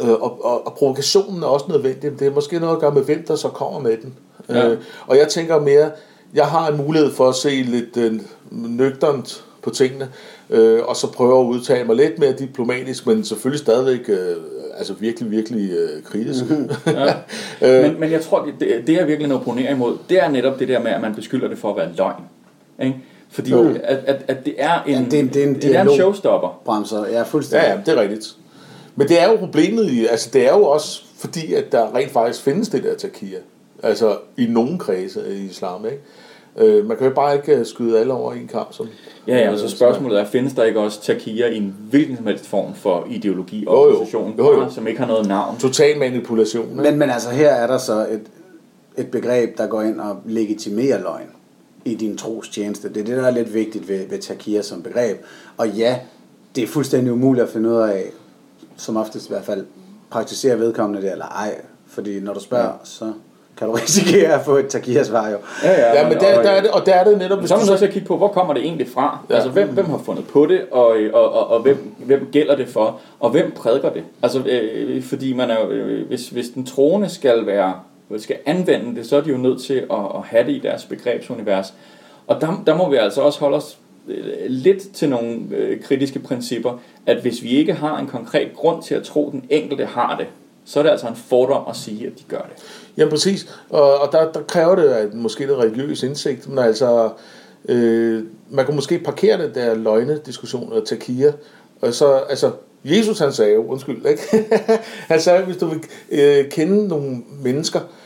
Øh, 0.03 0.11
og, 0.11 0.45
og, 0.45 0.67
og 0.67 0.73
provokationen 0.73 1.43
er 1.43 1.47
også 1.47 1.65
nødvendig. 1.69 2.19
Det 2.19 2.27
er 2.27 2.31
måske 2.31 2.59
noget 2.59 2.75
at 2.75 2.81
gøre 2.81 2.93
med, 2.93 3.01
hvem 3.01 3.25
der 3.27 3.35
så 3.35 3.47
kommer 3.47 3.79
med 3.79 3.97
den. 3.97 4.13
Ja. 4.49 4.69
Øh, 4.69 4.77
og 5.07 5.17
jeg 5.17 5.27
tænker 5.27 5.59
mere, 5.59 5.91
jeg 6.33 6.45
har 6.45 6.71
en 6.71 6.77
mulighed 6.77 7.11
for 7.11 7.29
at 7.29 7.35
se 7.35 7.49
lidt 7.49 7.97
øh, 7.97 8.19
nøgternt 8.51 9.45
på 9.61 9.69
tingene, 9.69 10.09
øh, 10.49 10.79
og 10.85 10.95
så 10.95 11.11
prøve 11.11 11.39
at 11.39 11.45
udtale 11.45 11.83
mig 11.83 11.95
lidt 11.95 12.19
mere 12.19 12.31
diplomatisk, 12.31 13.07
men 13.07 13.23
selvfølgelig 13.23 13.59
stadigvæk 13.59 14.09
øh, 14.09 14.35
altså 14.77 14.93
virkelig, 14.99 15.31
virkelig 15.31 15.71
øh, 15.71 16.03
kritisk. 16.03 16.49
Mhm. 16.49 16.69
ja. 16.87 17.13
øh, 17.61 17.83
men, 17.83 17.99
men 17.99 18.11
jeg 18.11 18.21
tror, 18.21 18.47
det, 18.59 18.83
det 18.87 18.93
jeg 18.93 19.07
virkelig 19.07 19.33
opponerer 19.33 19.71
imod, 19.71 19.97
det 20.09 20.23
er 20.23 20.29
netop 20.29 20.59
det 20.59 20.67
der 20.67 20.79
med, 20.79 20.91
at 20.91 21.01
man 21.01 21.15
beskylder 21.15 21.47
det 21.47 21.57
for 21.57 21.69
at 21.69 21.77
være 21.77 21.89
løgn. 21.97 22.23
Ikke? 22.81 22.95
Fordi 23.31 23.53
at, 23.53 23.99
at, 24.05 24.25
at 24.27 24.45
det 24.45 24.53
er 24.57 24.83
en, 24.83 24.93
ja, 24.93 25.09
det, 25.11 25.19
er, 25.19 25.23
det 25.23 25.43
er 25.43 25.47
en, 25.47 25.55
det 25.55 25.75
er 25.75 25.81
en 25.81 25.89
showstopper. 25.89 26.61
Bremser, 26.65 27.07
ja, 27.07 27.23
fuldstændig. 27.23 27.67
Ja, 27.67 27.73
ja, 27.73 27.79
det 27.85 27.97
er 27.97 28.01
rigtigt. 28.01 28.35
Men 28.95 29.07
det 29.07 29.21
er 29.21 29.31
jo 29.31 29.35
problemet 29.35 29.91
i, 29.91 30.05
altså 30.05 30.29
det 30.33 30.47
er 30.47 30.57
jo 30.57 30.63
også 30.63 31.03
fordi, 31.17 31.53
at 31.53 31.71
der 31.71 31.95
rent 31.95 32.11
faktisk 32.11 32.41
findes 32.41 32.69
det 32.69 32.83
der 32.83 32.95
takia. 32.95 33.37
Altså 33.83 34.17
i 34.37 34.45
nogen 34.45 34.77
kredse 34.77 35.21
i 35.29 35.45
islam, 35.45 35.85
ikke? 35.85 35.99
Øh, 36.57 36.85
man 36.85 36.97
kan 36.97 37.07
jo 37.07 37.13
bare 37.13 37.35
ikke 37.35 37.55
øh, 37.55 37.65
skyde 37.65 37.99
alle 37.99 38.13
over 38.13 38.33
en 38.33 38.47
kamp. 38.47 38.73
Som, 38.73 38.87
ja, 39.27 39.37
ja, 39.37 39.51
og 39.51 39.59
så 39.59 39.69
spørgsmålet 39.69 40.19
er, 40.19 40.25
findes 40.25 40.53
der 40.53 40.63
ikke 40.63 40.79
også 40.79 41.01
takia 41.01 41.47
i 41.47 41.57
en 41.57 41.75
hvilken 41.89 42.17
som 42.17 42.27
helst 42.27 42.47
form 42.47 42.73
for 42.73 43.07
ideologi 43.09 43.65
og 43.67 43.77
organisation, 43.77 44.35
jo, 44.37 44.53
jo. 44.53 44.69
som 44.69 44.87
ikke 44.87 44.99
har 44.99 45.07
noget 45.07 45.27
navn? 45.27 45.57
Total 45.57 45.99
manipulation. 45.99 46.69
Ikke? 46.69 46.81
Men, 46.81 46.99
men 46.99 47.09
altså 47.09 47.29
her 47.29 47.49
er 47.49 47.67
der 47.67 47.77
så 47.77 48.07
et, 48.11 48.21
et 48.97 49.11
begreb, 49.11 49.57
der 49.57 49.67
går 49.67 49.81
ind 49.81 49.99
og 49.99 50.17
legitimerer 50.25 51.01
løgn 51.01 51.27
i 51.85 51.95
din 51.95 52.17
trostjeneste. 52.17 52.89
Det 52.89 52.97
er 52.97 53.05
det, 53.05 53.17
der 53.17 53.27
er 53.27 53.31
lidt 53.31 53.53
vigtigt 53.53 53.89
ved, 53.89 54.09
ved 54.09 54.19
takia 54.19 54.61
som 54.61 54.83
begreb. 54.83 55.17
Og 55.57 55.69
ja, 55.69 55.99
det 56.55 56.63
er 56.63 56.67
fuldstændig 56.67 57.13
umuligt 57.13 57.43
at 57.43 57.49
finde 57.49 57.69
ud 57.69 57.75
af, 57.75 58.03
som 58.77 58.97
oftest 58.97 59.25
i 59.25 59.29
hvert 59.29 59.45
fald, 59.45 59.65
praktiserer 60.09 60.55
vedkommende 60.55 61.01
det 61.01 61.11
eller 61.11 61.25
ej. 61.25 61.61
Fordi 61.87 62.19
når 62.19 62.33
du 62.33 62.39
spørger, 62.39 62.65
ja. 62.65 62.71
så 62.83 63.13
kan 63.57 63.67
du 63.67 63.73
risikere 63.83 64.33
at 64.33 64.45
få 64.45 64.57
et 64.57 64.67
takia-svar 64.67 65.29
jo. 65.29 65.37
Ja, 65.63 65.71
ja, 65.71 65.99
ja 65.99 66.09
men, 66.09 66.17
der, 66.17 66.37
og, 66.37 66.43
der 66.43 66.51
er 66.51 66.61
det, 66.61 66.71
og 66.71 66.85
der 66.85 66.93
er 66.93 67.03
det 67.03 67.17
netop... 67.17 67.37
Men 67.37 67.47
så 67.47 67.53
er 67.53 67.57
man 67.57 67.67
nødt 67.67 67.79
til 67.79 67.85
at 67.85 67.93
kigge 67.93 68.07
på, 68.07 68.17
hvor 68.17 68.27
kommer 68.27 68.53
det 68.53 68.63
egentlig 68.63 68.87
fra? 68.93 69.19
Ja. 69.29 69.35
Altså, 69.35 69.49
hvem, 69.49 69.67
hvem 69.67 69.85
har 69.85 69.97
fundet 69.97 70.27
på 70.27 70.45
det, 70.45 70.61
og, 70.71 70.95
og, 71.13 71.33
og, 71.33 71.47
og 71.47 71.61
hvem, 71.61 71.95
hvem 71.97 72.29
gælder 72.31 72.55
det 72.55 72.67
for, 72.67 72.99
og 73.19 73.29
hvem 73.29 73.51
prædiker 73.51 73.89
det? 73.89 74.03
Altså, 74.21 74.39
øh, 74.39 75.03
fordi 75.03 75.33
man 75.33 75.49
er, 75.49 75.57
øh, 75.69 76.07
hvis, 76.07 76.29
hvis 76.29 76.49
den 76.49 76.65
troende 76.65 77.09
skal 77.09 77.45
være 77.45 77.73
skal 78.19 78.37
anvende 78.45 78.95
det, 78.95 79.05
så 79.05 79.17
er 79.17 79.21
de 79.21 79.29
jo 79.29 79.37
nødt 79.37 79.61
til 79.61 79.73
at, 79.73 80.05
at 80.15 80.21
have 80.23 80.45
det 80.45 80.51
i 80.51 80.59
deres 80.59 80.85
begrebsunivers. 80.85 81.73
Og 82.27 82.41
der, 82.41 82.63
der 82.67 82.75
må 82.75 82.89
vi 82.89 82.95
altså 82.95 83.21
også 83.21 83.39
holde 83.39 83.57
os 83.57 83.77
øh, 84.07 84.25
lidt 84.47 84.91
til 84.93 85.09
nogle 85.09 85.39
øh, 85.51 85.81
kritiske 85.81 86.19
principper, 86.19 86.79
at 87.05 87.21
hvis 87.21 87.43
vi 87.43 87.49
ikke 87.49 87.73
har 87.73 87.99
en 87.99 88.07
konkret 88.07 88.53
grund 88.55 88.83
til 88.83 88.95
at 88.95 89.03
tro, 89.03 89.27
at 89.27 89.33
den 89.33 89.45
enkelte 89.49 89.85
har 89.85 90.17
det, 90.17 90.27
så 90.65 90.79
er 90.79 90.83
det 90.83 90.89
altså 90.89 91.07
en 91.07 91.15
fordom 91.15 91.63
at 91.69 91.75
sige, 91.75 92.07
at 92.07 92.19
de 92.19 92.23
gør 92.27 92.41
det. 92.41 92.63
Ja, 92.97 93.09
præcis. 93.09 93.59
Og, 93.69 94.01
og 94.01 94.11
der, 94.11 94.31
der 94.31 94.41
kræver 94.41 94.75
det 94.75 94.83
at 94.83 95.13
måske 95.13 95.39
lidt 95.39 95.51
religiøs 95.51 96.03
indsigt, 96.03 96.49
men 96.49 96.59
altså, 96.59 97.09
øh, 97.69 98.23
man 98.49 98.65
kan 98.65 98.75
måske 98.75 98.99
parkere 98.99 99.37
det 99.37 99.55
der 99.55 99.75
løgne-diskussion 99.75 100.73
og 100.73 100.85
takia, 100.85 101.33
og 101.81 101.93
så, 101.93 102.13
altså, 102.13 102.51
Jesus 102.83 103.19
han 103.19 103.33
sagde 103.33 103.53
jo, 103.53 103.65
undskyld, 103.65 104.05
ikke? 104.05 104.47
han 105.11 105.21
sagde, 105.21 105.43
hvis 105.45 105.57
du 105.57 105.65
vil 105.65 105.83
øh, 106.11 106.49
kende 106.49 106.87
nogle 106.87 107.17
mennesker, 107.43 107.79
øh, 107.79 108.00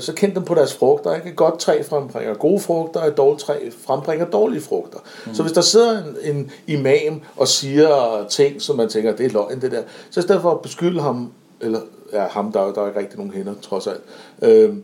så 0.00 0.12
kend 0.16 0.34
dem 0.34 0.44
på 0.44 0.54
deres 0.54 0.74
frugter. 0.74 1.14
Ikke? 1.14 1.28
Et 1.28 1.36
godt 1.36 1.58
træ 1.58 1.82
frembringer 1.82 2.34
gode 2.34 2.60
frugter, 2.60 3.02
et 3.02 3.16
dårligt 3.16 3.42
træ 3.42 3.54
frembringer 3.86 4.26
dårlige 4.26 4.60
frugter. 4.60 4.98
Mm. 5.26 5.34
Så 5.34 5.42
hvis 5.42 5.52
der 5.52 5.60
sidder 5.60 5.98
en, 6.22 6.36
en 6.36 6.50
imam 6.66 7.20
og 7.36 7.48
siger 7.48 7.88
ting, 8.30 8.62
som 8.62 8.76
man 8.76 8.88
tænker, 8.88 9.16
det 9.16 9.26
er 9.26 9.30
løgn 9.30 9.60
det 9.60 9.72
der, 9.72 9.82
så 10.10 10.20
i 10.20 10.22
stedet 10.22 10.42
for 10.42 10.50
at 10.50 10.60
beskylde 10.60 11.00
ham 11.00 11.32
eller 11.60 11.80
ja, 12.12 12.26
ham, 12.26 12.52
der, 12.52 12.72
der 12.72 12.82
er 12.82 12.86
ikke 12.86 13.00
rigtig 13.00 13.18
nogen 13.18 13.32
hænder, 13.32 13.54
trods 13.62 13.86
alt. 13.86 14.00
Øh, 14.42 14.74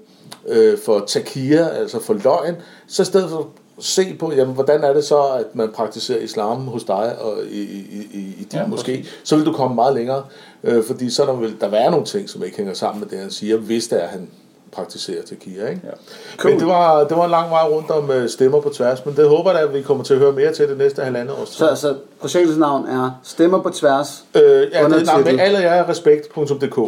øh, 0.49 0.79
for 0.79 1.05
takia, 1.07 1.69
altså 1.69 2.00
for 2.00 2.15
løgn, 2.15 2.57
så 2.87 3.03
i 3.03 3.05
stedet 3.05 3.31
for 3.31 3.49
se 3.79 4.17
på, 4.19 4.33
jamen, 4.33 4.55
hvordan 4.55 4.85
er 4.85 4.93
det 4.93 5.05
så, 5.05 5.23
at 5.23 5.55
man 5.55 5.69
praktiserer 5.69 6.19
islam 6.19 6.67
hos 6.67 6.85
dig 6.85 7.19
og 7.19 7.39
i, 7.50 7.61
i, 7.61 8.09
i, 8.12 8.19
i 8.19 8.47
din 8.53 8.59
Ja, 8.59 8.67
måske, 8.67 9.07
så 9.25 9.37
vil 9.37 9.47
du 9.47 9.53
komme 9.53 9.75
meget 9.75 9.95
længere, 9.95 10.25
øh, 10.65 10.85
fordi 10.85 11.11
så 11.11 11.25
der 11.25 11.33
vil 11.33 11.61
der 11.61 11.69
være 11.69 11.91
nogle 11.91 12.07
ting, 12.07 12.29
som 12.29 12.45
ikke 12.45 12.57
hænger 12.57 12.75
sammen 12.75 13.00
med 13.00 13.09
det, 13.09 13.19
han 13.19 13.31
siger, 13.31 13.57
hvis 13.57 13.89
det 13.89 14.03
er, 14.03 14.07
han 14.07 14.29
praktiserer 14.73 15.23
takia, 15.23 15.69
ikke? 15.69 15.81
Ja. 15.85 15.91
Cool. 16.37 16.53
Men 16.53 16.61
det 16.61 16.69
var, 16.69 17.05
det 17.05 17.17
var 17.17 17.25
en 17.25 17.31
lang 17.31 17.50
vej 17.50 17.62
rundt 17.62 17.91
om 17.91 18.11
øh, 18.11 18.29
stemmer 18.29 18.61
på 18.61 18.69
tværs, 18.69 19.07
men 19.07 19.17
det 19.17 19.29
håber 19.29 19.50
jeg, 19.50 19.61
at 19.61 19.75
vi 19.75 19.83
kommer 19.83 20.05
til 20.05 20.15
at 20.15 20.21
høre 20.21 20.33
mere 20.33 20.53
til 20.53 20.69
det 20.69 20.79
næste 20.79 21.03
halvandet 21.03 21.37
tid. 21.37 21.47
Så, 21.47 21.75
så 21.75 21.95
projektets 22.21 22.59
navn 22.59 22.87
er 22.87 23.21
Stemmer 23.23 23.62
på 23.62 23.71
tværs. 23.71 24.25
Øh, 24.35 24.43
ja, 24.43 24.55
det 24.57 24.73
er 24.75 25.25
med 25.25 25.39
alle 25.41 25.59
jer 25.59 25.89
respekt.dk. 25.89 26.79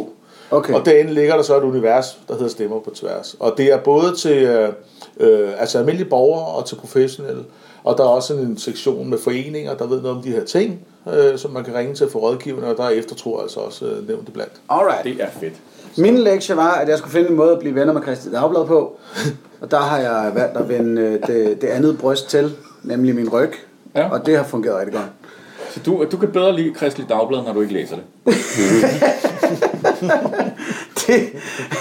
Okay. 0.51 0.73
Og 0.73 0.85
derinde 0.85 1.13
ligger 1.13 1.35
der 1.35 1.43
så 1.43 1.57
et 1.57 1.63
univers, 1.63 2.19
der 2.27 2.33
hedder 2.33 2.49
Stemmer 2.49 2.79
på 2.79 2.91
tværs. 2.95 3.35
Og 3.39 3.53
det 3.57 3.73
er 3.73 3.77
både 3.77 4.15
til 4.15 4.43
øh, 4.43 4.69
øh, 5.19 5.49
altså 5.57 5.77
almindelige 5.77 6.09
borgere 6.09 6.45
og 6.45 6.65
til 6.65 6.75
professionelle. 6.75 7.43
Og 7.83 7.97
der 7.97 8.03
er 8.03 8.07
også 8.07 8.33
en 8.33 8.57
sektion 8.57 9.09
med 9.09 9.17
foreninger, 9.17 9.75
der 9.75 9.87
ved 9.87 10.01
noget 10.01 10.17
om 10.17 10.23
de 10.23 10.31
her 10.31 10.45
ting, 10.45 10.85
øh, 11.13 11.37
som 11.37 11.51
man 11.51 11.63
kan 11.63 11.75
ringe 11.75 11.95
til 11.95 12.09
for 12.09 12.19
rådgivende, 12.19 12.67
og 12.67 12.77
der 12.77 12.83
er 12.83 12.89
eftertro 12.89 13.41
altså 13.41 13.59
også 13.59 13.85
øh, 13.85 14.07
nævnt 14.07 14.29
iblandt. 14.29 14.53
Alright. 14.69 15.03
Det 15.03 15.23
er 15.23 15.29
fedt. 15.39 15.53
Min 15.97 16.17
lektie 16.17 16.55
var, 16.55 16.71
at 16.71 16.89
jeg 16.89 16.97
skulle 16.97 17.11
finde 17.11 17.29
en 17.29 17.35
måde 17.35 17.51
at 17.51 17.59
blive 17.59 17.75
venner 17.75 17.93
med 17.93 18.01
Christi 18.01 18.31
Dagblad 18.31 18.65
på. 18.65 18.97
Og 19.61 19.71
der 19.71 19.79
har 19.79 19.97
jeg 19.97 20.31
valgt 20.35 20.57
at 20.57 20.69
vende 20.69 21.01
øh, 21.01 21.27
det, 21.27 21.61
det 21.61 21.67
andet 21.67 21.97
bryst 21.97 22.29
til, 22.29 22.55
nemlig 22.83 23.15
min 23.15 23.29
ryg. 23.29 23.53
Ja. 23.95 24.09
Og 24.09 24.25
det 24.25 24.37
har 24.37 24.43
fungeret 24.43 24.77
rigtig 24.77 24.93
godt. 24.93 25.05
Så 25.71 25.79
du, 25.85 26.05
du 26.11 26.17
kan 26.17 26.31
bedre 26.31 26.55
lide 26.55 26.73
Kristelig 26.73 27.09
Dagblad, 27.09 27.43
når 27.43 27.53
du 27.53 27.61
ikke 27.61 27.73
læser 27.73 27.95
det. 27.95 28.03
det, 31.07 31.29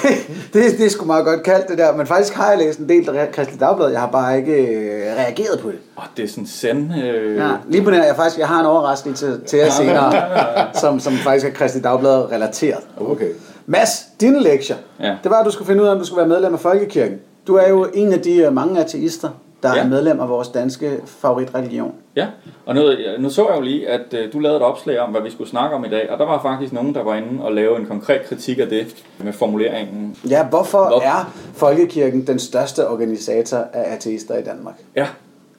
det, 0.52 0.78
det 0.78 0.86
er 0.86 0.90
sgu 0.90 1.04
meget 1.04 1.24
godt 1.24 1.42
kaldt 1.42 1.68
det 1.68 1.78
der, 1.78 1.96
men 1.96 2.06
faktisk 2.06 2.34
har 2.34 2.50
jeg 2.50 2.58
læst 2.58 2.78
en 2.78 2.88
del 2.88 3.08
af 3.08 3.28
Christi 3.32 3.56
Dagblad, 3.56 3.90
jeg 3.90 4.00
har 4.00 4.10
bare 4.10 4.38
ikke 4.38 4.52
øh, 4.52 5.02
reageret 5.16 5.60
på 5.60 5.68
det. 5.68 5.78
Åh, 5.98 6.04
det 6.16 6.24
er 6.24 6.28
sådan 6.28 6.46
send... 6.46 6.94
Øh, 7.04 7.36
Ja, 7.36 7.50
lige 7.68 7.82
på 7.84 7.90
nær, 7.90 8.04
jeg 8.04 8.16
faktisk 8.16 8.38
jeg 8.38 8.48
har 8.48 8.60
en 8.60 8.66
overraskelse 8.66 9.40
til 9.46 9.58
jer 9.58 9.70
senere, 9.70 10.12
som, 10.80 11.00
som 11.00 11.12
faktisk 11.12 11.46
er 11.46 11.50
Christi 11.54 11.80
Dagblad 11.80 12.32
relateret. 12.32 12.80
Okay. 13.00 13.28
Mads, 13.66 14.04
dine 14.20 14.40
lektier, 14.42 14.76
Ja. 15.00 15.16
det 15.22 15.30
var, 15.30 15.38
at 15.40 15.46
du 15.46 15.50
skulle 15.50 15.66
finde 15.66 15.82
ud 15.82 15.88
af, 15.88 15.92
om 15.92 15.98
du 15.98 16.04
skulle 16.04 16.18
være 16.18 16.28
medlem 16.28 16.54
af 16.54 16.60
Folkekirken. 16.60 17.18
Du 17.46 17.54
er 17.56 17.68
jo 17.68 17.86
en 17.94 18.12
af 18.12 18.20
de 18.20 18.36
øh, 18.36 18.52
mange 18.52 18.80
ateister, 18.80 19.28
der 19.62 19.74
Ja. 19.76 19.80
er 19.82 19.88
medlem 19.88 20.20
af 20.20 20.28
vores 20.28 20.48
danske 20.48 21.00
favoritreligion. 21.06 21.92
Ja, 22.16 22.26
og 22.66 22.74
nu, 22.74 22.82
nu 23.18 23.30
så 23.30 23.48
jeg 23.48 23.56
jo 23.56 23.60
lige, 23.62 23.88
at 23.88 24.14
øh, 24.14 24.32
du 24.32 24.38
lavede 24.38 24.56
et 24.56 24.62
opslag 24.62 25.00
om, 25.00 25.10
hvad 25.10 25.20
vi 25.22 25.30
skulle 25.30 25.50
snakke 25.50 25.76
om 25.76 25.84
i 25.84 25.88
dag, 25.88 26.10
og 26.10 26.18
der 26.18 26.24
var 26.26 26.42
faktisk 26.42 26.72
nogen, 26.72 26.94
der 26.94 27.02
var 27.02 27.14
inde 27.14 27.44
og 27.44 27.52
lave 27.52 27.78
en 27.78 27.86
konkret 27.86 28.24
kritik 28.24 28.58
af 28.58 28.66
det 28.68 28.86
med 29.18 29.32
formuleringen. 29.32 30.16
Ja, 30.28 30.44
hvorfor 30.46 30.78
Hvor- 30.88 31.00
er 31.00 31.32
Folkekirken 31.54 32.26
den 32.26 32.38
største 32.38 32.88
organisator 32.88 33.56
af 33.72 33.94
ateister 33.94 34.36
i 34.38 34.42
Danmark? 34.42 34.74
Ja, 34.96 35.06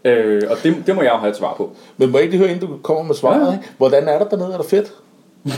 øh, 0.05 0.41
og 0.51 0.57
det, 0.63 0.75
det 0.87 0.95
må 0.95 1.01
jeg 1.01 1.11
jo 1.11 1.17
have 1.17 1.29
et 1.29 1.37
svar 1.37 1.53
på. 1.57 1.71
Men 1.97 2.11
må 2.11 2.17
jeg 2.17 2.25
ikke 2.25 2.37
høre, 2.37 2.49
inden 2.51 2.67
du 2.69 2.77
kommer 2.83 3.03
med 3.03 3.15
svaret, 3.15 3.39
Ja. 3.41 3.45
ja. 3.45 3.51
ikke? 3.53 3.63
hvordan 3.77 4.07
er 4.07 4.17
der 4.19 4.25
dernede? 4.25 4.53
Er 4.53 4.57
der 4.57 4.63
fedt? 4.63 4.93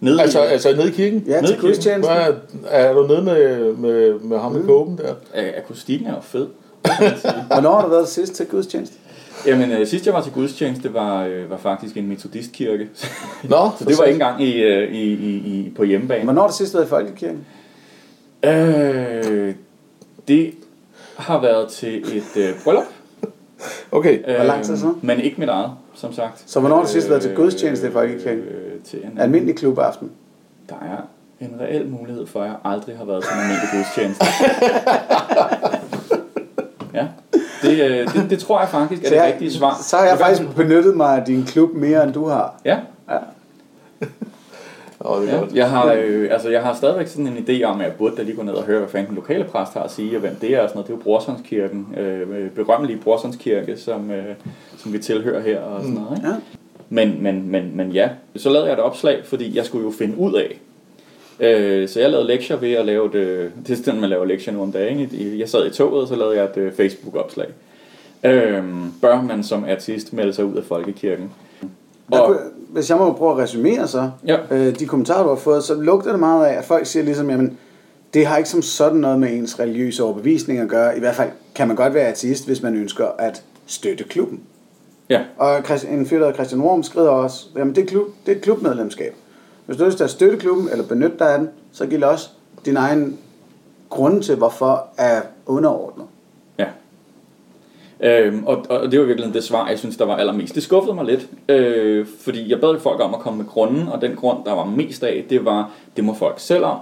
Nede 0.00 0.22
Altså, 0.22 0.42
i, 0.44 0.46
altså 0.46 0.76
nede 0.76 0.88
i 0.88 0.92
kirken? 0.92 1.24
Ja, 1.26 1.40
Nede 1.40 1.52
i 1.52 1.56
til 1.56 1.60
gudstjenesten. 1.62 2.16
Hvad 2.16 2.34
er, 2.70 2.88
er 2.88 2.92
du 2.92 3.06
nede 3.06 3.22
med, 3.22 3.72
med, 3.72 4.20
med 4.20 4.38
ham 4.38 4.52
med 4.52 4.64
kåben 4.66 4.98
der? 4.98 5.14
øh, 5.36 5.52
akustikken 5.56 6.06
er 6.06 6.14
jo 6.14 6.20
fed. 6.20 6.46
Hvornår 7.46 7.74
har 7.74 7.82
du 7.82 7.88
været 7.90 8.08
sidst 8.08 8.34
til 8.34 8.46
gudstjeneste? 8.46 8.94
Jamen, 9.46 9.70
øh, 9.70 9.86
sidst 9.86 10.06
jeg 10.06 10.14
var 10.14 10.22
til 10.22 10.32
gudstjeneste, 10.32 10.94
var, 10.94 11.24
øh, 11.24 11.50
var 11.50 11.56
faktisk 11.56 11.96
en 11.96 12.08
metodistkirke. 12.08 12.88
Nå, 13.44 13.70
Så 13.78 13.84
det 13.84 13.98
var 13.98 14.04
ikke 14.04 14.14
engang 14.14 14.42
i, 14.42 14.62
øh, 14.62 14.92
i, 14.92 15.02
i, 15.12 15.36
i, 15.36 15.72
på 15.76 15.84
hjemmebane. 15.84 16.24
Hvornår 16.24 16.42
har 16.42 16.48
du 16.48 16.54
sidst 16.54 16.74
været 16.74 16.84
i 16.84 16.88
Folkekirken? 16.88 17.46
Øh, 18.44 19.54
det 20.28 20.52
har 21.16 21.40
været 21.40 21.68
til 21.68 22.16
et 22.16 22.36
øh, 22.36 22.54
bryllup. 22.64 22.84
Okay. 23.92 24.24
Hvor 24.24 24.44
lang 24.44 24.64
tid 24.64 24.76
siden? 24.76 24.94
Men 25.02 25.20
ikke 25.20 25.40
mit 25.40 25.48
eget, 25.48 25.70
som 25.94 26.12
sagt. 26.12 26.44
Så 26.46 26.60
hvornår 26.60 26.76
har 26.76 26.82
du 26.82 26.88
sidst 26.90 27.10
været 27.10 27.22
til 27.22 27.34
gudstjeneste 27.34 27.88
i 27.88 27.90
Folkekirken? 27.90 28.38
Øh, 28.44 28.65
til 28.86 28.98
en, 29.04 29.18
Almindelig 29.18 29.56
klubaften. 29.56 30.10
Der 30.68 30.74
er 30.74 30.96
en 31.40 31.56
reel 31.60 31.88
mulighed 31.88 32.26
for, 32.26 32.40
at 32.40 32.46
jeg 32.46 32.56
aldrig 32.64 32.96
har 32.96 33.04
været 33.04 33.24
til 33.24 33.32
en 33.32 33.38
almindelig 33.40 33.68
gudstjeneste. 33.72 34.24
ja, 36.94 37.06
det, 37.62 37.90
øh, 37.90 38.14
det, 38.14 38.30
det 38.30 38.38
tror 38.38 38.60
jeg 38.60 38.68
faktisk 38.68 39.02
er 39.02 39.06
Så 39.08 39.14
det 39.14 39.20
jeg- 39.20 39.26
rigtige 39.32 39.52
svar. 39.52 39.78
Så 39.82 39.96
har 39.96 40.04
jeg 40.04 40.12
Det 40.12 40.18
kan- 40.26 40.36
faktisk 40.36 40.56
benyttet 40.56 40.96
mig 40.96 41.16
af 41.18 41.24
din 41.24 41.44
klub 41.44 41.74
mere, 41.74 42.04
end 42.04 42.12
du 42.12 42.26
har. 42.26 42.60
Ja, 42.64 42.78
det 43.08 43.08
er 43.08 43.20
ja. 45.32 45.38
godt. 45.38 45.52
Jeg, 45.54 45.70
har, 45.70 45.92
øh, 45.98 46.28
altså, 46.32 46.48
jeg 46.50 46.62
har 46.62 46.74
stadigvæk 46.74 47.06
sådan 47.06 47.26
en 47.26 47.36
idé 47.48 47.62
om, 47.64 47.80
at 47.80 47.86
jeg 47.86 47.94
burde 47.98 48.16
da 48.16 48.22
lige 48.22 48.36
gå 48.36 48.42
ned 48.42 48.52
og 48.52 48.64
høre, 48.64 48.78
hvad 48.78 48.88
fanden 48.88 49.06
den 49.08 49.14
lokale 49.14 49.44
præst 49.44 49.74
har 49.74 49.82
at 49.82 49.90
sige, 49.90 50.16
og 50.16 50.20
hvem 50.20 50.34
det 50.34 50.50
er 50.54 50.62
og 50.62 50.68
sådan 50.68 50.76
noget. 50.76 50.86
Det 50.88 50.92
er 50.92 50.96
jo 50.98 51.02
Brorsonskirken, 51.02 51.94
øh, 51.96 52.50
berømmelige 52.50 52.98
Brorsonskirke, 53.00 53.76
som, 53.76 54.10
øh, 54.10 54.34
som 54.76 54.92
vi 54.92 54.98
tilhører 54.98 55.40
her 55.40 55.60
og 55.60 55.80
sådan 55.82 55.94
noget. 55.96 56.16
Ikke? 56.18 56.28
Ja. 56.28 56.34
Men, 56.88 57.22
men, 57.22 57.50
men, 57.50 57.70
men 57.76 57.90
ja, 57.92 58.08
så 58.36 58.50
lavede 58.50 58.66
jeg 58.68 58.74
et 58.74 58.80
opslag, 58.80 59.20
fordi 59.24 59.56
jeg 59.56 59.64
skulle 59.64 59.84
jo 59.84 59.90
finde 59.90 60.18
ud 60.18 60.34
af. 60.34 60.60
Øh, 61.40 61.88
så 61.88 62.00
jeg 62.00 62.10
lavede 62.10 62.26
lektier 62.26 62.56
ved 62.56 62.72
at 62.72 62.86
lave 62.86 63.10
det, 63.12 63.50
det 63.66 63.78
er 63.78 63.84
sådan, 63.84 64.00
man 64.00 64.10
laver 64.10 64.24
lektier 64.24 64.54
nu 64.54 64.62
om 64.62 64.72
dagen. 64.72 65.08
I- 65.12 65.38
Jeg 65.38 65.48
sad 65.48 65.66
i 65.66 65.70
toget, 65.70 66.02
og 66.02 66.08
så 66.08 66.16
lavede 66.16 66.36
jeg 66.36 66.44
et 66.44 66.56
øh, 66.56 66.72
Facebook-opslag. 66.72 67.46
Øh, 68.24 68.62
bør 69.02 69.22
man 69.22 69.42
som 69.44 69.64
artist 69.68 70.12
melde 70.12 70.32
sig 70.32 70.44
ud 70.44 70.56
af 70.56 70.64
folkekirken? 70.64 71.30
Og, 72.12 72.26
kunne, 72.26 72.38
hvis 72.70 72.90
jeg 72.90 72.98
må 72.98 73.12
prøve 73.12 73.30
at 73.32 73.38
resumere 73.38 73.88
så, 73.88 74.10
Ja. 74.26 74.36
øh, 74.50 74.78
de 74.78 74.86
kommentarer, 74.86 75.22
du 75.22 75.28
har 75.28 75.36
fået, 75.36 75.64
så 75.64 75.74
lugter 75.74 76.10
det 76.10 76.20
meget 76.20 76.46
af, 76.46 76.58
at 76.58 76.64
folk 76.64 76.86
siger 76.86 77.02
ligesom, 77.04 77.30
jamen, 77.30 77.58
det 78.14 78.26
har 78.26 78.36
ikke 78.36 78.48
som 78.48 78.62
sådan 78.62 78.98
noget 78.98 79.18
med 79.20 79.32
ens 79.32 79.60
religiøse 79.60 80.02
overbevisning 80.04 80.58
at 80.58 80.68
gøre. 80.68 80.96
I 80.96 81.00
hvert 81.00 81.14
fald 81.14 81.30
kan 81.54 81.66
man 81.68 81.76
godt 81.76 81.94
være 81.94 82.06
ateist, 82.08 82.46
hvis 82.46 82.62
man 82.62 82.76
ønsker 82.76 83.06
at 83.18 83.42
støtte 83.66 84.04
klubben. 84.04 84.40
Ja, 85.08 85.20
Og 85.36 85.58
en 85.90 86.06
fyr, 86.06 86.18
der 86.18 86.32
Christian 86.32 86.60
Worm, 86.60 86.82
skriver 86.82 87.08
også, 87.08 87.46
jamen 87.56 87.74
det 87.74 87.82
er, 87.82 87.86
klub, 87.86 88.06
det 88.26 88.32
er 88.32 88.36
et 88.36 88.42
klubmedlemskab. 88.42 89.14
Hvis 89.66 89.76
du 89.76 89.82
har 89.82 89.88
lyst 89.88 89.96
til 89.96 90.04
at 90.04 90.10
støtte 90.10 90.36
klubben, 90.36 90.68
eller 90.68 90.84
benytte 90.86 91.18
dig 91.18 91.32
af 91.32 91.38
den, 91.38 91.48
så 91.72 91.86
giv 91.86 92.02
også 92.02 92.28
din 92.64 92.76
egen 92.76 93.18
grund 93.90 94.22
til, 94.22 94.36
hvorfor 94.36 94.86
er 94.98 95.22
underordnet. 95.46 96.06
ja. 96.58 96.66
Øhm, 98.00 98.44
og, 98.44 98.66
og 98.68 98.92
det 98.92 99.00
var 99.00 99.06
virkelig 99.06 99.34
det 99.34 99.44
svar, 99.44 99.68
jeg 99.68 99.78
synes, 99.78 99.96
der 99.96 100.04
var 100.04 100.16
allermest. 100.16 100.54
Det 100.54 100.62
skuffede 100.62 100.94
mig 100.94 101.04
lidt, 101.04 101.28
øh, 101.48 102.06
fordi 102.20 102.50
jeg 102.50 102.60
bad 102.60 102.80
folk 102.80 103.00
om 103.00 103.14
at 103.14 103.20
komme 103.20 103.36
med 103.36 103.46
grunden, 103.46 103.88
og 103.88 104.00
den 104.00 104.16
grund, 104.16 104.44
der 104.44 104.52
var 104.52 104.64
mest 104.64 105.04
af, 105.04 105.24
det 105.30 105.44
var, 105.44 105.70
det 105.96 106.04
må 106.04 106.14
folk 106.14 106.34
selv 106.38 106.64
om. 106.64 106.78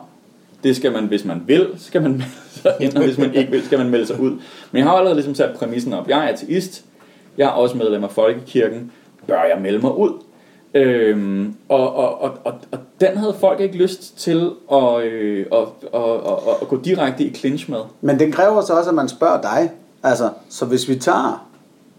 Det 0.65 0.77
skal 0.77 0.93
man, 0.93 1.05
hvis 1.05 1.25
man 1.25 1.43
vil, 1.47 1.69
skal 1.79 2.03
man 2.03 2.13
melde 2.21 2.31
sig 2.63 2.73
ind, 2.81 2.97
og 2.97 3.05
hvis 3.05 3.19
man 3.19 3.35
ikke 3.35 3.51
vil, 3.51 3.65
skal 3.65 3.79
man 3.79 3.91
melde 3.91 4.07
sig 4.07 4.21
ud. 4.21 4.31
Men 4.71 4.79
jeg 4.79 4.85
har 4.85 4.93
allerede 4.93 5.15
ligesom 5.15 5.35
sat 5.35 5.57
præmissen 5.57 5.93
op. 5.93 6.09
Jeg 6.09 6.25
er 6.25 6.29
ateist, 6.33 6.85
jeg 7.39 7.45
er 7.47 7.51
også 7.51 7.77
medlem 7.77 8.05
af 8.05 8.11
Folkekirken, 8.11 8.93
bør 9.27 9.43
jeg 9.45 9.59
melde 9.63 9.79
mig 9.79 9.97
ud? 9.99 10.13
Øhm, 10.75 11.55
og, 11.69 11.95
og, 11.97 12.21
og, 12.23 12.33
og, 12.45 12.55
og 12.73 12.79
den 13.01 13.17
havde 13.17 13.35
folk 13.41 13.61
ikke 13.61 13.77
lyst 13.77 14.19
til 14.19 14.51
at, 14.73 15.03
øh, 15.03 15.47
at, 15.53 15.59
at, 15.95 16.01
at, 16.11 16.55
at, 16.63 16.69
gå 16.69 16.81
direkte 16.85 17.25
i 17.25 17.35
clinch 17.35 17.71
med. 17.71 17.79
Men 18.01 18.19
den 18.19 18.33
kræver 18.33 18.61
så 18.61 18.73
også, 18.73 18.91
at 18.91 18.95
man 18.97 19.09
spørger 19.09 19.41
dig. 19.41 19.71
Altså, 20.03 20.31
så 20.49 20.65
hvis 20.67 20.89
vi 20.89 20.97
tager 20.97 21.47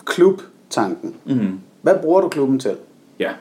klubtanken, 0.06 1.16
Mm-hmm. 1.26 1.60
hvad 1.82 1.96
bruger 2.02 2.22
du 2.22 2.30
klubben 2.30 2.60
til? 2.60 2.76
Ja, 3.20 3.32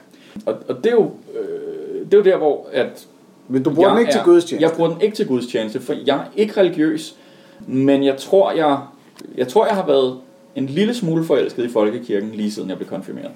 og, 0.47 0.55
og 0.69 0.77
det, 0.85 0.87
er 0.87 0.91
jo, 0.97 1.11
øh, 1.41 2.05
det 2.05 2.15
er 2.15 2.19
jo 2.19 2.25
der, 2.25 2.37
hvor 2.37 2.67
at 2.73 3.07
Men 3.49 3.63
du 3.63 3.75
bruger 3.75 3.89
den 3.91 3.99
ikke 3.99 4.13
til 4.13 4.19
er- 4.21 4.25
gudstjeneste. 4.25 4.69
Jeg 4.69 4.77
bruger 4.77 4.91
den 4.91 5.01
ikke 5.01 5.17
til 5.17 5.27
gudstjeneste, 5.29 5.81
for 5.81 5.95
jeg 6.07 6.17
er 6.17 6.25
ikke 6.37 6.61
religiøs, 6.61 7.17
men 7.67 8.05
jeg 8.05 8.17
tror, 8.17 8.53
jeg, 8.53 8.79
jeg 9.37 9.49
tror, 9.49 9.67
jeg 9.67 9.75
har 9.75 9.87
været 9.87 10.17
en 10.57 10.67
lille 10.67 10.95
smule 10.95 11.25
forelsket 11.25 11.65
i 11.65 11.69
folkekirken, 11.69 12.31
lige 12.31 12.53
siden 12.53 12.69
jeg 12.69 12.77
blev 12.77 12.89
konfirmeret. 12.89 13.31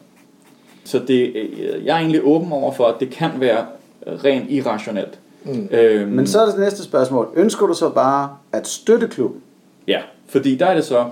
Så 0.84 0.98
det, 0.98 1.32
øh, 1.36 1.84
jeg 1.84 1.94
er 1.94 1.98
egentlig 1.98 2.20
åben 2.24 2.52
over 2.52 2.72
for, 2.72 2.86
at 2.86 2.94
det 3.00 3.10
kan 3.10 3.30
være 3.36 3.66
rent 4.06 4.50
irrationelt. 4.50 5.18
Mm. 5.44 5.68
Øhm, 5.70 6.10
Men 6.12 6.26
så 6.26 6.40
er 6.40 6.46
det 6.46 6.58
næste 6.58 6.82
spørgsmål. 6.82 7.28
Ønsker 7.36 7.66
du 7.66 7.74
så 7.74 7.88
bare 7.88 8.30
at 8.52 8.68
støtte 8.68 9.08
klubben? 9.08 9.40
Ja, 9.86 10.00
fordi 10.28 10.54
der 10.54 10.66
er 10.66 10.74
det 10.74 10.84
så... 10.84 11.06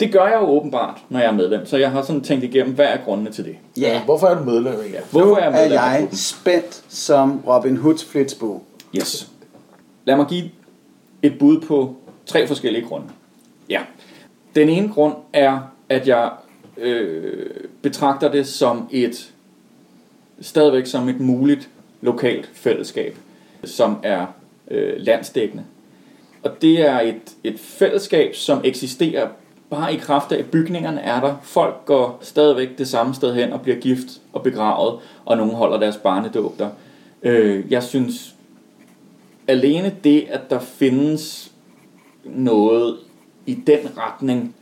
Det 0.00 0.12
gør 0.12 0.26
jeg 0.26 0.38
jo 0.40 0.46
åbenbart, 0.48 0.98
når 1.08 1.20
jeg 1.20 1.28
er 1.28 1.32
medlem. 1.32 1.66
Så 1.66 1.76
jeg 1.76 1.90
har 1.90 2.02
sådan 2.02 2.20
tænkt 2.20 2.44
igennem, 2.44 2.74
hvad 2.74 2.86
er 2.86 2.96
grundene 3.04 3.30
til 3.30 3.44
det? 3.44 3.56
Ja. 3.76 4.02
Hvorfor 4.04 4.26
er 4.26 4.38
du 4.38 4.44
medlem 4.44 4.72
egentlig? 4.74 5.00
Hvorfor 5.10 5.36
er 5.36 5.38
jeg 5.38 5.46
er 5.46 5.50
medlem 5.50 5.78
af 5.78 6.00
jeg 6.00 6.08
spændt 6.12 6.84
som 6.88 7.40
Robin 7.46 7.76
Hoods 7.76 8.04
flitsbue. 8.04 8.60
Yes. 8.96 9.28
Lad 10.04 10.16
mig 10.16 10.26
give 10.26 10.44
et 11.22 11.38
bud 11.38 11.60
på 11.60 11.96
tre 12.26 12.46
forskellige 12.46 12.84
grunde. 12.84 13.06
Ja. 13.70 13.80
Den 14.56 14.68
ene 14.68 14.88
grund 14.88 15.14
er, 15.32 15.58
at 15.88 16.08
jeg 16.08 16.30
øh, 16.78 17.46
betragter 17.82 18.30
det 18.30 18.46
som 18.46 18.88
et 18.90 19.32
stadigvæk 20.40 20.86
som 20.86 21.08
et 21.08 21.20
muligt 21.20 21.68
lokalt 22.00 22.50
fællesskab, 22.54 23.16
som 23.64 23.98
er 24.02 24.26
øh, 24.70 24.92
landsdækkende. 24.96 25.64
Og 26.42 26.62
det 26.62 26.80
er 26.80 27.00
et, 27.00 27.34
et 27.44 27.60
fællesskab, 27.60 28.34
som 28.34 28.60
eksisterer 28.64 29.28
bare 29.70 29.94
i 29.94 29.96
kraft 29.96 30.32
af, 30.32 30.38
at 30.38 30.50
bygningerne 30.50 31.00
er 31.00 31.20
der. 31.20 31.36
Folk 31.42 31.84
går 31.84 32.18
stadigvæk 32.22 32.78
det 32.78 32.88
samme 32.88 33.14
sted 33.14 33.34
hen 33.34 33.52
og 33.52 33.60
bliver 33.60 33.76
gift 33.76 34.08
og 34.32 34.42
begravet, 34.42 35.00
og 35.24 35.36
nogen 35.36 35.54
holder 35.54 35.78
deres 35.78 35.96
barnedåb 35.96 36.58
der. 36.58 36.68
Øh, 37.22 37.64
jeg 37.72 37.82
synes, 37.82 38.34
alene 39.48 39.96
det, 40.04 40.26
at 40.30 40.50
der 40.50 40.58
findes 40.58 41.52
noget 42.24 42.96
i 43.46 43.54
den 43.54 43.78
retning 43.98 44.54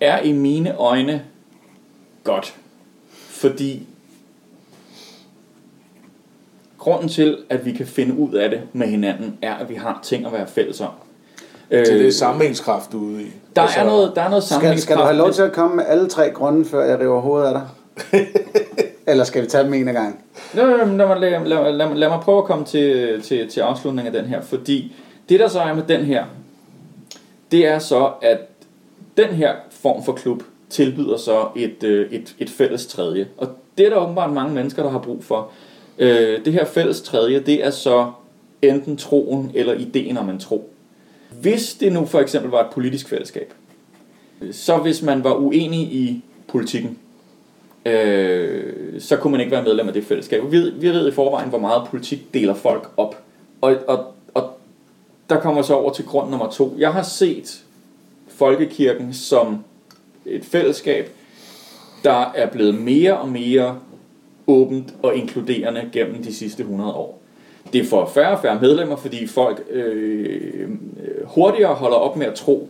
er 0.00 0.20
i 0.20 0.32
mine 0.32 0.76
øjne 0.76 1.22
godt. 2.24 2.54
Fordi 3.12 3.86
grunden 6.78 7.08
til, 7.08 7.38
at 7.50 7.64
vi 7.64 7.72
kan 7.72 7.86
finde 7.86 8.18
ud 8.18 8.34
af 8.34 8.50
det 8.50 8.60
med 8.72 8.86
hinanden, 8.86 9.38
er, 9.42 9.54
at 9.54 9.68
vi 9.68 9.74
har 9.74 10.00
ting 10.02 10.26
at 10.26 10.32
være 10.32 10.46
fælles 10.46 10.80
om. 10.80 10.90
Øh, 11.70 11.86
det 11.86 12.06
er 12.06 12.12
sammenhængskraft 12.12 12.94
ude 12.94 13.22
i. 13.22 13.26
Der, 13.56 13.62
altså, 13.62 13.80
er 13.80 13.84
noget, 13.84 14.12
der 14.14 14.22
er 14.22 14.28
noget 14.28 14.44
Skal, 14.44 14.80
skal 14.80 14.96
du 14.96 15.02
have 15.02 15.16
lov 15.16 15.32
til 15.32 15.42
at 15.42 15.52
komme 15.52 15.76
med 15.76 15.84
alle 15.88 16.08
tre 16.08 16.30
grunde, 16.30 16.64
før 16.64 16.84
jeg 16.84 17.00
river 17.00 17.20
hovedet 17.20 17.46
af 17.46 17.52
dig? 17.52 17.68
Eller 19.06 19.24
skal 19.24 19.42
vi 19.42 19.46
tage 19.46 19.64
dem 19.64 19.74
en 19.74 19.88
af 19.88 19.94
gang? 19.94 20.24
Lad, 20.54 20.66
lad, 20.66 20.86
lad, 20.96 21.18
lad, 21.18 21.44
lad, 21.44 21.72
lad, 21.72 21.94
lad 21.94 22.08
mig 22.08 22.20
prøve 22.20 22.38
at 22.38 22.44
komme 22.44 22.64
til, 22.64 23.22
til, 23.22 23.48
til 23.48 23.60
afslutningen 23.60 24.14
af 24.14 24.22
den 24.22 24.30
her, 24.30 24.40
fordi 24.42 24.96
det 25.28 25.40
der 25.40 25.48
så 25.48 25.60
er 25.60 25.74
med 25.74 25.82
den 25.88 26.04
her, 26.04 26.24
det 27.52 27.66
er 27.66 27.78
så, 27.78 28.12
at 28.22 28.38
den 29.16 29.28
her 29.28 29.54
form 29.70 30.04
for 30.04 30.12
klub 30.12 30.42
tilbyder 30.70 31.16
så 31.16 31.48
et, 31.56 31.82
øh, 31.84 32.12
et, 32.12 32.34
et 32.38 32.50
fælles 32.50 32.86
tredje. 32.86 33.28
Og 33.36 33.48
det 33.78 33.86
er 33.86 33.90
der 33.90 33.96
åbenbart 33.96 34.32
mange 34.32 34.54
mennesker, 34.54 34.82
der 34.82 34.90
har 34.90 34.98
brug 34.98 35.24
for. 35.24 35.50
Øh, 35.98 36.44
det 36.44 36.52
her 36.52 36.64
fælles 36.64 37.02
tredje, 37.02 37.40
det 37.40 37.64
er 37.64 37.70
så 37.70 38.10
enten 38.62 38.96
troen 38.96 39.50
eller 39.54 39.74
ideen 39.74 40.16
om 40.16 40.28
en 40.28 40.38
tro. 40.38 40.70
Hvis 41.40 41.74
det 41.74 41.92
nu 41.92 42.04
for 42.04 42.20
eksempel 42.20 42.50
var 42.50 42.60
et 42.60 42.70
politisk 42.72 43.08
fællesskab, 43.08 43.54
så 44.52 44.76
hvis 44.76 45.02
man 45.02 45.24
var 45.24 45.34
uenig 45.34 45.80
i 45.80 46.24
politikken, 46.48 46.98
øh, 47.86 49.00
så 49.00 49.16
kunne 49.16 49.30
man 49.30 49.40
ikke 49.40 49.52
være 49.52 49.62
medlem 49.62 49.88
af 49.88 49.94
det 49.94 50.04
fællesskab. 50.04 50.42
Vi, 50.50 50.70
vi 50.70 50.88
ved 50.88 51.08
i 51.08 51.10
forvejen, 51.10 51.48
hvor 51.48 51.58
meget 51.58 51.88
politik 51.88 52.34
deler 52.34 52.54
folk 52.54 52.90
op. 52.96 53.22
Og, 53.60 53.76
og, 53.86 53.98
og 53.98 54.11
der 55.32 55.40
kommer 55.40 55.62
så 55.62 55.74
over 55.74 55.92
til 55.92 56.04
grund 56.04 56.30
nummer 56.30 56.50
to. 56.50 56.74
Jeg 56.78 56.92
har 56.92 57.02
set 57.02 57.64
folkekirken 58.28 59.14
som 59.14 59.64
et 60.26 60.44
fællesskab, 60.44 61.10
der 62.04 62.32
er 62.34 62.46
blevet 62.46 62.74
mere 62.74 63.18
og 63.18 63.28
mere 63.28 63.78
åbent 64.46 64.94
og 65.02 65.16
inkluderende 65.16 65.90
gennem 65.92 66.22
de 66.22 66.34
sidste 66.34 66.62
100 66.62 66.92
år. 66.92 67.22
Det 67.72 67.86
får 67.86 68.10
færre 68.14 68.36
og 68.36 68.42
færre 68.42 68.60
medlemmer, 68.60 68.96
fordi 68.96 69.26
folk 69.26 69.62
øh, 69.70 70.68
hurtigere 71.24 71.74
holder 71.74 71.96
op 71.96 72.16
med 72.16 72.26
at 72.26 72.34
tro, 72.34 72.68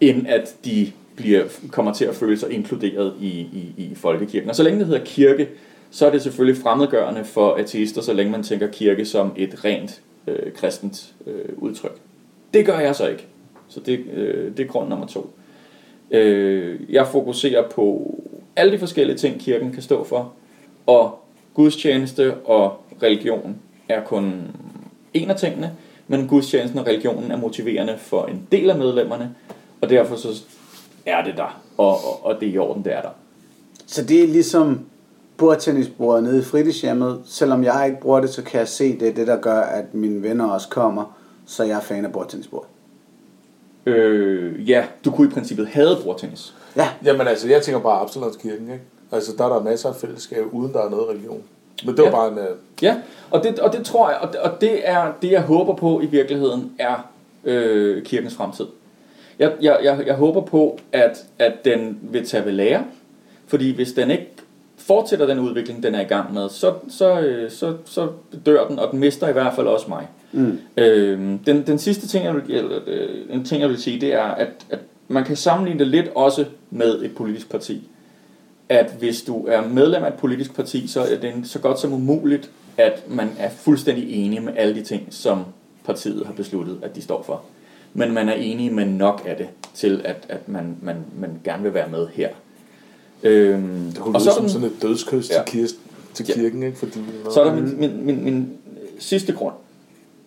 end 0.00 0.26
at 0.28 0.54
de 0.64 0.92
bliver, 1.16 1.44
kommer 1.70 1.92
til 1.92 2.04
at 2.04 2.14
føle 2.14 2.38
sig 2.38 2.52
inkluderet 2.52 3.14
i, 3.20 3.28
i, 3.28 3.74
i 3.76 3.94
folkekirken. 3.94 4.50
Og 4.50 4.56
så 4.56 4.62
længe 4.62 4.78
det 4.78 4.86
hedder 4.86 5.04
kirke, 5.04 5.48
så 5.90 6.06
er 6.06 6.10
det 6.10 6.22
selvfølgelig 6.22 6.62
fremmedgørende 6.62 7.24
for 7.24 7.54
ateister, 7.54 8.02
så 8.02 8.12
længe 8.12 8.32
man 8.32 8.42
tænker 8.42 8.66
kirke 8.66 9.04
som 9.04 9.32
et 9.36 9.64
rent 9.64 10.00
øh, 10.26 10.52
kristent 10.52 11.14
øh, 11.26 11.48
udtryk. 11.56 12.00
Det 12.54 12.66
gør 12.66 12.78
jeg 12.78 12.96
så 12.96 13.08
ikke. 13.08 13.26
Så 13.68 13.80
det, 13.80 13.98
øh, 14.12 14.56
det 14.56 14.64
er 14.64 14.68
grund 14.68 14.88
nummer 14.88 15.06
to. 15.06 15.30
Øh, 16.10 16.80
jeg 16.88 17.06
fokuserer 17.06 17.68
på 17.68 18.14
alle 18.56 18.72
de 18.72 18.78
forskellige 18.78 19.16
ting, 19.16 19.40
kirken 19.40 19.72
kan 19.72 19.82
stå 19.82 20.04
for, 20.04 20.32
og 20.86 21.18
gudstjeneste 21.54 22.34
og 22.34 22.84
religion 23.02 23.56
er 23.88 24.04
kun 24.04 24.42
en 25.14 25.30
af 25.30 25.36
tingene, 25.36 25.72
men 26.08 26.28
gudstjenesten 26.28 26.78
og 26.78 26.86
religionen 26.86 27.30
er 27.30 27.36
motiverende 27.36 27.94
for 27.98 28.26
en 28.26 28.48
del 28.52 28.70
af 28.70 28.78
medlemmerne, 28.78 29.34
og 29.80 29.90
derfor 29.90 30.16
så 30.16 30.44
er 31.06 31.24
det 31.24 31.36
der, 31.36 31.62
og, 31.76 31.88
og, 31.88 32.24
og 32.24 32.40
det 32.40 32.48
er 32.48 32.52
i 32.52 32.58
orden, 32.58 32.84
det 32.84 32.92
er 32.92 33.02
der. 33.02 33.10
Så 33.86 34.04
det 34.04 34.22
er 34.22 34.26
ligesom 34.26 34.80
bordtennisbordet 35.36 36.22
nede 36.24 36.38
i 36.38 36.42
fritidshjemmet. 36.42 37.20
Selvom 37.26 37.64
jeg 37.64 37.82
ikke 37.86 38.00
bruger 38.00 38.20
det, 38.20 38.30
så 38.30 38.42
kan 38.42 38.58
jeg 38.60 38.68
se, 38.68 38.98
det 39.00 39.08
er 39.08 39.12
det, 39.14 39.26
der 39.26 39.36
gør, 39.40 39.60
at 39.60 39.94
mine 39.94 40.22
venner 40.22 40.46
også 40.50 40.68
kommer, 40.68 41.16
så 41.46 41.64
jeg 41.64 41.76
er 41.76 41.80
fan 41.80 42.04
af 42.04 42.12
bordtennisbordet. 42.12 42.68
Øh, 43.86 44.70
ja, 44.70 44.84
du 45.04 45.10
kunne 45.10 45.26
i 45.28 45.30
princippet 45.30 45.66
have 45.66 45.96
bordtennis. 46.04 46.54
Ja. 46.76 46.88
Jamen 47.04 47.26
altså, 47.26 47.48
jeg 47.48 47.62
tænker 47.62 47.80
bare 47.80 48.00
Absalonskirken, 48.00 48.70
ikke? 48.72 48.84
Altså, 49.12 49.32
der 49.38 49.44
er 49.44 49.48
der 49.48 49.62
masser 49.62 49.88
af 49.88 49.94
fællesskab, 49.96 50.44
uden 50.52 50.72
der 50.72 50.80
er 50.80 50.90
noget 50.90 51.08
religion. 51.08 51.42
Men 51.86 51.96
det 51.96 52.04
var 52.04 52.10
Ja. 52.10 52.10
bare 52.16 52.28
en... 52.28 52.38
Uh... 52.38 52.82
Ja, 52.82 52.96
og 53.30 53.42
det, 53.44 53.58
og 53.58 53.72
det 53.72 53.86
tror 53.86 54.10
jeg, 54.10 54.18
og 54.18 54.28
det, 54.32 54.40
og 54.40 54.60
det 54.60 54.88
er 54.88 55.12
det, 55.22 55.30
jeg 55.30 55.42
håber 55.42 55.74
på 55.74 56.00
i 56.00 56.06
virkeligheden, 56.06 56.72
er 56.78 57.10
øh, 57.44 58.02
kirkens 58.02 58.34
fremtid. 58.34 58.66
Jeg, 59.38 59.52
jeg, 59.60 59.78
jeg, 59.82 60.02
jeg 60.06 60.14
håber 60.14 60.40
på, 60.40 60.78
at, 60.92 61.24
at 61.38 61.52
den 61.64 61.98
vil 62.02 62.26
tage 62.26 62.44
ved 62.44 62.52
lære, 62.52 62.84
fordi 63.46 63.74
hvis 63.74 63.92
den 63.92 64.10
ikke 64.10 64.30
fortsætter 64.86 65.26
den 65.26 65.38
udvikling, 65.38 65.82
den 65.82 65.94
er 65.94 66.00
i 66.00 66.04
gang 66.04 66.34
med, 66.34 66.48
så, 66.48 66.74
så, 66.88 67.20
øh, 67.20 67.50
så, 67.50 67.74
så 67.84 68.08
dør 68.46 68.68
den, 68.68 68.78
og 68.78 68.90
den 68.90 68.98
mister 68.98 69.28
i 69.28 69.32
hvert 69.32 69.54
fald 69.54 69.66
også 69.66 69.86
mig. 69.88 70.08
Mm. 70.32 70.58
Øh, 70.76 71.18
den, 71.46 71.66
den 71.66 71.78
sidste 71.78 72.08
ting, 72.08 72.24
jeg 72.24 72.34
vil, 72.34 72.42
eller, 72.48 72.78
øh, 72.86 73.08
en 73.30 73.44
ting, 73.44 73.60
jeg 73.60 73.68
vil 73.68 73.82
sige, 73.82 74.00
det 74.00 74.14
er, 74.14 74.22
at, 74.24 74.48
at 74.70 74.78
man 75.08 75.24
kan 75.24 75.36
sammenligne 75.36 75.78
det 75.78 75.86
lidt 75.88 76.08
også 76.14 76.44
med 76.70 77.02
et 77.02 77.14
politisk 77.14 77.50
parti. 77.50 77.88
At 78.68 78.94
hvis 78.98 79.22
du 79.22 79.46
er 79.46 79.68
medlem 79.68 80.04
af 80.04 80.08
et 80.08 80.14
politisk 80.14 80.54
parti, 80.54 80.86
så 80.86 81.00
er 81.00 81.16
det 81.20 81.32
så 81.44 81.58
godt 81.58 81.80
som 81.80 81.92
umuligt, 81.92 82.50
at 82.76 83.10
man 83.10 83.30
er 83.38 83.50
fuldstændig 83.50 84.24
enig 84.24 84.42
med 84.42 84.52
alle 84.56 84.74
de 84.74 84.82
ting, 84.82 85.06
som 85.10 85.44
partiet 85.84 86.26
har 86.26 86.32
besluttet, 86.32 86.78
at 86.82 86.96
de 86.96 87.02
står 87.02 87.22
for. 87.22 87.42
Men 87.94 88.12
man 88.12 88.28
er 88.28 88.32
enig 88.32 88.72
med 88.72 88.84
nok 88.84 89.22
af 89.26 89.36
det, 89.36 89.48
til 89.74 90.00
at, 90.04 90.16
at 90.28 90.48
man, 90.48 90.76
man, 90.82 90.96
man 91.20 91.40
gerne 91.44 91.62
vil 91.62 91.74
være 91.74 91.88
med 91.88 92.06
her. 92.12 92.28
Øhm, 93.24 93.90
Det 93.90 93.98
kunne 93.98 94.14
og 94.16 94.20
så 94.20 94.30
er 94.30 94.34
som 94.34 94.42
den- 94.42 94.50
sådan 94.50 94.66
et 94.68 94.82
dødskys 94.82 95.30
Ja. 95.30 95.34
til, 95.34 95.44
kirst, 95.60 95.76
til 96.14 96.26
Ja. 96.28 96.34
kirken, 96.34 96.62
ikke? 96.62 96.78
Fordi, 96.78 96.98
så 97.30 97.40
er 97.40 97.44
der 97.44 97.54
min, 97.54 97.80
min, 97.80 98.06
min, 98.06 98.24
min 98.24 98.52
sidste 98.98 99.32
grund. 99.32 99.54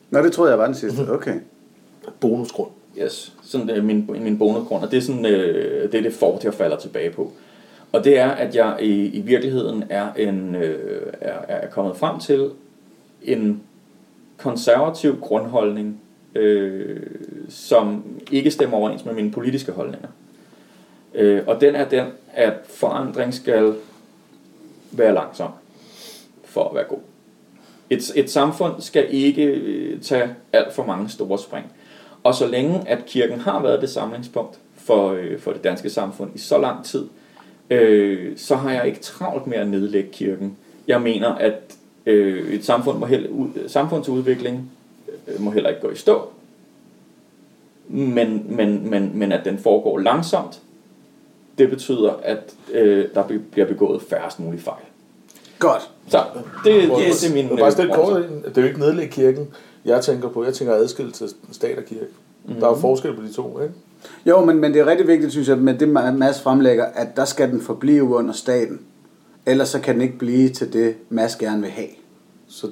Nå, 0.10 0.19
det 0.19 0.31
troede 0.31 0.51
jeg 0.51 0.60
var 0.60 0.65
den 0.65 0.75
sidste. 0.75 0.99
Okay. 1.10 1.33
bonusgrund. 2.19 2.69
Yes, 3.03 3.33
sådan 3.43 3.69
øh, 3.69 3.83
min, 3.86 4.10
min 4.23 4.38
bonusgrund, 4.38 4.83
og 4.83 4.91
det 4.91 4.97
er, 4.97 5.01
sådan, 5.01 5.25
øh, 5.25 5.91
det 5.91 5.95
er 5.97 6.01
det 6.01 6.13
fort, 6.13 6.43
jeg 6.43 6.53
falder 6.53 6.77
tilbage 6.77 7.10
på. 7.12 7.31
Og 7.91 8.03
det 8.03 8.19
er, 8.19 8.27
at 8.27 8.55
jeg 8.55 8.77
i, 8.81 9.05
i 9.07 9.21
virkeligheden 9.21 9.83
er, 9.89 10.13
en, 10.13 10.55
øh, 10.55 10.99
er, 11.21 11.33
er 11.47 11.69
kommet 11.69 11.97
frem 11.97 12.19
til 12.19 12.49
en 13.23 13.62
konservativ 14.38 15.19
grundholdning, 15.21 16.01
øh, 16.36 16.99
som 17.49 18.03
ikke 18.31 18.51
stemmer 18.51 18.77
overens 18.77 19.05
med 19.05 19.13
mine 19.13 19.31
politiske 19.31 19.71
holdninger. 19.71 20.07
Øh, 21.17 21.43
og 21.47 21.62
den 21.62 21.75
er 21.75 21.89
den, 21.89 22.06
at 22.34 22.53
forandring 22.69 23.34
skal 23.34 23.75
være 24.91 25.13
langsom 25.13 25.51
for 26.43 26.69
at 26.69 26.75
være 26.75 26.84
god. 26.84 26.99
Et, 27.89 28.12
et 28.15 28.30
samfund 28.30 28.82
skal 28.82 29.08
ikke 29.10 29.43
øh, 29.43 30.01
tage 30.01 30.36
alt 30.53 30.73
for 30.73 30.86
mange 30.86 31.10
store 31.10 31.39
spring. 31.39 31.65
Og 32.23 32.36
så 32.36 32.47
længe 32.47 32.88
at 32.88 33.06
kirken 33.06 33.39
har 33.39 33.62
været 33.62 33.82
det 33.82 33.89
samlingspunkt 33.89 34.60
for, 34.75 35.12
øh, 35.12 35.39
for 35.39 35.51
det 35.51 35.63
danske 35.63 35.89
samfund 35.89 36.32
i 36.36 36.38
så 36.38 36.58
lang 36.58 36.86
tid, 36.86 37.08
øh, 37.69 38.38
så 38.38 38.56
har 38.56 38.71
jeg 38.71 38.88
ikke 38.88 38.99
travlt 38.99 39.47
med 39.47 39.58
at 39.58 39.67
nedlægge 39.67 40.10
kirken. 40.12 40.58
Jeg 40.88 41.01
mener, 41.01 41.30
at 41.30 41.77
øh, 42.06 42.53
et 42.53 42.65
samfund 42.65 42.97
må 42.97 43.06
heller, 43.06 43.30
ud, 43.30 43.49
samfundsudvikling 43.67 44.71
øh, 45.27 45.41
må 45.41 45.51
heller 45.51 45.69
ikke 45.69 45.82
gå 45.82 45.89
i 45.89 45.95
stå, 45.95 46.30
men, 47.88 48.45
men, 48.56 48.89
men, 48.89 49.12
men 49.13 49.32
at 49.32 49.45
den 49.45 49.58
foregår 49.58 49.97
langsomt, 49.97 50.62
det 51.57 51.69
betyder, 51.69 52.13
at 52.23 52.53
øh, 52.73 53.05
der 53.13 53.23
bliver 53.51 53.67
begået 53.67 54.01
færrest 54.01 54.39
mulige 54.39 54.61
fejl. 54.61 54.83
Godt. 55.59 55.89
Så 56.09 56.23
det, 56.63 56.73
det, 56.73 56.91
Yes. 57.07 57.19
det 57.19 57.29
er 57.29 57.33
min... 57.33 57.43
Jeg 57.43 57.51
vil 57.51 57.57
bare 57.59 57.71
stille 57.71 57.91
øh, 57.99 58.05
kort 58.05 58.21
ind. 58.23 58.43
Det 58.43 58.57
er 58.57 58.61
jo 58.61 58.67
ikke 58.67 58.79
nedlægge 58.79 59.11
kirken, 59.11 59.47
jeg 59.85 60.01
tænker 60.01 60.29
på. 60.29 60.43
Jeg 60.43 60.53
tænker 60.53 60.73
adskillelse 60.73 61.27
stat 61.51 61.77
og 61.77 61.83
kirke. 61.85 62.05
Mm-hmm. 62.45 62.59
Der 62.59 62.67
er 62.67 62.71
jo 62.71 62.77
forskel 62.77 63.15
på 63.15 63.21
de 63.21 63.33
to, 63.33 63.59
ikke? 63.61 63.73
Jo, 64.25 64.45
men, 64.45 64.57
men 64.57 64.73
det 64.73 64.81
er 64.81 64.85
rigtig 64.85 65.07
vigtigt, 65.07 65.31
synes 65.31 65.47
jeg, 65.49 65.57
med 65.57 65.73
det 65.77 65.89
Mads 65.89 66.41
fremlægger, 66.41 66.85
at 66.85 67.07
der 67.15 67.25
skal 67.25 67.51
den 67.51 67.61
forblive 67.61 68.03
under 68.03 68.33
staten. 68.33 68.79
Ellers 69.45 69.69
så 69.69 69.79
kan 69.79 69.93
den 69.93 70.01
ikke 70.01 70.17
blive 70.17 70.49
til 70.49 70.73
det, 70.73 70.95
Mads 71.09 71.35
gerne 71.35 71.61
vil 71.61 71.69
have. 71.71 71.87
Så, 72.47 72.67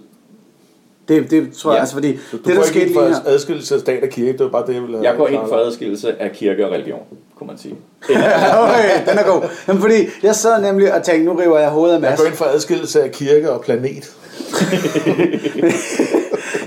Det, 1.07 1.31
det 1.31 1.53
tror 1.53 1.71
jeg, 1.71 1.75
Ja. 1.75 1.79
altså 1.79 1.95
fordi, 1.95 2.17
så 2.17 2.21
du 2.31 2.37
det 2.37 2.45
går 2.45 2.51
der 2.53 2.57
ikke 2.59 2.67
skete 2.67 2.85
ind 2.85 2.93
for 2.93 3.01
her, 3.07 3.15
adskillelse 3.25 3.75
af 3.75 3.81
stat 3.81 4.03
og 4.03 4.09
kirke, 4.09 4.31
det 4.31 4.39
var 4.39 4.49
bare 4.49 4.67
det, 4.67 4.73
jeg 4.73 4.81
ville 4.81 4.97
have 4.97 5.07
Jeg 5.07 5.17
går 5.17 5.27
ind 5.27 5.41
for 5.49 5.55
adskillelse 5.55 6.21
af 6.21 6.31
kirke 6.31 6.65
og 6.65 6.71
religion, 6.71 6.99
kunne 7.37 7.47
man 7.47 7.57
sige. 7.57 7.75
okay, 8.63 9.09
den 9.09 9.17
er 9.17 9.23
god. 9.33 9.41
Jamen, 9.67 9.81
fordi 9.81 9.95
jeg 10.23 10.35
sad 10.35 10.61
nemlig 10.61 10.93
og 10.93 11.03
tænkte, 11.03 11.25
nu 11.25 11.33
river 11.39 11.59
jeg 11.59 11.69
hovedet 11.69 11.93
af 11.95 11.99
Jeg 12.01 12.09
Mads. 12.09 12.19
går 12.19 12.27
ind 12.27 12.35
for 12.35 12.45
adskillelse 12.45 13.03
af 13.03 13.11
kirke 13.11 13.51
og 13.51 13.61
planet. 13.61 14.11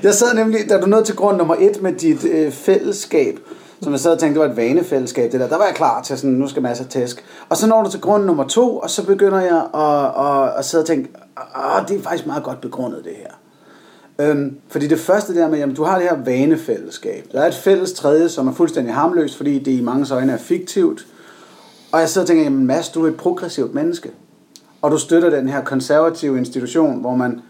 Jeg 0.02 0.14
sad 0.14 0.34
nemlig, 0.34 0.60
da 0.70 0.80
du 0.80 0.86
nåede 0.86 1.04
til 1.04 1.16
grund 1.16 1.36
nummer 1.36 1.54
et 1.58 1.82
med 1.82 1.92
dit 1.92 2.24
øh, 2.24 2.52
fællesskab, 2.52 3.38
som 3.82 3.92
jeg 3.92 4.00
sad 4.00 4.12
og 4.12 4.18
tænkte, 4.18 4.40
det 4.40 4.46
var 4.46 4.52
et 4.52 4.56
vanefællesskab, 4.56 5.32
det 5.32 5.40
der, 5.40 5.48
der 5.48 5.58
var 5.58 5.64
jeg 5.64 5.74
klar 5.74 6.02
til 6.02 6.18
sådan, 6.18 6.30
nu 6.30 6.48
skal 6.48 6.62
masser 6.62 6.84
af 6.84 6.90
tæsk. 6.90 7.24
Og 7.48 7.56
så 7.56 7.66
når 7.66 7.82
du 7.82 7.90
til 7.90 8.00
grund 8.00 8.24
nummer 8.24 8.44
to, 8.44 8.78
og 8.78 8.90
så 8.90 9.06
begynder 9.06 9.40
jeg 9.40 9.62
at, 9.74 10.26
at, 10.26 10.58
at 10.58 10.64
sidde 10.64 10.82
og 10.82 10.86
tænke, 10.86 11.08
åh, 11.56 11.88
det 11.88 11.98
er 11.98 12.02
faktisk 12.02 12.26
meget 12.26 12.42
godt 12.44 12.60
begrundet 12.60 13.04
det 13.04 13.12
her. 13.16 13.30
Øhm, 14.20 14.56
fordi 14.68 14.86
det 14.86 14.98
første 14.98 15.34
der 15.34 15.48
med, 15.48 15.58
jamen 15.58 15.76
du 15.76 15.84
har 15.84 15.98
det 15.98 16.08
her 16.08 16.24
vanefællesskab. 16.24 17.24
Der 17.32 17.40
er 17.40 17.48
et 17.48 17.54
fælles 17.54 17.92
tredje, 17.92 18.28
som 18.28 18.48
er 18.48 18.52
fuldstændig 18.52 18.94
harmløst, 18.94 19.36
fordi 19.36 19.58
det 19.58 19.72
i 19.72 19.80
mange 19.80 20.14
øjne 20.14 20.32
er 20.32 20.36
fiktivt. 20.36 21.06
Og 21.92 22.00
jeg 22.00 22.08
sidder 22.08 22.24
og 22.24 22.28
tænker, 22.28 22.44
jamen 22.44 22.66
Mads, 22.66 22.88
du 22.88 23.04
er 23.04 23.08
et 23.08 23.16
progressivt 23.16 23.74
menneske. 23.74 24.10
Og 24.82 24.90
du 24.90 24.98
støtter 24.98 25.30
den 25.30 25.48
her 25.48 25.64
konservative 25.64 26.38
institution, 26.38 27.00
hvor 27.00 27.14
man 27.14 27.40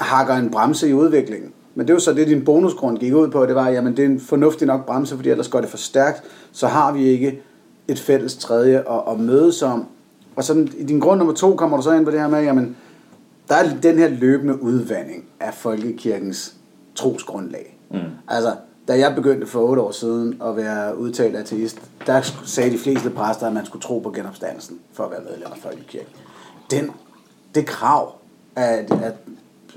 hakker 0.00 0.34
en 0.34 0.50
bremse 0.50 0.88
i 0.88 0.92
udviklingen. 0.92 1.52
Men 1.74 1.86
det 1.86 1.92
er 1.92 1.94
jo 1.94 2.00
så 2.00 2.12
det, 2.12 2.26
din 2.26 2.44
bonusgrund 2.44 2.98
gik 2.98 3.14
ud 3.14 3.28
på, 3.28 3.46
det 3.46 3.54
var, 3.54 3.68
jamen 3.68 3.96
det 3.96 4.04
er 4.04 4.08
en 4.08 4.20
fornuftig 4.20 4.66
nok 4.66 4.86
bremse, 4.86 5.16
fordi 5.16 5.30
ellers 5.30 5.48
går 5.48 5.60
det 5.60 5.68
for 5.70 5.76
stærkt, 5.76 6.22
så 6.52 6.66
har 6.66 6.92
vi 6.92 7.04
ikke 7.04 7.42
et 7.88 7.98
fælles 7.98 8.36
tredje 8.36 8.78
at, 8.78 9.12
at 9.12 9.20
mødes 9.20 9.62
om. 9.62 9.86
Og 10.36 10.44
sådan, 10.44 10.68
i 10.78 10.84
din 10.84 11.00
grund 11.00 11.18
nummer 11.18 11.34
to 11.34 11.56
kommer 11.56 11.76
du 11.76 11.82
så 11.82 11.92
ind 11.92 12.04
på 12.04 12.10
det 12.10 12.20
her 12.20 12.28
med, 12.28 12.42
jamen, 12.42 12.76
der 13.48 13.54
er 13.54 13.68
den 13.82 13.98
her 13.98 14.08
løbende 14.08 14.62
udvandring 14.62 15.24
af 15.40 15.54
folkekirkens 15.54 16.54
trosgrundlag. 16.94 17.76
Mm. 17.90 17.98
Altså, 18.28 18.52
da 18.88 18.98
jeg 18.98 19.14
begyndte 19.14 19.46
for 19.46 19.60
otte 19.60 19.82
år 19.82 19.90
siden 19.90 20.42
at 20.44 20.56
være 20.56 20.98
udtalt 20.98 21.36
ateist, 21.36 21.78
der 22.06 22.20
sagde 22.44 22.70
de 22.70 22.78
fleste 22.78 23.10
præster, 23.10 23.46
at 23.46 23.52
man 23.52 23.66
skulle 23.66 23.82
tro 23.82 23.98
på 23.98 24.10
genopstandelsen 24.10 24.78
for 24.92 25.04
at 25.04 25.10
være 25.10 25.20
medlem 25.30 25.46
af 25.52 25.58
folkekirken. 25.62 26.08
Den, 26.70 26.90
det 27.54 27.66
krav, 27.66 28.14
at, 28.56 28.78
at, 29.02 29.14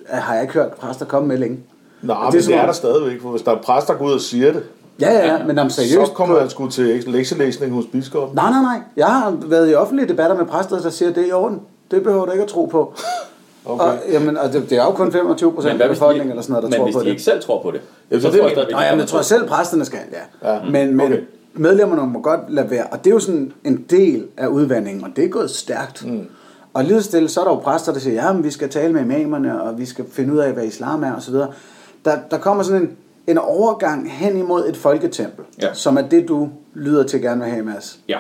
at, 0.08 0.22
har 0.22 0.34
jeg 0.34 0.42
ikke 0.44 0.54
hørt 0.54 0.72
præster 0.72 1.06
komme 1.06 1.28
med 1.28 1.38
længe. 1.38 1.60
Nej, 2.02 2.24
men 2.24 2.32
det 2.34 2.38
er, 2.42 2.46
det 2.48 2.56
er 2.56 2.60
om- 2.62 2.66
der 2.66 2.74
stadigvæk, 2.74 3.22
for 3.22 3.30
hvis 3.30 3.42
der 3.42 3.52
er 3.52 3.62
præster, 3.62 3.94
der 3.94 4.00
går 4.00 4.06
ud 4.06 4.14
og 4.14 4.22
siger 4.22 4.54
det, 4.54 4.64
Ja, 5.00 5.12
ja, 5.12 5.34
ja, 5.38 5.44
men 5.46 5.60
om 5.60 5.70
så 5.70 5.76
seriøst... 5.76 6.14
kommer 6.14 6.40
man 6.40 6.50
sgu 6.50 6.70
til 6.70 7.04
lektielæsning 7.08 7.74
hos 7.74 7.86
biskoppen. 7.92 8.36
Nej, 8.36 8.50
nej, 8.50 8.62
nej. 8.62 8.80
Jeg 8.98 9.08
har 9.08 9.32
været 9.46 9.72
i 9.72 9.74
offentlige 9.76 10.08
debatter 10.08 10.36
med 10.38 10.46
præster, 10.46 10.80
der 10.80 10.90
siger, 10.90 11.10
at 11.10 11.16
det 11.16 11.24
er 11.24 11.28
i 11.28 11.32
orden. 11.32 11.62
Det 11.92 12.04
behøver 12.04 12.26
du 12.26 12.32
ikke 12.32 12.44
at 12.44 12.50
tro 12.50 12.66
på. 12.66 12.94
Okay. 13.66 13.86
Og, 13.86 13.98
jamen, 14.12 14.38
og 14.38 14.54
det, 14.54 14.70
det 14.70 14.78
er 14.78 14.84
jo 14.84 14.92
kun 14.92 15.12
25 15.12 15.54
procent 15.54 15.82
af 15.82 15.88
hvis 15.88 15.98
de, 15.98 16.00
befolkningen 16.02 16.30
eller 16.32 16.42
sådan 16.44 16.52
noget, 16.54 16.64
der 16.64 16.70
men 16.70 16.78
tror 16.78 16.86
hvis 16.86 16.94
på 16.96 17.00
de 17.00 17.06
det. 17.06 17.12
ikke 17.12 17.24
selv 17.24 17.42
tror 17.42 17.62
på 17.62 17.72
det, 17.72 17.82
Jamen, 18.12 18.22
så 18.22 18.28
det 18.28 18.36
er 18.36 18.40
tror 18.40 18.48
det, 18.50 18.50
jeg 18.50 18.52
stadigvæk, 18.56 18.72
Nej, 18.72 18.82
de 18.82 18.86
jamen, 18.88 19.00
jeg 19.00 19.08
tror 19.08 19.20
til. 19.20 19.26
selv 19.28 19.48
præsterne 19.48 19.86
skal, 19.86 20.00
ja. 20.44 20.54
Ja. 20.54 20.60
Men, 20.64 20.96
men 20.98 21.06
Okay. 21.06 21.22
medlemmerne 21.54 22.12
må 22.12 22.22
godt 22.22 22.40
lade 22.50 22.70
være. 22.70 22.88
Og 22.92 22.98
det 23.04 23.10
er 23.10 23.14
jo 23.14 23.20
sådan 23.20 23.54
en 23.64 23.86
del 23.90 24.26
af 24.38 24.48
udvandringen, 24.48 25.04
og 25.04 25.10
det 25.16 25.24
er 25.26 25.30
gået 25.30 25.50
stærkt. 25.52 26.06
Mm. 26.08 26.28
Og 26.74 26.84
lige 26.84 27.02
så 27.02 27.04
stille, 27.10 27.30
så 27.30 27.40
er 27.40 27.44
der 27.44 27.52
jo 27.52 27.58
præster, 27.60 27.94
der 27.94 28.00
siger, 28.00 28.26
ja, 28.26 28.34
men 28.34 28.44
vi 28.44 28.52
skal 28.52 28.70
tale 28.70 28.94
med 28.94 29.02
imamerne, 29.02 29.62
og 29.62 29.78
vi 29.80 29.86
skal 29.86 30.06
finde 30.12 30.34
ud 30.34 30.38
af, 30.40 30.54
hvad 30.54 30.64
islam 30.66 31.04
er, 31.04 31.16
osv. 31.16 31.34
Der, 32.06 32.18
der 32.32 32.38
kommer 32.38 32.64
sådan 32.64 32.82
en, 32.82 32.90
en 33.28 33.38
overgang 33.38 34.12
hen 34.12 34.38
imod 34.38 34.70
et 34.70 34.78
folketempel, 34.78 35.46
Ja. 35.62 35.74
som 35.74 35.98
er 35.98 36.02
det, 36.02 36.28
du 36.28 36.50
lyder 36.74 37.04
til 37.04 37.22
gerne 37.22 37.42
vil 37.44 37.52
have, 37.52 37.66
Mads. 37.66 38.00
Ja. 38.10 38.18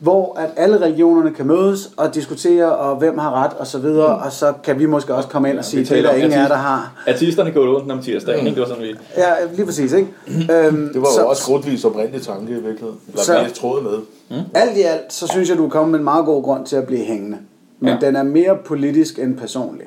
Hvor 0.00 0.38
at 0.38 0.48
alle 0.56 0.80
religionerne 0.80 1.34
kan 1.34 1.46
mødes 1.46 1.90
og 1.96 2.14
diskutere, 2.14 2.72
og 2.76 2.96
hvem 2.96 3.18
har 3.18 3.44
ret, 3.44 3.52
og 3.58 3.66
så 3.66 3.78
videre, 3.78 4.16
mm. 4.16 4.22
og 4.24 4.32
så 4.32 4.52
kan 4.64 4.78
vi 4.78 4.86
måske 4.86 5.14
også 5.14 5.28
komme 5.28 5.50
ind 5.50 5.58
og 5.58 5.64
sige, 5.64 5.80
Vi 5.80 5.88
det 5.88 5.98
er 5.98 6.02
der 6.02 6.12
ingen 6.12 6.32
ateist- 6.32 6.48
der 6.48 6.54
har. 6.56 7.02
Artisterne 7.08 7.50
går 7.50 7.76
rundt 7.76 7.92
om 7.92 8.02
tirsdagen, 8.02 8.46
ikke? 8.46 8.54
Det 8.54 8.60
var 8.60 8.66
sådan, 8.68 8.82
vi... 8.82 8.94
Ja, 9.16 9.24
lige 9.54 9.66
præcis, 9.66 9.92
ikke? 9.92 10.08
øhm, 10.28 10.90
Det 10.92 11.00
var 11.02 11.08
jo 11.08 11.14
så, 11.14 11.22
også 11.22 11.44
grundvis 11.46 11.84
oprindelig 11.84 12.22
tanke 12.22 12.50
i 12.52 12.54
virkeligheden. 12.54 12.96
Eller 13.08 13.22
Så- 13.22 13.38
jeg 13.38 13.52
troede 13.54 13.82
med. 13.82 14.38
Alt 14.54 14.76
i 14.76 14.82
alt, 14.82 15.12
så 15.12 15.26
synes 15.26 15.48
jeg, 15.50 15.58
du 15.58 15.64
er 15.66 15.70
kommet 15.70 15.90
med 15.90 15.98
en 15.98 16.04
meget 16.04 16.24
god 16.24 16.42
grund 16.42 16.66
til 16.66 16.76
at 16.76 16.86
blive 16.86 17.04
hængende. 17.04 17.36
Men 17.80 17.88
Ja. 17.88 17.98
ja. 18.00 18.06
den 18.06 18.16
er 18.16 18.22
mere 18.22 18.56
politisk 18.66 19.18
end 19.18 19.36
personlig. 19.38 19.86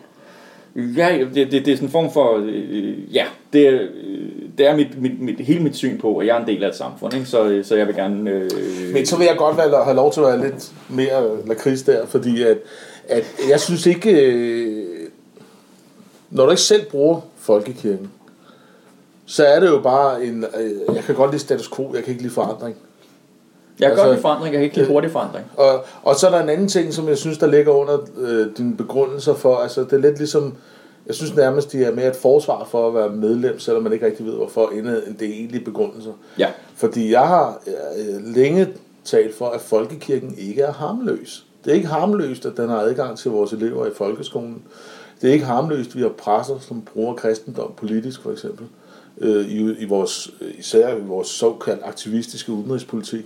Ja, 0.76 1.26
det, 1.34 1.52
det, 1.52 1.66
det 1.66 1.68
er 1.68 1.76
sådan 1.76 1.88
en 1.88 1.92
form 1.92 2.12
for... 2.12 2.38
Øh, 2.44 3.16
ja, 3.16 3.26
det, 3.54 3.68
øh, 3.68 3.90
det 4.58 4.68
er 4.68 4.76
mit, 4.76 5.02
mit, 5.02 5.22
mit, 5.22 5.40
hele 5.40 5.64
mit 5.64 5.76
syn 5.76 5.98
på, 5.98 6.18
at 6.18 6.28
jeg 6.28 6.38
er 6.38 6.42
en 6.42 6.48
del 6.48 6.64
af 6.64 6.68
et 6.68 6.76
samfund, 6.76 7.14
ikke? 7.14 7.26
Så, 7.26 7.48
øh, 7.48 7.66
så 7.66 7.76
jeg 7.76 7.88
vil 7.88 7.96
gerne... 7.96 8.32
Øh, 8.32 8.50
Men 8.94 9.06
så 9.06 9.18
vil 9.18 9.26
jeg 9.26 9.38
godt 9.38 9.58
være, 9.58 9.84
have 9.84 9.96
lov 9.96 10.14
til 10.14 10.20
at 10.20 10.26
være 10.28 10.42
lidt 10.42 10.72
mere 10.90 11.48
lakrids 11.48 11.84
der, 11.84 12.06
fordi 12.06 12.44
at, 12.44 12.58
at 13.08 13.24
jeg 13.50 13.60
synes 13.60 13.86
ikke, 13.86 14.12
øh, 14.12 15.08
når 16.30 16.46
du 16.46 16.52
ikke 16.52 16.62
selv 16.62 16.86
bruger 16.86 17.22
folkekirken, 17.38 18.12
så 19.26 19.46
er 19.46 19.60
det 19.60 19.68
jo 19.68 19.80
bare 19.80 20.26
en, 20.26 20.46
øh, 20.60 20.96
jeg 20.96 21.04
kan 21.04 21.16
godt 21.16 21.32
lide 21.32 21.42
status 21.42 21.70
quo, 21.76 21.96
jeg 21.96 22.04
kan 22.04 22.12
ikke 22.12 22.24
lide 22.24 22.34
forandring 22.34 22.76
jeg 23.80 23.90
kan 23.90 23.92
altså- 23.92 24.04
godt 24.04 24.16
lide 24.16 24.22
forandring, 24.22 24.54
jeg 24.54 24.60
kan 24.60 24.64
ikke 24.64 24.78
lide 24.78 24.88
hurtig 24.88 25.12
forandring. 25.12 25.46
Og, 25.58 25.86
og 26.04 26.16
så 26.16 26.28
er 26.28 26.32
der 26.32 26.44
en 26.44 26.50
anden 26.50 26.68
ting, 26.68 26.94
som 26.94 27.08
jeg 27.08 27.18
synes, 27.18 27.38
der 27.38 27.48
ligger 27.48 27.72
under 27.72 27.98
øh, 28.18 28.48
dine 28.58 28.78
begrundelser 28.78 29.34
for, 29.34 29.58
altså 29.58 29.84
det 29.84 29.94
er 29.94 29.98
lidt 29.98 30.18
ligesom, 30.18 30.54
jeg 31.08 31.16
synes 31.16 31.36
nærmest, 31.36 31.72
de 31.72 31.84
er 31.84 31.96
mere 31.96 32.08
et 32.08 32.16
forsvar 32.16 32.68
for 32.72 32.88
at 32.88 32.94
være 32.94 33.10
medlem, 33.10 33.60
selvom 33.60 33.84
man 33.84 33.94
ikke 33.94 34.06
rigtig 34.06 34.26
ved 34.26 34.34
hvorfor, 34.34 34.70
end 34.70 34.88
end 34.88 35.18
det 35.20 35.30
er 35.30 35.34
egentlige 35.34 35.66
begrundelser. 35.66 36.12
Ja. 36.40 36.48
Fordi 36.76 37.12
jeg 37.12 37.28
har 37.28 37.62
øh, 37.68 38.36
længe 38.36 38.68
talt 39.06 39.36
for, 39.36 39.50
at 39.50 39.62
folkekirken 39.62 40.36
ikke 40.38 40.62
er 40.62 40.74
harmløs. 40.74 41.46
Det 41.66 41.72
er 41.72 41.76
ikke 41.76 41.88
harmløst, 41.88 42.46
at 42.46 42.58
den 42.58 42.70
har 42.70 42.78
adgang 42.80 43.18
til 43.18 43.32
vores 43.32 43.54
elever 43.54 43.86
i 43.86 43.90
folkeskolen. 43.96 44.62
Det 45.22 45.30
er 45.30 45.34
ikke 45.34 45.46
harmløst, 45.46 45.90
at 45.90 45.96
vi 45.96 46.02
har 46.02 46.10
presser, 46.10 46.60
som 46.60 46.82
bruger 46.82 47.16
kristendom 47.16 47.72
politisk, 47.78 48.22
for 48.22 48.32
eksempel. 48.32 48.66
Øh, 49.18 49.46
i, 49.46 49.76
i 49.80 49.86
vores, 49.86 50.32
især 50.60 50.96
i 50.96 51.02
vores 51.02 51.28
såkaldt 51.28 51.82
aktivistiske 51.86 52.52
udenrigspolitik. 52.52 53.26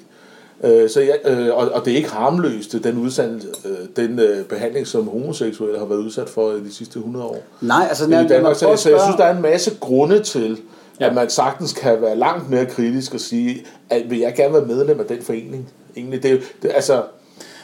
Øh, 0.63 0.89
så 0.89 1.01
jeg, 1.01 1.19
øh, 1.25 1.47
og, 1.47 1.71
og 1.71 1.85
det 1.85 1.93
er 1.93 1.97
ikke 1.97 2.09
harmløst, 2.09 2.75
den, 2.83 2.97
udsendelse, 2.97 3.47
øh, 3.65 4.05
den 4.05 4.19
øh, 4.19 4.45
behandling, 4.45 4.87
som 4.87 5.07
homoseksuelle 5.07 5.79
har 5.79 5.85
været 5.85 5.99
udsat 5.99 6.29
for 6.29 6.51
i 6.51 6.59
de 6.59 6.73
sidste 6.73 6.99
100 6.99 7.25
år. 7.25 7.43
Nej, 7.61 7.85
altså... 7.89 8.05
I 8.05 8.09
mig 8.09 8.29
Danmark, 8.29 8.55
så, 8.55 8.75
så 8.75 8.89
jeg 8.89 8.99
synes, 9.01 9.15
der 9.17 9.23
er 9.23 9.35
en 9.35 9.41
masse 9.41 9.71
grunde 9.79 10.23
til, 10.23 10.57
Ja. 10.99 11.05
ja. 11.05 11.09
at 11.09 11.15
man 11.15 11.29
sagtens 11.29 11.73
kan 11.73 12.01
være 12.01 12.15
langt 12.15 12.49
mere 12.49 12.65
kritisk 12.65 13.13
og 13.13 13.19
sige, 13.19 13.65
at 13.89 14.09
vil 14.09 14.19
jeg 14.19 14.33
gerne 14.35 14.53
være 14.53 14.65
medlem 14.65 14.99
af 14.99 15.05
den 15.05 15.21
forening. 15.21 15.69
Egentlig, 15.97 16.23
det, 16.23 16.41
det, 16.61 16.71
altså, 16.75 17.03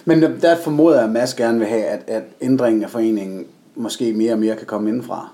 Men 0.06 0.21
der 0.21 0.56
formoder 0.56 0.95
jeg, 0.95 1.04
at 1.04 1.10
Mads 1.10 1.34
gerne 1.34 1.60
vil 1.60 1.67
have, 1.67 1.84
at, 1.84 1.99
at 2.08 2.23
ændringen 2.41 2.84
af 2.84 2.89
foreningen 2.89 3.45
måske 3.75 4.13
mere 4.13 4.34
og 4.34 4.39
mere 4.39 4.56
kan 4.56 4.65
komme 4.67 4.89
indenfra. 4.89 5.30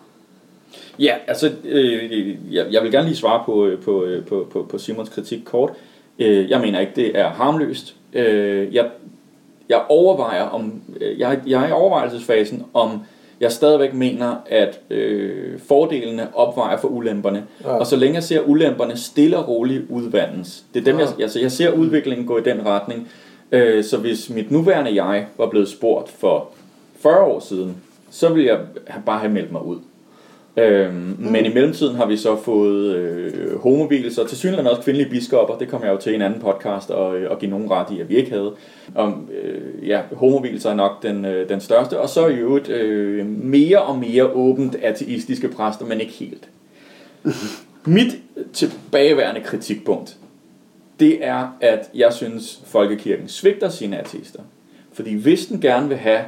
Ja, 1.00 1.16
altså, 1.28 1.52
øh, 1.66 2.54
jeg, 2.54 2.66
jeg 2.72 2.84
vil 2.84 2.92
gerne 2.92 3.08
lige 3.08 3.18
svare 3.18 3.44
på, 3.46 3.66
øh, 3.66 3.82
på, 3.82 4.04
øh, 4.04 4.26
på, 4.26 4.48
på, 4.52 4.66
på 4.70 4.78
Simons 4.78 5.10
kritik 5.10 5.42
kort. 5.46 5.70
Øh, 5.70 5.76
jeg 6.20 6.62
mener 6.62 6.80
ikke, 6.80 6.92
det 6.96 7.20
er 7.20 7.30
harmløst. 7.30 7.96
Øh, 8.14 8.76
jeg, 8.76 8.86
jeg 9.70 9.82
overvejer 9.90 10.44
om, 10.44 10.82
øh, 11.02 11.20
jeg, 11.20 11.40
jeg 11.48 11.64
er 11.64 11.68
i 11.68 11.72
overvejelsesfasen, 11.72 12.64
om 12.74 13.00
jeg 13.40 13.52
stadigvæk 13.52 13.94
mener, 13.94 14.36
at 14.46 14.80
øh, 14.90 15.60
fordelene 15.68 16.28
opvejer 16.36 16.78
for 16.78 16.88
ulemperne. 16.88 17.44
Ja. 17.64 17.70
Og 17.70 17.88
så 17.88 17.96
længe 17.96 18.16
jeg 18.16 18.24
ser 18.24 18.42
ulemperne 18.42 18.98
stille 18.98 19.38
og 19.38 19.48
roligt 19.48 19.84
udvandes, 19.90 20.64
det 20.74 20.80
er 20.80 20.84
dem, 20.84 20.96
Ja. 21.00 21.02
jeg, 21.06 21.14
altså, 21.22 21.40
jeg 21.40 21.52
ser 21.52 21.72
udviklingen 21.72 22.28
gå 22.28 22.38
i 22.38 22.44
den 22.44 22.66
retning. 22.66 23.08
Øh, 23.52 23.84
så 23.84 23.98
hvis 23.98 24.30
mit 24.30 24.52
nuværende 24.52 25.04
jeg 25.04 25.26
var 25.38 25.50
blevet 25.50 25.70
spurgt 25.70 26.10
for 26.10 26.50
40 27.00 27.20
år 27.24 27.40
siden, 27.40 27.78
så 28.10 28.30
ville 28.30 28.48
jeg 28.48 28.60
bare 29.06 29.20
have 29.20 29.32
meldt 29.34 29.52
mig 29.52 29.66
ud. 29.66 29.78
Øhm, 30.58 30.94
mm. 30.94 31.16
Men 31.32 31.46
i 31.46 31.54
mellemtiden 31.54 31.96
har 31.96 32.06
vi 32.06 32.18
så 32.18 32.36
fået 32.36 32.96
øh, 32.96 33.60
homovilser, 33.60 34.28
til 34.28 34.38
synligheden 34.38 34.68
også 34.68 34.82
kvindelige 34.82 35.10
biskopper, 35.10 35.58
det 35.58 35.68
kommer 35.68 35.88
jeg 35.88 35.94
jo 35.94 36.00
til 36.00 36.12
i 36.12 36.16
en 36.16 36.22
anden 36.22 36.40
podcast 36.42 36.90
og, 36.90 37.18
øh, 37.18 37.32
og 37.32 37.40
give 37.40 37.52
nogen 37.52 37.72
ret 37.72 37.92
i, 37.92 38.00
at 38.00 38.10
vi 38.10 38.16
ikke 38.16 38.32
havde. 38.32 38.54
Om, 38.96 39.30
øh, 39.44 39.88
ja, 39.88 40.02
homovilser 40.12 40.70
er 40.70 40.76
nok 40.76 41.04
den, 41.04 41.26
øh, 41.26 41.50
den 41.50 41.62
største, 41.62 42.00
og 42.00 42.10
så 42.10 42.28
i 42.28 42.36
øvrigt 42.36 42.70
øh, 42.70 43.26
mere 43.26 43.82
og 43.82 44.00
mere 44.00 44.26
åbent 44.26 44.76
ateistiske 44.76 45.48
præster, 45.48 45.86
men 45.86 46.02
ikke 46.02 46.14
helt. 46.14 46.50
Mit 47.86 48.18
tilbageværende 48.54 49.42
kritikpunkt, 49.42 50.18
det 51.00 51.26
er, 51.26 51.58
at 51.62 51.90
jeg 51.96 52.14
synes, 52.14 52.62
folkekirken 52.66 53.28
svigter 53.28 53.70
sine 53.70 54.00
ateister. 54.00 54.42
Fordi 54.94 55.14
hvis 55.14 55.46
den 55.46 55.62
gerne 55.62 55.88
vil 55.88 55.98
have 55.98 56.22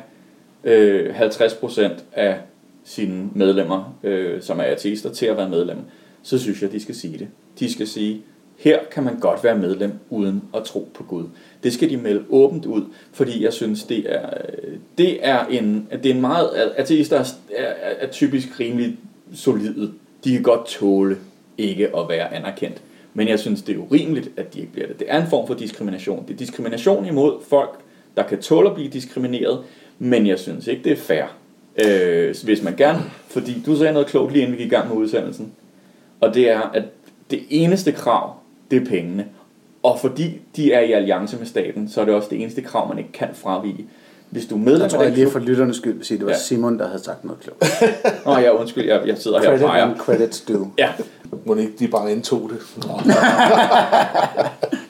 øh, 0.63 1.19
50% 1.19 1.89
af 2.13 2.35
sine 2.89 3.29
medlemmer, 3.35 3.95
øh, 4.03 4.41
som 4.41 4.59
er 4.59 4.63
ateister, 4.63 5.13
til 5.13 5.25
at 5.25 5.37
være 5.37 5.49
medlem, 5.49 5.77
så 6.23 6.39
synes 6.39 6.61
jeg, 6.61 6.71
de 6.71 6.79
skal 6.79 6.95
sige 6.95 7.17
det. 7.17 7.27
De 7.59 7.73
skal 7.73 7.87
sige, 7.87 8.21
her 8.57 8.79
kan 8.91 9.03
man 9.03 9.19
godt 9.19 9.43
være 9.43 9.57
medlem 9.57 9.91
uden 10.09 10.43
at 10.55 10.63
tro 10.63 10.89
på 10.93 11.03
Gud. 11.03 11.23
Det 11.63 11.73
skal 11.73 11.89
de 11.89 11.97
melde 11.97 12.23
åbent 12.29 12.65
ud, 12.65 12.83
fordi 13.11 13.43
jeg 13.43 13.53
synes, 13.53 13.83
det 13.83 14.13
er, 14.13 14.29
øh, 14.29 14.77
det 14.97 15.27
er 15.27 15.45
en, 15.45 15.87
det 16.03 16.05
er 16.05 16.13
en 16.13 16.21
meget, 16.21 16.49
ateister 16.77 17.17
er, 17.17 17.25
er, 17.55 17.93
er 17.99 18.07
typisk 18.07 18.59
rimelig 18.59 18.97
solide. 19.33 19.91
De 20.23 20.31
kan 20.31 20.43
godt 20.43 20.65
tåle 20.65 21.17
ikke 21.57 21.97
at 21.97 22.09
være 22.09 22.33
anerkendt. 22.33 22.81
Men 23.13 23.27
jeg 23.27 23.39
synes, 23.39 23.61
det 23.61 23.75
er 23.75 23.79
urimeligt, 23.79 24.31
at 24.37 24.53
de 24.53 24.59
ikke 24.59 24.71
bliver 24.71 24.87
det. 24.87 24.99
Det 24.99 25.07
er 25.09 25.21
en 25.21 25.29
form 25.29 25.47
for 25.47 25.53
diskrimination. 25.53 26.25
Det 26.27 26.33
er 26.33 26.37
diskrimination 26.37 27.05
imod 27.05 27.33
folk, 27.49 27.79
der 28.17 28.23
kan 28.23 28.41
tåle 28.41 28.69
at 28.69 28.75
blive 28.75 28.89
diskrimineret, 28.89 29.59
men 29.99 30.27
jeg 30.27 30.39
synes 30.39 30.67
ikke, 30.67 30.83
det 30.83 30.91
er 30.91 30.95
fair. 30.95 31.39
Øh, 31.85 32.35
hvis 32.43 32.63
man 32.63 32.75
gerne, 32.75 32.99
fordi 33.27 33.63
du 33.65 33.75
sagde 33.77 33.93
noget 33.93 34.07
klogt 34.07 34.31
lige 34.33 34.41
inden 34.41 34.57
vi 34.57 34.63
gik 34.63 34.71
i 34.71 34.75
gang 34.75 34.87
med 34.89 34.97
udsendelsen, 34.97 35.51
og 36.21 36.33
det 36.33 36.51
er, 36.51 36.61
at 36.61 36.83
det 37.31 37.39
eneste 37.49 37.91
krav, 37.91 38.33
det 38.71 38.81
er 38.81 38.85
pengene. 38.85 39.25
Og 39.83 39.99
fordi 39.99 40.41
de 40.55 40.73
er 40.73 40.79
i 40.79 40.91
alliance 40.91 41.37
med 41.37 41.45
staten, 41.45 41.89
så 41.89 42.01
er 42.01 42.05
det 42.05 42.13
også 42.13 42.27
det 42.31 42.41
eneste 42.41 42.61
krav, 42.61 42.87
man 42.87 42.97
ikke 42.97 43.11
kan 43.11 43.27
fravige. 43.33 43.85
Hvis 44.29 44.45
du 44.45 44.55
er 44.55 44.59
medlem 44.59 44.81
Jeg 44.81 44.89
tror, 44.91 44.99
af 44.99 45.05
jeg 45.05 45.13
lige 45.13 45.29
for 45.29 45.39
lytternes 45.39 45.77
skyld 45.77 45.93
vil 45.95 46.05
sige, 46.05 46.15
at 46.15 46.19
det 46.19 46.25
var 46.25 46.31
Ja. 46.31 46.37
Simon, 46.39 46.79
der 46.79 46.87
havde 46.87 47.03
sagt 47.03 47.25
noget 47.25 47.39
klogt. 47.41 47.65
Nå 48.25 48.37
ja, 48.37 48.51
undskyld, 48.51 48.85
jeg, 48.87 49.01
jeg 49.05 49.17
sidder 49.17 49.39
her 49.39 49.49
og 49.51 49.59
peger. 49.59 49.93
credit's 49.95 50.53
due. 50.53 50.71
Ja, 50.77 50.89
må 51.45 51.55
ikke 51.55 51.73
de 51.79 51.87
bare 51.87 52.11
indtog 52.11 52.49
det. 52.49 52.59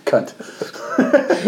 Cunt. 0.05 0.35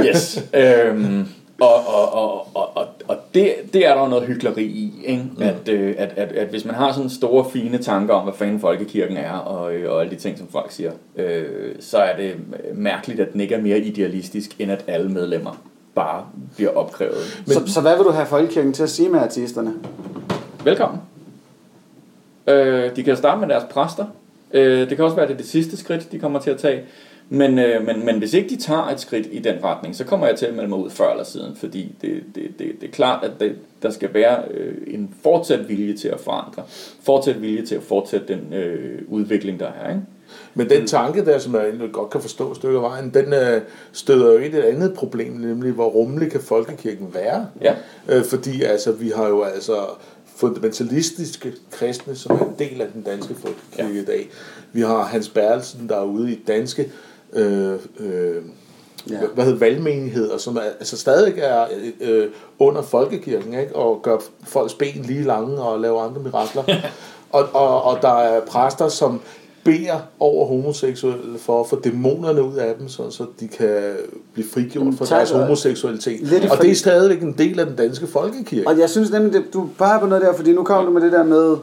yes. 0.06 0.44
øhm, 0.54 1.26
og 1.60 1.88
og, 1.88 2.14
og, 2.14 2.48
og, 2.56 2.78
og, 2.78 2.88
og 3.12 3.18
det, 3.34 3.54
det 3.74 3.88
er 3.88 3.94
der 3.94 4.02
jo 4.02 4.08
noget 4.08 4.28
hyggeleri 4.28 4.64
i, 4.64 4.94
ikke? 5.06 5.24
Mm. 5.38 5.44
At, 5.44 5.70
øh, 5.70 5.96
at, 5.98 6.14
at, 6.16 6.32
at 6.32 6.48
hvis 6.48 6.66
man 6.66 6.76
har 6.76 6.94
sådan 6.94 7.10
store, 7.10 7.46
fine 7.54 7.78
tanker 7.78 8.14
om, 8.14 8.24
hvad 8.24 8.34
fanden 8.34 8.60
folkekirken 8.60 9.18
er, 9.18 9.32
og, 9.32 9.74
øh, 9.74 9.92
og 9.92 10.02
alle 10.02 10.12
de 10.12 10.16
ting, 10.16 10.38
som 10.38 10.48
folk 10.48 10.72
siger, 10.72 10.92
øh, 11.16 11.46
så 11.80 11.98
er 11.98 12.16
det 12.16 12.36
mærkeligt, 12.74 13.20
at 13.20 13.34
den 13.34 13.42
ikke 13.42 13.56
er 13.56 13.62
mere 13.62 13.80
idealistisk, 13.80 14.56
end 14.60 14.72
at 14.72 14.84
alle 14.88 15.10
medlemmer 15.10 15.62
bare 15.96 16.26
bliver 16.56 16.72
opkrævet. 16.72 17.44
Men, 17.48 17.54
så, 17.54 17.74
så 17.74 17.82
hvad 17.82 17.96
vil 17.96 18.06
du 18.06 18.12
have 18.12 18.26
folkekirken 18.26 18.74
til 18.74 18.84
at 18.84 18.90
sige 18.90 19.10
med 19.10 19.20
artisterne? 19.20 19.74
Velkommen. 20.64 21.00
Øh, 22.48 22.96
de 22.96 23.04
kan 23.04 23.18
starte 23.18 23.40
med 23.40 23.48
deres 23.48 23.64
præster. 23.72 24.06
Øh, 24.54 24.90
det 24.90 24.96
kan 24.96 25.06
også 25.06 25.16
være, 25.16 25.26
at 25.26 25.30
det 25.30 25.36
er 25.36 25.42
det 25.42 25.50
sidste 25.50 25.78
skridt, 25.78 26.12
de 26.12 26.20
kommer 26.20 26.40
til 26.40 26.50
at 26.50 26.58
tage. 26.58 26.82
Men, 27.34 27.60
øh, 27.60 27.86
men, 27.86 28.06
men 28.06 28.18
hvis 28.18 28.34
ikke 28.34 28.50
de 28.50 28.56
tager 28.56 28.88
et 28.88 29.00
skridt 29.00 29.28
i 29.32 29.40
den 29.40 29.64
retning, 29.64 29.96
så 29.96 30.04
kommer 30.04 30.28
jeg 30.28 30.36
til 30.36 30.46
at 30.46 30.56
melde 30.56 30.70
mig 30.70 30.80
ud 30.80 30.90
før 30.90 31.12
eller 31.12 31.24
siden, 31.24 31.56
fordi 31.56 31.96
det, 32.02 32.24
det, 32.36 32.44
det, 32.60 32.82
det 32.82 32.88
er 32.88 32.92
klart, 32.92 33.24
at 33.24 33.32
det, 33.40 33.56
der 33.82 33.90
skal 33.90 34.14
være 34.14 34.44
øh, 34.52 34.74
en 34.88 35.14
fortsat 35.24 35.70
vilje 35.70 35.98
til 35.98 36.08
at 36.08 36.20
forandre, 36.20 36.64
fortsat 37.04 37.42
vilje 37.42 37.66
til 37.66 37.76
at 37.76 37.84
fortsætte 37.84 38.28
den 38.28 38.54
øh, 38.54 39.02
udvikling, 39.08 39.60
der 39.60 39.68
er. 39.68 39.90
Ikke? 39.90 40.02
Men 40.54 40.70
den 40.70 40.88
tanke 40.88 41.26
der, 41.26 41.38
som 41.38 41.56
jeg 41.56 41.74
godt 41.92 42.10
kan 42.10 42.22
forstå 42.22 42.52
et 42.52 42.58
stykke 42.58 42.78
af 42.78 42.84
vejen, 42.84 43.10
den 43.14 43.34
øh, 43.34 43.62
støder 43.92 44.32
jo 44.32 44.38
ind 44.38 44.54
i 44.54 44.58
et 44.58 44.64
andet 44.64 44.94
problem, 44.94 45.34
nemlig 45.34 45.72
hvor 45.72 45.90
rummelig 45.90 46.32
kan 46.32 46.42
folkekirken 46.42 47.14
være. 47.14 47.48
Ja. 47.62 47.76
Øh, 48.10 48.24
fordi 48.24 48.64
altså, 48.64 48.92
vi 48.92 49.12
har 49.16 49.28
jo 49.28 49.44
altså 49.44 49.76
fundamentalistiske 50.36 51.54
kristne, 51.72 52.16
som 52.16 52.36
er 52.36 52.46
en 52.46 52.56
del 52.60 52.82
af 52.82 52.88
den 52.94 53.02
danske 53.02 53.36
folkekirke 53.36 53.94
ja. 53.94 54.02
i 54.02 54.06
dag. 54.06 54.30
Vi 54.74 54.82
har 54.82 55.04
Hans 55.04 55.30
Bertelsen, 55.30 55.90
der 55.90 55.96
er 55.96 56.04
ude 56.04 56.32
i 56.32 56.40
danske 56.48 56.92
øh, 57.34 57.74
øh, 58.00 58.36
Ja. 59.10 59.18
hvad 59.34 59.46
hedder 59.46 59.60
valgmenigheder, 59.60 60.38
som 60.38 60.56
er, 60.58 60.62
altså 60.80 60.98
stadig 60.98 61.34
er 61.38 61.66
øh, 62.02 62.28
under 62.60 62.82
folkekirken, 62.82 63.54
ikke? 63.60 63.76
og 63.76 64.00
gør 64.04 64.18
folks 64.44 64.74
ben 64.74 65.02
lige 65.08 65.24
lange 65.24 65.58
og 65.62 65.80
laver 65.80 66.02
andre 66.02 66.22
mirakler. 66.22 66.64
og, 67.32 67.44
og, 67.54 67.84
og 67.84 67.98
der 68.02 68.14
er 68.20 68.42
præster, 68.42 68.88
som 68.88 69.22
beder 69.64 70.00
over 70.20 70.46
homoseksuelle 70.48 71.38
for 71.40 71.60
at 71.60 71.70
få 71.70 71.80
dæmonerne 71.80 72.44
ud 72.44 72.56
af 72.56 72.76
dem, 72.80 72.90
så, 72.90 73.10
så 73.10 73.26
de 73.40 73.48
kan 73.48 73.94
blive 74.34 74.48
frigjort 74.54 74.94
fra 74.98 75.06
deres 75.06 75.30
homoseksualitet. 75.32 76.20
Lidt 76.22 76.44
Og 76.44 76.50
for- 76.58 76.64
det 76.64 76.72
er 76.72 76.76
stadigvæk 76.76 77.22
en 77.22 77.36
del 77.38 77.60
af 77.60 77.66
den 77.66 77.76
danske 77.76 78.08
folkekirke. 78.08 78.68
Og 78.68 78.80
jeg 78.80 78.90
synes 78.90 79.12
nemlig, 79.12 79.34
det, 79.34 79.44
du 79.54 79.70
peger 79.78 80.00
på 80.00 80.06
noget 80.06 80.24
der, 80.24 80.34
fordi 80.34 80.54
nu 80.54 80.64
kommer 80.64 80.86
du 80.86 80.92
med 80.92 81.02
det 81.02 81.12
der 81.12 81.24
med 81.24 81.58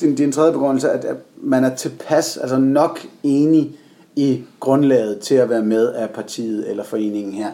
din, 0.00 0.14
din 0.14 0.32
tredje 0.32 0.52
begrundelse, 0.52 0.90
at, 0.90 1.04
at 1.04 1.16
man 1.42 1.64
er 1.64 1.74
tilpas, 1.76 2.36
altså 2.36 2.56
nok 2.58 3.00
enig 3.22 3.76
i 4.16 4.44
grundlaget 4.60 5.18
til 5.18 5.34
at 5.34 5.50
være 5.50 5.62
med 5.62 5.92
af 5.92 6.10
partiet 6.10 6.70
eller 6.70 6.84
foreningen 6.84 7.32
her. 7.32 7.50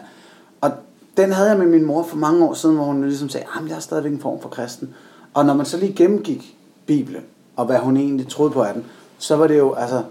Og 0.61 0.71
den 1.17 1.31
havde 1.31 1.49
jeg 1.49 1.57
med 1.57 1.67
min 1.67 1.85
mor 1.85 2.03
for 2.03 2.17
mange 2.17 2.45
år 2.45 2.53
siden, 2.53 2.75
hvor 2.75 2.85
hun 2.85 3.03
ligesom 3.03 3.29
sagde, 3.29 3.45
at 3.55 3.69
jeg 3.69 3.75
er 3.75 3.79
stadigvæk 3.79 4.11
en 4.11 4.19
form 4.19 4.41
for 4.41 4.49
kristen. 4.49 4.93
Og 5.33 5.45
når 5.45 5.53
man 5.53 5.65
så 5.65 5.77
lige 5.77 5.93
gennemgik 5.93 6.57
Bibelen, 6.85 7.23
og 7.55 7.65
hvad 7.65 7.77
hun 7.77 7.97
egentlig 7.97 8.27
troede 8.27 8.51
på 8.51 8.61
af 8.61 8.73
den, 8.73 8.85
så 9.17 9.35
var 9.35 9.47
det 9.47 9.57
jo 9.57 9.73
altså 9.73 10.01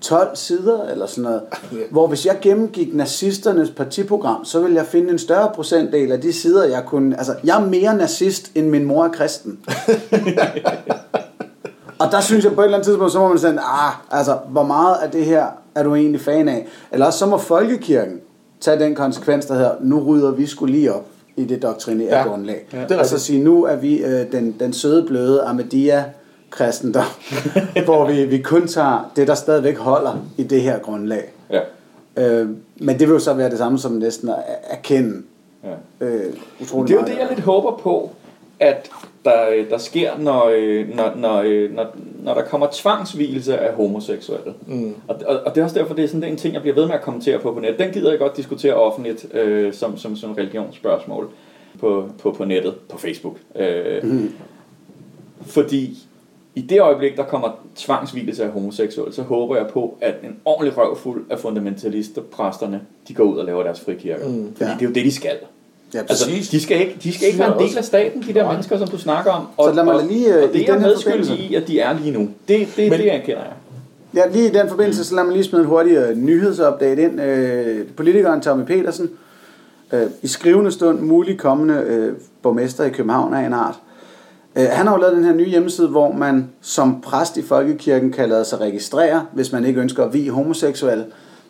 12 0.00 0.36
sider 0.36 0.88
eller 0.88 1.06
sådan 1.06 1.24
noget. 1.24 1.42
Hvor 1.90 2.06
hvis 2.06 2.26
jeg 2.26 2.38
gennemgik 2.40 2.94
nazisternes 2.94 3.70
partiprogram, 3.70 4.44
så 4.44 4.60
ville 4.60 4.76
jeg 4.76 4.86
finde 4.86 5.10
en 5.10 5.18
større 5.18 5.50
procentdel 5.54 6.12
af 6.12 6.20
de 6.20 6.32
sider, 6.32 6.64
jeg 6.64 6.84
kunne... 6.86 7.16
Altså, 7.16 7.34
jeg 7.44 7.62
er 7.62 7.66
mere 7.66 7.96
nazist, 7.96 8.52
end 8.54 8.68
min 8.68 8.84
mor 8.84 9.04
er 9.04 9.08
kristen. 9.08 9.58
Og 11.98 12.12
der 12.12 12.20
synes 12.20 12.44
jeg 12.44 12.54
på 12.54 12.60
et 12.60 12.64
eller 12.64 12.78
andet 12.78 12.86
tidspunkt, 12.86 13.12
så 13.12 13.18
må 13.18 13.28
man 13.28 13.38
sige, 13.38 13.60
ah, 13.60 13.92
altså, 14.10 14.38
hvor 14.48 14.64
meget 14.64 14.96
af 15.02 15.10
det 15.10 15.24
her 15.24 15.46
er 15.74 15.82
du 15.82 15.94
egentlig 15.94 16.20
fan 16.20 16.48
af? 16.48 16.66
Eller 16.92 17.06
også 17.06 17.18
så 17.18 17.26
må 17.26 17.38
folkekirken 17.38 18.20
tage 18.60 18.78
den 18.78 18.94
konsekvens, 18.94 19.46
der 19.46 19.54
hedder, 19.54 19.72
nu 19.80 20.02
rydder 20.04 20.30
vi 20.30 20.46
skulle 20.46 20.72
lige 20.74 20.92
op 20.94 21.06
i 21.36 21.44
det 21.44 21.62
doktrinære 21.62 22.18
Ja, 22.18 22.28
grundlag. 22.28 22.66
ja, 22.72 22.78
det 22.82 22.90
er 22.90 22.98
og 22.98 23.06
så 23.06 23.14
rigtigt. 23.14 23.20
sige, 23.20 23.44
nu 23.44 23.64
er 23.64 23.76
vi 23.76 23.96
øh, 24.04 24.32
den, 24.32 24.56
den 24.60 24.72
søde, 24.72 25.06
bløde 25.06 25.42
Ahmadiyya 25.42 26.04
kristendom, 26.50 27.04
hvor 27.84 28.06
vi, 28.06 28.24
vi 28.24 28.38
kun 28.38 28.66
tager 28.66 29.12
det, 29.16 29.28
der 29.28 29.34
stadigvæk 29.34 29.78
holder 29.78 30.24
i 30.36 30.42
det 30.42 30.60
her 30.62 30.78
grundlag. 30.78 31.32
Ja. 31.50 31.60
Øh, 32.16 32.48
men 32.76 32.98
det 32.98 33.08
vil 33.08 33.14
jo 33.14 33.18
så 33.18 33.34
være 33.34 33.50
det 33.50 33.58
samme 33.58 33.78
som 33.78 33.92
næsten 33.92 34.28
at 34.28 34.36
erkende 34.70 35.22
ja. 35.64 36.06
øh, 36.06 36.32
utrolig 36.60 36.88
Det 36.88 36.96
er 36.96 37.00
jo 37.00 37.06
det, 37.06 37.18
jeg 37.18 37.26
lidt 37.28 37.40
håber 37.40 37.76
på, 37.76 38.10
at 38.60 38.90
der, 39.24 39.48
øh, 39.50 39.70
der 39.70 39.78
sker, 39.78 40.18
når, 40.18 40.52
øh, 40.54 40.96
når, 40.96 41.12
når, 41.16 41.42
øh, 41.46 41.74
når, 41.74 41.86
når 42.22 42.34
der 42.34 42.42
kommer 42.42 42.66
tvangsvielse 42.72 43.58
af 43.58 43.74
homoseksuelle. 43.74 44.54
Mm. 44.66 44.94
Og, 45.08 45.16
og, 45.26 45.40
og 45.46 45.54
det 45.54 45.60
er 45.60 45.64
også 45.64 45.78
derfor, 45.78 45.94
det 45.94 46.04
er 46.04 46.08
sådan 46.08 46.20
det 46.20 46.28
er 46.28 46.32
en 46.32 46.38
ting, 46.38 46.54
jeg 46.54 46.62
bliver 46.62 46.74
ved 46.74 46.86
med 46.86 46.94
at 46.94 47.02
kommentere 47.02 47.38
på 47.38 47.52
på 47.52 47.60
nettet. 47.60 47.78
Den 47.78 47.92
gider 47.92 48.10
jeg 48.10 48.18
godt 48.18 48.36
diskutere 48.36 48.74
offentligt 48.74 49.34
øh, 49.34 49.72
som, 49.72 49.96
som, 49.96 50.16
som 50.16 50.32
religionsspørgsmål 50.32 51.28
på, 51.80 52.08
på, 52.22 52.32
på 52.32 52.44
nettet, 52.44 52.74
på 52.88 52.98
Facebook. 52.98 53.36
Øh, 53.56 54.04
mm. 54.04 54.32
Fordi 55.46 55.98
i 56.54 56.60
det 56.60 56.80
øjeblik, 56.80 57.16
der 57.16 57.24
kommer 57.24 57.48
tvangsvielse 57.76 58.44
af 58.44 58.50
homoseksuelle, 58.50 59.14
så 59.14 59.22
håber 59.22 59.56
jeg 59.56 59.66
på, 59.66 59.98
at 60.00 60.14
en 60.24 60.36
ordentlig 60.44 60.78
røvfuld 60.78 61.24
af 61.30 61.38
fundamentalister, 61.38 62.22
præsterne, 62.22 62.80
de 63.08 63.14
går 63.14 63.24
ud 63.24 63.38
og 63.38 63.44
laver 63.44 63.62
deres 63.62 63.80
frikirker. 63.80 64.28
Mm. 64.28 64.54
Fordi 64.56 64.70
Ja. 64.70 64.74
det 64.74 64.82
er 64.82 64.86
jo 64.88 64.92
det, 64.92 65.04
de 65.04 65.12
skal. 65.12 65.36
Ja, 65.94 65.98
Altså, 65.98 66.24
Præcis. 66.26 66.48
de 66.48 66.60
skal 66.60 66.80
ikke, 66.80 66.96
de 67.02 67.12
skal 67.14 67.26
ikke 67.26 67.38
være 67.38 67.62
en 67.62 67.68
del 67.68 67.78
af 67.78 67.84
staten, 67.84 68.22
de 68.28 68.34
der 68.34 68.48
mennesker, 68.50 68.78
som 68.78 68.88
du 68.88 68.98
snakker 68.98 69.30
om. 69.32 69.46
Og, 69.56 69.68
Så 69.68 69.74
lad 69.74 69.84
mig 69.84 69.94
og, 69.94 70.04
lige, 70.08 70.34
øh, 70.36 70.42
og 70.42 70.48
i 70.48 70.52
det 70.52 70.60
er 70.62 70.72
den 70.72 70.74
jeg 70.74 70.80
her 70.80 70.88
medskyldig 70.88 71.38
i, 71.50 71.54
at 71.54 71.68
de 71.68 71.80
er 71.80 71.92
lige 71.98 72.10
nu. 72.10 72.28
Det, 72.48 72.68
det, 72.76 72.90
Men- 72.90 73.00
det 73.00 73.14
erkender 73.14 73.42
jeg. 73.42 73.52
Ja, 74.14 74.28
lige 74.32 74.48
i 74.48 74.52
den 74.52 74.68
forbindelse, 74.68 75.04
så 75.04 75.14
lad 75.14 75.24
mig 75.24 75.32
lige 75.32 75.44
smide 75.44 75.62
en 75.62 75.68
hurtig 75.68 75.92
øh, 75.92 76.16
nyhedsupdate 76.16 77.02
ind. 77.02 77.20
Øh, 77.20 77.86
politikeren 77.96 78.40
Tommy 78.40 78.64
Petersen, 78.64 79.10
øh, 79.92 80.02
i 80.22 80.26
skrivende 80.26 80.72
stund 80.72 81.00
mulig 81.00 81.38
kommende 81.38 82.14
borgmester 82.42 82.84
i 82.84 82.90
København 82.90 83.34
af 83.34 83.46
en 83.46 83.52
art. 83.52 83.74
Øh, 84.56 84.64
han 84.70 84.86
har 84.86 84.94
jo 84.94 85.00
lavet 85.00 85.16
den 85.16 85.24
her 85.24 85.34
nye 85.34 85.48
hjemmeside, 85.48 85.88
hvor 85.88 86.12
man 86.12 86.48
som 86.60 87.00
præst 87.00 87.36
i 87.36 87.42
folkekirken 87.42 88.12
kan 88.12 88.28
lade 88.28 88.44
sig 88.44 88.60
registrere, 88.60 89.26
hvis 89.32 89.52
man 89.52 89.64
ikke 89.64 89.80
ønsker 89.80 90.04
at 90.04 90.14
vie 90.14 90.30
homoseksuelle, 90.30 91.04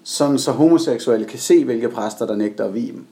sådan 0.04 0.38
så 0.38 0.50
homoseksuelle 0.50 1.26
kan 1.26 1.38
se, 1.38 1.64
hvilke 1.64 1.88
præster, 1.88 2.26
der 2.26 2.36
nægter 2.36 2.64
at 2.64 2.74
vie 2.74 2.92
dem. 2.92 3.04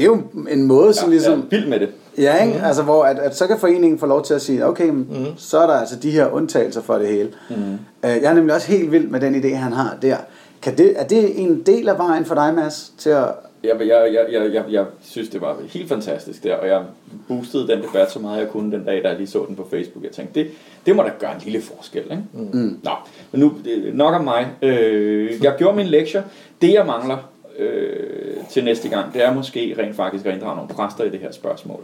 Det 0.00 0.06
er 0.06 0.10
jo 0.10 0.46
en 0.50 0.62
måde, 0.62 0.92
som 0.94 1.08
Ja, 1.08 1.10
ligesom... 1.10 1.40
er 1.40 1.44
vild 1.50 1.66
med 1.66 1.80
det. 1.80 1.88
Ja, 2.18 2.44
ikke? 2.44 2.58
Mm. 2.58 2.64
altså 2.64 2.82
hvor 2.82 3.02
at, 3.04 3.18
at 3.18 3.36
så 3.36 3.46
kan 3.46 3.58
foreningen 3.58 3.98
få 3.98 4.06
lov 4.06 4.24
til 4.24 4.34
at 4.34 4.42
sige, 4.42 4.66
okay, 4.66 4.90
mm. 4.90 5.06
så 5.36 5.58
er 5.58 5.66
der 5.66 5.74
altså 5.74 5.96
de 5.96 6.10
her 6.10 6.30
undtagelser 6.30 6.82
for 6.82 6.94
det 6.98 7.08
hele. 7.08 7.30
Mm. 7.50 7.56
jeg 8.02 8.24
er 8.24 8.34
nemlig 8.34 8.54
også 8.54 8.68
helt 8.68 8.92
vild 8.92 9.08
med 9.08 9.20
den 9.20 9.34
idé, 9.34 9.54
han 9.54 9.72
har 9.72 9.96
der. 10.02 10.16
Kan 10.62 10.78
det, 10.78 10.92
er 11.00 11.04
det 11.06 11.42
en 11.42 11.62
del 11.66 11.88
af 11.88 11.98
vejen 11.98 12.24
for 12.24 12.34
dig, 12.34 12.54
Mads, 12.54 12.92
til 12.98 13.10
at... 13.10 13.24
Jeg, 13.64 13.76
jeg, 13.80 13.88
jeg, 13.88 14.26
jeg, 14.32 14.54
jeg, 14.54 14.64
jeg 14.70 14.84
synes, 15.02 15.28
det 15.28 15.40
var 15.40 15.56
helt 15.68 15.88
fantastisk 15.88 16.44
der, 16.44 16.54
og 16.54 16.66
jeg 16.68 16.82
boostede 17.28 17.68
den 17.68 17.82
debat 17.82 18.12
så 18.12 18.18
meget, 18.18 18.40
jeg 18.40 18.48
kunne 18.48 18.72
den 18.72 18.84
dag, 18.84 19.02
da 19.02 19.08
jeg 19.08 19.16
lige 19.16 19.26
så 19.26 19.44
den 19.48 19.56
på 19.56 19.66
Facebook. 19.70 20.04
Jeg 20.04 20.12
tænkte, 20.12 20.40
det, 20.40 20.50
det 20.86 20.96
må 20.96 21.02
da 21.02 21.10
gøre 21.18 21.34
en 21.34 21.40
lille 21.44 21.62
forskel. 21.62 22.02
Ikke? 22.02 22.22
Mm. 22.32 22.78
Nå, 22.82 22.90
men 23.32 23.40
nu 23.40 23.52
nok 23.92 24.14
om 24.14 24.24
mig. 24.24 24.46
Øh, 24.62 25.44
jeg 25.44 25.54
gjorde 25.58 25.76
min 25.76 25.86
lektier. 25.86 26.22
Det, 26.62 26.72
jeg 26.72 26.86
mangler 26.86 27.16
øh, 27.60 28.36
til 28.50 28.64
næste 28.64 28.88
gang, 28.88 29.12
det 29.14 29.24
er 29.24 29.34
måske 29.34 29.74
rent 29.78 29.96
faktisk 29.96 30.26
at 30.26 30.34
inddrage 30.34 30.56
nogle 30.56 30.68
præster 30.70 31.04
i 31.04 31.08
det 31.10 31.20
her 31.20 31.32
spørgsmål. 31.32 31.80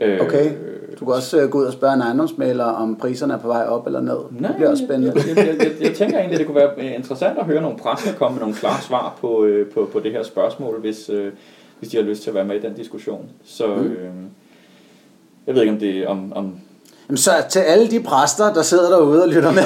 Øh, 0.00 0.20
Okay, 0.20 0.50
du 1.00 1.04
kan 1.04 1.14
også 1.14 1.40
øh, 1.40 1.50
gå 1.50 1.58
ud 1.58 1.64
og 1.64 1.72
spørge 1.72 1.94
en 1.94 2.00
ejendomsmaler, 2.00 2.64
om 2.64 2.96
priserne 2.96 3.34
er 3.34 3.38
på 3.38 3.46
vej 3.48 3.62
op 3.66 3.86
eller 3.86 4.00
ned. 4.00 4.18
Nej, 4.30 4.48
det 4.48 4.56
bliver 4.56 4.70
også 4.70 4.84
spændende. 4.84 5.22
Jeg, 5.26 5.36
jeg, 5.36 5.56
jeg, 5.58 5.70
jeg, 5.80 5.94
tænker 5.94 6.18
egentlig, 6.18 6.38
det 6.38 6.46
kunne 6.46 6.54
være 6.56 6.70
øh, 6.78 6.94
interessant 6.94 7.38
at 7.38 7.44
høre 7.44 7.62
nogle 7.62 7.78
præster 7.78 8.12
komme 8.14 8.34
med 8.34 8.40
nogle 8.40 8.54
klare 8.56 8.82
svar 8.82 9.16
på, 9.20 9.44
øh, 9.44 9.70
på, 9.70 9.88
på 9.92 10.00
det 10.00 10.12
her 10.12 10.22
spørgsmål, 10.22 10.80
hvis, 10.80 11.10
øh, 11.10 11.32
hvis 11.78 11.90
de 11.90 11.96
har 11.96 12.04
lyst 12.04 12.22
til 12.22 12.30
at 12.30 12.34
være 12.34 12.44
med 12.44 12.56
i 12.56 12.60
den 12.60 12.74
diskussion. 12.74 13.30
Så 13.44 13.66
Mm. 13.66 13.84
øh, 13.86 14.10
jeg 15.46 15.54
ved 15.54 15.62
ikke, 15.62 15.72
om 15.72 15.78
det 15.78 16.06
om, 16.06 16.32
om 16.32 16.54
Jamen, 17.10 17.18
så 17.18 17.30
til 17.48 17.58
alle 17.58 17.90
de 17.90 18.00
præster, 18.00 18.52
der 18.52 18.62
sidder 18.62 18.90
derude 18.90 19.22
og 19.22 19.28
lytter 19.28 19.52
med, 19.52 19.62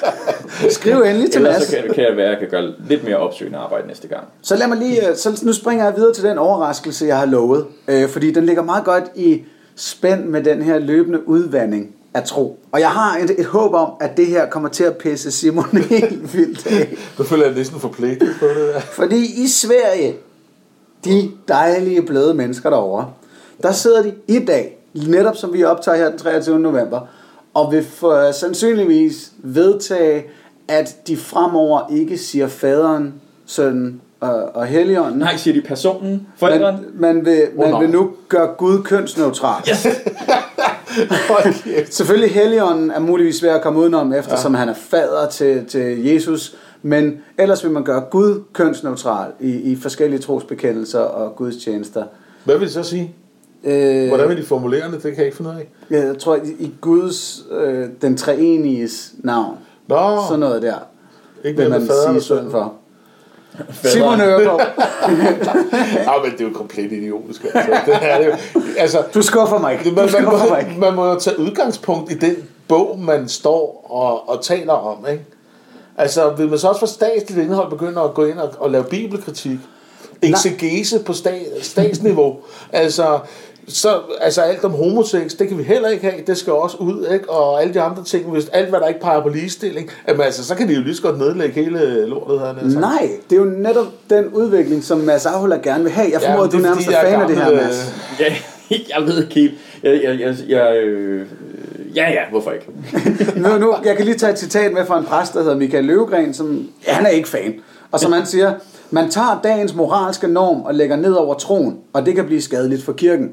skriv 0.70 1.00
endelig 1.00 1.30
til 1.30 1.38
ellers 1.38 1.58
Mads. 1.58 1.68
så 1.68 1.76
kan, 1.76 1.94
kan 1.94 2.04
det 2.04 2.16
være, 2.16 2.26
at 2.26 2.30
jeg 2.30 2.38
kan 2.38 2.48
gøre 2.48 2.72
lidt 2.88 3.04
mere 3.04 3.16
opsøgende 3.16 3.58
arbejde 3.58 3.86
næste 3.86 4.08
gang. 4.08 4.24
Så 4.42 4.56
lad 4.56 4.66
mig 4.66 4.78
lige, 4.78 5.08
øh, 5.08 5.16
så 5.16 5.40
nu 5.42 5.52
springer 5.52 5.84
jeg 5.84 5.96
videre 5.96 6.14
til 6.14 6.24
den 6.24 6.38
overraskelse, 6.38 7.06
jeg 7.06 7.18
har 7.18 7.26
lovet. 7.26 7.66
Øh, 7.88 8.08
fordi 8.08 8.30
den 8.32 8.46
ligger 8.46 8.62
meget 8.62 8.84
godt 8.84 9.04
i 9.14 9.42
spænd 9.76 10.24
med 10.24 10.44
den 10.44 10.62
her 10.62 10.78
løbende 10.78 11.28
udvandring 11.28 11.94
af 12.14 12.24
tro. 12.24 12.58
Og 12.72 12.80
jeg 12.80 12.90
har 12.90 13.18
et, 13.18 13.30
et 13.38 13.46
håb 13.46 13.74
om, 13.74 13.92
at 14.00 14.16
det 14.16 14.26
her 14.26 14.46
kommer 14.48 14.68
til 14.68 14.84
at 14.84 14.96
pisse 14.96 15.30
Simon 15.30 15.78
helt 15.90 16.36
vildt 16.36 16.66
af. 16.66 16.96
Nu 17.18 17.24
føler 17.24 17.44
jeg 17.46 17.54
næsten 17.54 17.80
forpligtet 17.80 18.36
på 18.40 18.46
det 18.46 18.74
der. 18.74 18.80
Fordi 18.80 19.44
i 19.44 19.48
Sverige, 19.48 20.14
de 21.04 21.30
dejlige 21.48 22.02
bløde 22.02 22.34
mennesker 22.34 22.70
derovre, 22.70 23.10
der 23.62 23.72
sidder 23.72 24.02
de 24.02 24.12
i 24.28 24.38
dag, 24.38 24.83
netop 24.94 25.36
som 25.36 25.52
vi 25.52 25.64
optager 25.64 25.98
her 25.98 26.10
den 26.10 26.18
23. 26.18 26.58
november, 26.58 27.00
og 27.54 27.72
vil 27.72 27.84
for, 27.84 28.32
sandsynligvis 28.32 29.32
vedtage, 29.38 30.24
at 30.68 30.96
de 31.06 31.16
fremover 31.16 31.80
ikke 31.90 32.18
siger 32.18 32.46
faderen, 32.46 33.14
sønnen 33.46 34.00
og, 34.20 34.50
og 34.54 34.66
helligånden. 34.66 35.18
Nej, 35.18 35.36
siger 35.36 35.54
de 35.54 35.62
personen, 35.62 36.26
forældren? 36.36 36.74
Man, 36.74 37.14
man, 37.14 37.24
vil, 37.24 37.48
man 37.58 37.70
nej. 37.70 37.80
vil 37.80 37.90
nu 37.90 38.10
gøre 38.28 38.46
Gud 38.46 38.82
kønsneutral. 38.82 39.62
Yes. 39.68 39.86
Kæft. 41.64 41.94
Selvfølgelig 41.94 42.30
Helligånden 42.30 42.90
er 42.90 43.00
muligvis 43.00 43.36
svær 43.36 43.54
at 43.54 43.62
komme 43.62 43.80
udenom, 43.80 44.12
eftersom 44.12 44.52
ja. 44.52 44.58
han 44.58 44.68
er 44.68 44.74
fader 44.74 45.28
til, 45.28 45.66
til 45.66 46.04
Jesus. 46.04 46.56
Men 46.82 47.18
ellers 47.38 47.64
vil 47.64 47.72
man 47.72 47.84
gøre 47.84 48.00
Gud 48.00 48.42
kønsneutral 48.52 49.30
i, 49.40 49.50
i 49.50 49.76
forskellige 49.76 50.20
trosbekendelser 50.20 51.00
og 51.00 51.36
gudstjenester. 51.36 52.04
Hvad 52.44 52.58
vil 52.58 52.66
det 52.66 52.74
så 52.74 52.82
sige? 52.82 53.14
Øh, 53.64 54.08
Hvordan 54.08 54.28
vil 54.28 54.36
de 54.36 54.42
formulere 54.46 54.86
det? 54.90 54.92
Det 54.92 55.02
kan 55.02 55.16
jeg 55.16 55.24
ikke 55.24 55.36
finde 55.36 55.50
ud 55.50 55.56
af. 55.56 55.68
Jeg 55.90 56.18
tror, 56.18 56.38
i, 56.58 56.72
Guds, 56.80 57.42
øh, 57.50 57.88
den 58.02 58.16
treeniges 58.16 59.12
navn, 59.18 59.56
Nå, 59.88 60.20
sådan 60.28 60.40
noget 60.40 60.62
der, 60.62 60.74
ikke 61.44 61.62
vil 61.62 61.70
man 61.70 61.88
sige 62.06 62.20
søn. 62.20 62.50
for. 62.50 62.72
Simon 63.82 64.20
Øregård, 64.20 64.60
Ja, 65.94 66.22
men 66.22 66.32
det 66.32 66.40
er 66.40 66.44
jo 66.44 66.50
komplet 66.54 66.92
idiotisk. 66.92 67.44
Altså. 67.44 67.80
Det 67.86 67.98
er 68.02 68.18
det 68.18 68.26
jo. 68.26 68.60
Altså, 68.78 69.02
du 69.14 69.22
skuffer 69.22 69.58
mig 69.58 69.72
ikke. 69.72 69.84
man, 69.84 69.94
man, 69.94 70.08
skuffer 70.08 70.48
mig 70.48 70.72
må, 70.74 70.80
man 70.80 70.94
må 70.94 71.06
jo 71.06 71.18
tage 71.18 71.38
udgangspunkt 71.38 72.12
i 72.12 72.14
den 72.14 72.36
bog, 72.68 72.98
man 72.98 73.28
står 73.28 73.86
og, 73.90 74.28
og 74.28 74.44
taler 74.44 74.72
om. 74.72 75.06
Ikke? 75.12 75.24
Altså, 75.96 76.30
vil 76.30 76.48
man 76.48 76.58
så 76.58 76.68
også 76.68 76.78
for 76.78 76.86
statsligt 76.86 77.40
indhold 77.46 77.70
begynde 77.70 78.00
at 78.00 78.14
gå 78.14 78.24
ind 78.24 78.38
og, 78.38 78.50
og 78.58 78.70
lave 78.70 78.84
bibelkritik? 78.84 79.58
Exegese 80.22 80.98
på 80.98 81.12
stat, 81.12 81.46
statsniveau. 81.62 82.36
Altså, 82.72 83.18
så, 83.68 84.00
altså 84.20 84.40
alt 84.40 84.64
om 84.64 84.72
homosex, 84.72 85.32
det 85.32 85.48
kan 85.48 85.58
vi 85.58 85.62
heller 85.62 85.88
ikke 85.88 86.10
have, 86.10 86.22
det 86.26 86.36
skal 86.36 86.52
også 86.52 86.76
ud, 86.76 87.06
ikke? 87.12 87.30
og 87.30 87.62
alle 87.62 87.74
de 87.74 87.80
andre 87.80 88.04
ting, 88.04 88.30
hvis 88.30 88.48
alt 88.48 88.68
hvad 88.68 88.80
der 88.80 88.88
ikke 88.88 89.00
peger 89.00 89.22
på 89.22 89.28
ligestilling, 89.28 89.90
jamen, 90.08 90.22
altså, 90.22 90.44
så 90.44 90.54
kan 90.54 90.68
de 90.68 90.74
jo 90.74 90.82
lige 90.82 90.96
så 90.96 91.02
godt 91.02 91.18
nedlægge 91.18 91.54
hele 91.54 92.06
lortet 92.06 92.40
her. 92.40 92.46
Altså. 92.46 92.80
Nej, 92.80 93.08
det 93.30 93.36
er 93.36 93.40
jo 93.40 93.50
netop 93.50 93.86
den 94.10 94.28
udvikling, 94.28 94.84
som 94.84 94.98
Mads 94.98 95.26
Ahola 95.26 95.56
gerne 95.56 95.84
vil 95.84 95.92
have. 95.92 96.08
Jeg 96.12 96.20
formoder, 96.22 96.44
at 96.44 96.52
du 96.52 96.56
er, 96.56 96.62
nærmest 96.62 96.88
er 96.88 97.00
fan 97.00 97.20
af 97.20 97.28
det 97.28 97.36
her, 97.36 97.50
Mads. 97.50 97.94
Ja, 98.20 98.34
jeg 98.70 99.06
ved 99.06 99.22
ikke. 99.22 99.54
Jeg, 99.82 100.00
jeg, 100.04 100.20
jeg, 100.20 100.34
jeg, 100.48 100.76
øh, 100.76 101.26
ja, 101.94 102.10
ja, 102.10 102.20
hvorfor 102.30 102.50
ikke? 102.50 102.66
nu, 103.42 103.58
nu, 103.58 103.74
jeg 103.84 103.96
kan 103.96 104.04
lige 104.04 104.18
tage 104.18 104.32
et 104.32 104.38
citat 104.38 104.72
med 104.72 104.86
fra 104.86 104.98
en 104.98 105.04
præst, 105.04 105.34
der 105.34 105.42
hedder 105.42 105.56
Michael 105.56 105.84
Løvgren, 105.84 106.34
som 106.34 106.68
ja, 106.86 106.92
han 106.92 107.06
er 107.06 107.10
ikke 107.10 107.28
fan. 107.28 107.54
Og 107.92 108.00
som 108.00 108.12
han 108.12 108.26
siger, 108.26 108.52
man 108.90 109.10
tager 109.10 109.40
dagens 109.44 109.74
moralske 109.74 110.28
norm 110.28 110.62
og 110.62 110.74
lægger 110.74 110.96
ned 110.96 111.12
over 111.12 111.34
troen, 111.34 111.78
og 111.92 112.06
det 112.06 112.14
kan 112.14 112.26
blive 112.26 112.42
skadeligt 112.42 112.82
for 112.82 112.92
kirken. 112.92 113.30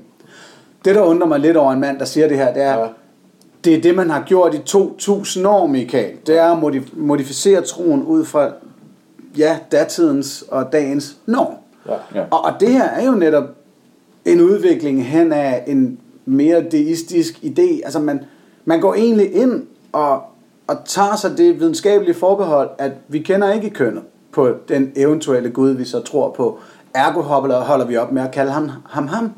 Det, 0.86 0.96
der 0.96 1.02
undrer 1.02 1.28
mig 1.28 1.40
lidt 1.40 1.58
over 1.58 1.72
en 1.72 1.80
mand, 1.80 2.00
der 2.00 2.06
siger 2.06 2.28
det 2.28 2.38
her, 2.38 2.54
det 2.54 2.64
er, 2.64 2.80
Ja. 2.80 2.88
det 3.64 3.76
er 3.76 3.82
det, 3.82 3.96
man 3.96 4.10
har 4.10 4.24
gjort 4.28 4.54
i 4.54 4.58
2000 4.58 5.48
år, 5.48 5.68
Michael. 5.68 6.12
Det 6.28 6.38
er 6.40 6.52
at 6.52 6.58
modif- 6.64 6.94
modificere 7.00 7.62
troen 7.62 8.04
ud 8.04 8.26
fra, 8.26 8.50
ja, 9.38 9.58
datidens 9.72 10.44
og 10.52 10.72
dagens 10.72 11.18
norm. 11.26 11.54
Ja. 11.88 12.20
Ja. 12.20 12.26
Og, 12.32 12.46
og 12.46 12.52
det 12.60 12.70
her 12.70 12.84
er 12.84 13.06
jo 13.06 13.12
netop 13.12 13.44
en 14.26 14.42
udvikling 14.42 15.06
hen 15.06 15.34
af 15.34 15.64
en 15.68 16.00
mere 16.26 16.64
deistisk 16.72 17.38
idé. 17.44 17.82
Altså 17.86 18.00
man, 18.00 18.24
man 18.66 18.80
går 18.82 18.94
egentlig 18.94 19.34
ind 19.36 19.64
og, 19.92 20.22
og 20.68 20.76
tager 20.86 21.16
sig 21.16 21.38
det 21.38 21.60
videnskabelige 21.60 22.14
forbehold, 22.16 22.70
at 22.78 22.92
vi 23.08 23.20
kender 23.20 23.52
ikke 23.52 23.70
kønnet 23.70 24.04
på 24.32 24.50
den 24.68 24.92
eventuelle 24.96 25.50
Gud, 25.50 25.70
vi 25.70 25.86
så 25.86 26.00
tror 26.00 26.30
på. 26.32 26.60
Ergo 26.96 27.22
holder 27.22 27.86
vi 27.86 27.98
op 27.98 28.12
med 28.12 28.22
at 28.22 28.32
kalde 28.32 28.52
ham 28.52 28.70
ham. 28.90 29.08
ham. 29.08 29.32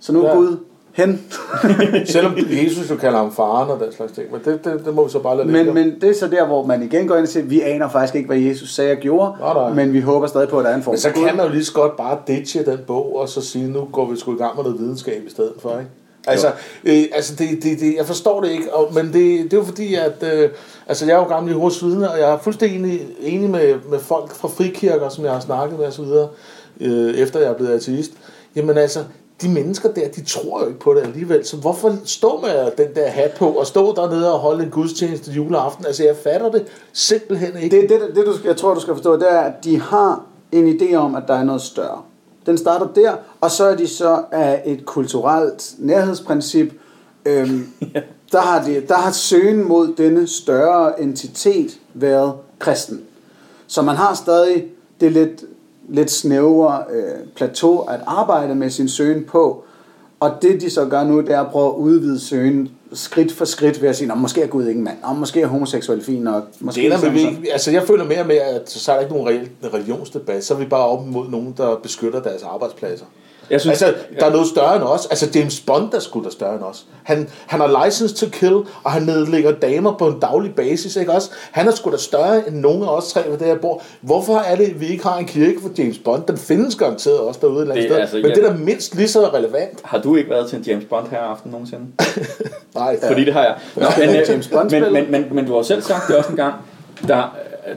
Så 0.00 0.12
nu 0.12 0.22
er 0.22 0.28
Ja. 0.28 0.34
Gud 0.34 0.56
hen. 0.96 1.22
Selvom 2.06 2.34
Jesus 2.50 2.90
jo 2.90 2.96
kalder 2.96 3.18
ham 3.18 3.32
faren 3.32 3.70
og 3.70 3.80
den 3.80 3.92
slags 3.92 4.12
ting, 4.12 4.32
men 4.32 4.40
det, 4.44 4.64
det, 4.64 4.84
det 4.84 4.94
må 4.94 5.04
vi 5.04 5.10
så 5.10 5.18
bare 5.18 5.36
lade 5.36 5.48
men, 5.48 5.74
men 5.74 6.00
det 6.00 6.10
er 6.10 6.14
så 6.14 6.28
der, 6.28 6.46
hvor 6.46 6.66
man 6.66 6.82
igen 6.82 7.08
går 7.08 7.14
ind 7.14 7.22
og 7.22 7.28
siger, 7.28 7.46
vi 7.46 7.60
aner 7.60 7.88
faktisk 7.88 8.14
ikke, 8.14 8.26
hvad 8.26 8.38
Jesus 8.38 8.74
sagde 8.74 8.92
og 8.92 8.98
gjorde, 8.98 9.32
Nej, 9.40 9.54
nej. 9.54 9.72
men 9.72 9.92
vi 9.92 10.00
håber 10.00 10.26
stadig 10.26 10.48
på, 10.48 10.58
at 10.58 10.64
der 10.64 10.70
er 10.70 10.74
en 10.74 10.82
form 10.82 10.92
Men 10.92 10.98
så 10.98 11.10
kan 11.10 11.36
man 11.36 11.46
jo 11.46 11.52
lige 11.52 11.64
så 11.64 11.72
godt 11.72 11.96
bare 11.96 12.18
ditche 12.26 12.64
den 12.64 12.78
bog, 12.86 13.16
og 13.16 13.28
så 13.28 13.40
sige, 13.40 13.68
nu 13.68 13.88
går 13.92 14.10
vi 14.10 14.16
sgu 14.16 14.34
i 14.34 14.38
gang 14.38 14.56
med 14.56 14.64
noget 14.64 14.78
videnskab 14.80 15.22
i 15.26 15.30
stedet 15.30 15.52
for, 15.58 15.70
ikke? 15.70 15.90
Altså, 16.26 16.46
øh, 16.84 17.02
altså 17.12 17.34
det, 17.34 17.48
det, 17.62 17.80
det, 17.80 17.94
jeg 17.96 18.06
forstår 18.06 18.40
det 18.40 18.50
ikke, 18.50 18.74
og, 18.74 18.94
men 18.94 19.06
det, 19.06 19.14
det 19.14 19.52
er 19.52 19.56
jo 19.56 19.64
fordi, 19.64 19.94
at 19.94 20.22
øh, 20.34 20.50
altså 20.86 21.06
jeg 21.06 21.14
er 21.14 21.18
jo 21.18 21.24
gammel 21.24 21.52
i 21.52 21.56
vidne, 21.82 22.10
og 22.10 22.18
jeg 22.18 22.32
er 22.32 22.38
fuldstændig 22.38 23.00
enig 23.20 23.50
med, 23.50 23.74
med 23.90 23.98
folk 23.98 24.34
fra 24.34 24.48
frikirker, 24.48 25.08
som 25.08 25.24
jeg 25.24 25.32
har 25.32 25.40
snakket 25.40 25.78
med 25.78 25.86
osv., 25.86 26.04
øh, 26.80 27.14
efter 27.14 27.40
jeg 27.40 27.48
er 27.48 27.54
blevet 27.54 27.72
ateist. 27.72 28.12
Jamen 28.56 28.78
altså, 28.78 29.00
de 29.42 29.48
mennesker 29.48 29.92
der, 29.92 30.08
de 30.08 30.24
tror 30.24 30.60
jo 30.62 30.66
ikke 30.68 30.80
på 30.80 30.94
det 30.94 31.00
alligevel, 31.02 31.46
så 31.46 31.56
hvorfor 31.56 31.96
stå 32.04 32.40
med 32.40 32.70
den 32.86 32.94
der 32.94 33.06
hat 33.08 33.30
på, 33.38 33.48
og 33.48 33.66
stå 33.66 33.94
dernede 33.94 34.32
og 34.32 34.38
holde 34.38 34.64
en 34.64 34.70
gudstjeneste 34.70 35.30
juleaften? 35.32 35.86
Altså, 35.86 36.04
jeg 36.04 36.16
fatter 36.16 36.50
det 36.50 36.66
simpelthen 36.92 37.56
ikke. 37.62 37.80
Det, 37.80 37.88
det, 37.90 38.00
det 38.16 38.26
du, 38.26 38.32
skal- 38.38 38.48
jeg 38.48 38.56
tror, 38.56 38.74
du 38.74 38.80
skal 38.80 38.94
forstå, 38.94 39.16
det 39.16 39.32
er, 39.32 39.38
at 39.40 39.64
de 39.64 39.80
har 39.80 40.24
en 40.52 40.80
idé 40.80 40.94
om, 40.94 41.14
at 41.14 41.22
der 41.28 41.34
er 41.34 41.44
noget 41.44 41.62
større. 41.62 42.02
Den 42.46 42.58
starter 42.58 42.86
der, 42.94 43.12
og 43.40 43.50
så 43.50 43.64
er 43.64 43.74
de 43.76 43.86
så 43.88 44.22
af 44.32 44.62
et 44.66 44.86
kulturelt 44.86 45.74
nærhedsprincip. 45.78 46.72
Øhm, 47.24 47.66
der, 48.32 48.40
har 48.40 48.64
de, 48.64 48.82
der 48.88 48.94
har 48.94 49.12
søgen 49.12 49.68
mod 49.68 49.94
denne 49.98 50.26
større 50.26 51.00
entitet 51.02 51.78
været 51.94 52.32
kristen. 52.58 53.00
Så 53.66 53.82
man 53.82 53.96
har 53.96 54.14
stadig 54.14 54.64
det 55.00 55.12
lidt, 55.12 55.44
lidt 55.88 56.10
snævre 56.10 56.84
øh, 56.92 57.26
plateau 57.36 57.78
at 57.80 58.00
arbejde 58.06 58.54
med 58.54 58.70
sin 58.70 58.88
søgen 58.88 59.24
på. 59.24 59.64
Og 60.20 60.30
det 60.42 60.60
de 60.60 60.70
så 60.70 60.84
gør 60.84 61.04
nu, 61.04 61.20
det 61.20 61.30
er 61.30 61.40
at 61.40 61.50
prøve 61.50 61.66
at 61.68 61.74
udvide 61.74 62.20
søgen 62.20 62.68
skridt 62.92 63.32
for 63.32 63.44
skridt 63.44 63.82
ved 63.82 63.88
at 63.88 63.96
sige, 63.96 64.08
"Nå, 64.08 64.14
måske 64.14 64.42
er 64.42 64.46
Gud 64.46 64.66
ikke 64.66 64.78
en 64.78 64.84
mand, 64.84 64.96
og 65.02 65.16
måske 65.16 65.40
er 65.40 65.46
homoseksuel 65.46 66.02
fin 66.04 66.22
nok. 66.22 66.44
Måske 66.60 66.80
Det 66.80 66.86
er 66.86 66.90
der, 66.90 66.98
sådan, 66.98 67.12
men 67.12 67.24
sådan." 67.24 67.42
vi, 67.42 67.48
altså 67.48 67.70
jeg 67.70 67.82
føler 67.82 68.04
mere 68.04 68.20
og 68.20 68.26
mere, 68.26 68.40
at 68.42 68.70
så 68.70 68.92
er 68.92 68.96
der 68.96 69.02
ikke 69.02 69.14
nogen 69.14 69.28
reel 69.28 69.48
religionsdebat, 69.74 70.44
så 70.44 70.54
er 70.54 70.58
vi 70.58 70.64
bare 70.64 70.86
op 70.86 71.06
mod 71.06 71.28
nogen, 71.28 71.54
der 71.56 71.76
beskytter 71.82 72.22
deres 72.22 72.42
arbejdspladser. 72.42 73.06
Jeg 73.50 73.60
Synes, 73.60 73.82
altså, 73.82 73.98
der 74.20 74.26
er 74.26 74.30
noget 74.30 74.46
større 74.46 74.76
end 74.76 74.84
os. 74.84 75.06
Altså, 75.06 75.28
James 75.34 75.60
Bond 75.60 75.94
er 75.94 75.98
sgu 75.98 76.24
da 76.24 76.30
større 76.30 76.54
end 76.54 76.62
os. 76.62 76.84
Han, 77.02 77.28
han 77.46 77.60
har 77.60 77.84
license 77.84 78.14
to 78.14 78.26
kill, 78.32 78.54
og 78.84 78.92
han 78.92 79.02
nedlægger 79.02 79.52
damer 79.52 79.92
på 79.98 80.06
en 80.06 80.20
daglig 80.20 80.54
basis, 80.54 80.96
ikke 80.96 81.12
også? 81.12 81.30
Han 81.52 81.68
er 81.68 81.72
sgu 81.72 81.90
da 81.92 81.96
større 81.96 82.48
end 82.48 82.56
nogen 82.56 82.82
af 82.82 82.88
os 82.88 83.12
tre 83.12 83.20
ved 83.30 83.38
det 83.38 83.46
her 83.46 83.56
bord. 83.58 83.82
Hvorfor 84.00 84.36
er 84.38 84.56
det, 84.56 84.64
at 84.64 84.80
vi 84.80 84.86
ikke 84.86 85.04
har 85.04 85.16
en 85.18 85.26
kirke 85.26 85.60
for 85.62 85.70
James 85.78 85.98
Bond? 85.98 86.22
Den 86.28 86.36
findes 86.38 86.74
garanteret 86.74 87.18
også 87.18 87.40
derude 87.42 87.56
et 87.56 87.60
eller 87.62 87.74
andet 87.74 87.82
Det- 87.84 87.90
sted. 87.92 88.00
altså, 88.00 88.16
Men 88.16 88.26
jeg- 88.26 88.36
det 88.36 88.44
er 88.44 88.52
da 88.52 88.56
mindst 88.58 88.94
lige 88.94 89.08
så 89.08 89.20
relevant. 89.34 89.80
har 89.84 89.98
du 89.98 90.16
ikke 90.16 90.30
været 90.30 90.48
til 90.48 90.58
en 90.58 90.64
James 90.64 90.84
Bond 90.90 91.08
her 91.10 91.18
aften 91.18 91.50
nogensinde? 91.50 91.84
Nej, 92.74 92.98
Fordi 93.06 93.24
det 93.24 93.32
har 93.32 93.42
jeg. 93.42 93.54
Nå, 93.76 93.86
men, 93.98 94.08
øh, 94.16 94.22
James 94.28 94.48
Bond 94.48 94.70
men, 94.70 94.92
men, 94.92 95.10
men, 95.10 95.24
men 95.32 95.46
du 95.46 95.54
har 95.54 95.62
selv 95.62 95.82
sagt 95.82 96.08
det 96.08 96.16
også 96.16 96.30
en 96.30 96.36
gang, 96.36 96.54
der, 97.08 97.36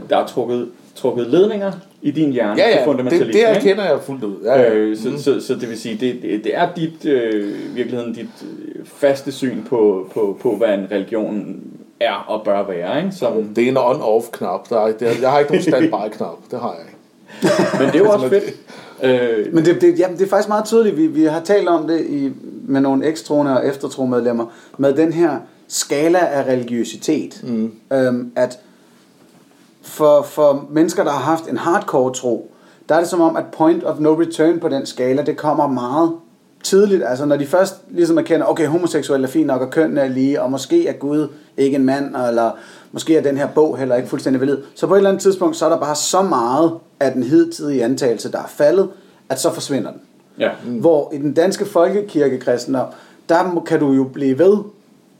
der 0.10 0.18
er 0.18 0.26
trukket, 0.28 0.68
trukket 0.96 1.28
ledninger 1.28 1.72
i 2.02 2.12
din 2.12 2.32
hjerne 2.32 2.62
Ja, 2.62 2.68
til 2.68 2.72
ja, 2.72 2.78
det, 2.78 2.86
fundamentalisme. 2.86 3.28
det 3.28 3.36
ikke? 3.40 3.48
erkender 3.48 3.84
jeg 3.84 4.00
fuldt 4.02 4.24
ud. 4.24 4.36
Ja, 4.44 4.62
ja. 4.62 4.74
Øh, 4.74 4.98
så, 4.98 5.24
så, 5.24 5.42
så 5.42 5.56
det 5.56 5.70
vil 5.70 5.80
sige, 5.80 5.98
det, 6.00 6.22
det, 6.22 6.44
det 6.44 6.56
er 6.56 6.68
dit, 6.76 7.06
øh, 7.06 7.54
virkeligheden 7.76 8.14
dit 8.14 8.28
øh, 8.44 8.86
faste 8.86 9.32
syn 9.32 9.64
på, 9.64 10.10
på, 10.14 10.38
på, 10.42 10.56
hvad 10.56 10.74
en 10.74 10.88
religion 10.92 11.60
er 12.00 12.26
og 12.28 12.46
bør 12.46 12.68
være. 12.68 12.98
Ikke? 12.98 13.12
Som, 13.16 13.44
Det 13.56 13.64
er 13.64 13.68
en 13.68 13.78
on-off-knap. 13.78 14.70
Der 14.70 14.80
er, 14.80 14.92
det 14.92 15.08
er, 15.08 15.12
jeg 15.22 15.32
har 15.32 15.40
ikke 15.40 15.52
nogen 15.52 15.64
standby-knap. 15.64 16.38
Det 16.52 16.60
har 16.60 16.76
jeg 16.80 16.86
ikke. 16.88 16.96
men 17.80 17.88
det 17.88 17.96
er 17.96 18.00
jo 18.00 18.10
også 18.12 18.30
fedt. 18.30 18.44
Øh, 19.04 19.54
Men 19.54 19.66
det, 19.66 19.82
det, 19.82 20.00
jamen, 20.00 20.18
det 20.18 20.26
er 20.26 20.30
faktisk 20.30 20.50
meget 20.50 20.66
tydeligt. 20.66 20.98
Vi, 20.98 21.08
vi 21.08 21.24
har 21.24 21.40
talt 21.42 21.68
om 21.68 21.88
det 21.88 22.06
i, 22.10 22.32
med 22.68 22.82
nogle 22.82 23.06
ekstrone 23.06 23.58
og 23.60 23.68
eftertromedlemmer, 23.68 24.46
med 24.78 24.94
den 24.94 25.14
her 25.14 25.38
skala 25.68 26.20
af 26.20 26.44
religiøsitet. 26.48 27.42
Mm. 27.44 27.72
Øhm, 27.94 28.32
at 28.36 28.60
for, 29.90 30.22
for 30.22 30.66
mennesker, 30.70 31.04
der 31.04 31.12
har 31.12 31.20
haft 31.20 31.48
en 31.48 31.58
hardcore 31.58 32.14
tro, 32.14 32.52
der 32.90 32.96
er 32.96 33.00
det 33.00 33.10
som 33.10 33.22
om, 33.22 33.36
at 33.36 33.46
point 33.58 33.84
of 33.84 34.00
no 34.00 34.14
return 34.14 34.60
på 34.60 34.70
den 34.70 34.86
skala, 34.86 35.22
det 35.22 35.38
kommer 35.38 35.68
meget 35.68 36.12
tidligt. 36.64 37.04
Altså 37.06 37.26
når 37.26 37.38
de 37.38 37.46
først 37.46 37.76
ligesom 37.90 38.18
erkender, 38.18 38.46
okay, 38.46 38.68
homoseksuel 38.68 39.24
er 39.24 39.28
fint 39.28 39.48
nok, 39.48 39.62
og 39.62 39.70
kønnene 39.70 40.02
er 40.02 40.08
lige, 40.08 40.42
og 40.42 40.52
måske 40.52 40.88
er 40.88 40.94
Gud 40.94 41.28
ikke 41.58 41.76
en 41.76 41.86
mand, 41.86 42.16
eller 42.16 42.52
måske 42.92 43.18
er 43.18 43.22
den 43.22 43.38
her 43.38 43.48
bog 43.48 43.78
heller 43.78 43.96
ikke 43.96 44.10
fuldstændig 44.10 44.42
valid. 44.42 44.58
Så 44.76 44.88
på 44.88 44.94
et 44.94 44.98
eller 44.98 45.10
andet 45.10 45.22
tidspunkt, 45.24 45.56
så 45.56 45.66
er 45.66 45.70
der 45.70 45.80
bare 45.80 45.96
så 45.96 46.22
meget 46.22 46.74
af 47.00 47.12
den 47.12 47.24
hidtidige 47.24 47.84
antagelse, 47.84 48.32
der 48.32 48.38
er 48.38 48.48
faldet, 48.48 48.90
at 49.30 49.40
så 49.40 49.54
forsvinder 49.54 49.92
den. 49.92 50.02
ja. 50.40 50.50
Mm. 50.66 50.74
Hvor 50.80 51.12
i 51.14 51.18
den 51.18 51.34
danske 51.34 51.66
folkekirke 51.66 52.40
kristendom, 52.40 52.88
der 53.30 53.64
kan 53.66 53.80
du 53.80 53.92
jo 53.92 54.04
blive 54.04 54.40
ved, 54.40 54.58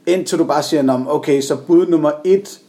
indtil 0.06 0.38
du 0.38 0.44
bare 0.44 0.62
siger, 0.62 0.82
"Nå, 0.82 1.00
okay, 1.08 1.40
så 1.40 1.56
bud 1.56 1.86
nummer 1.86 2.10
1, 2.24 2.60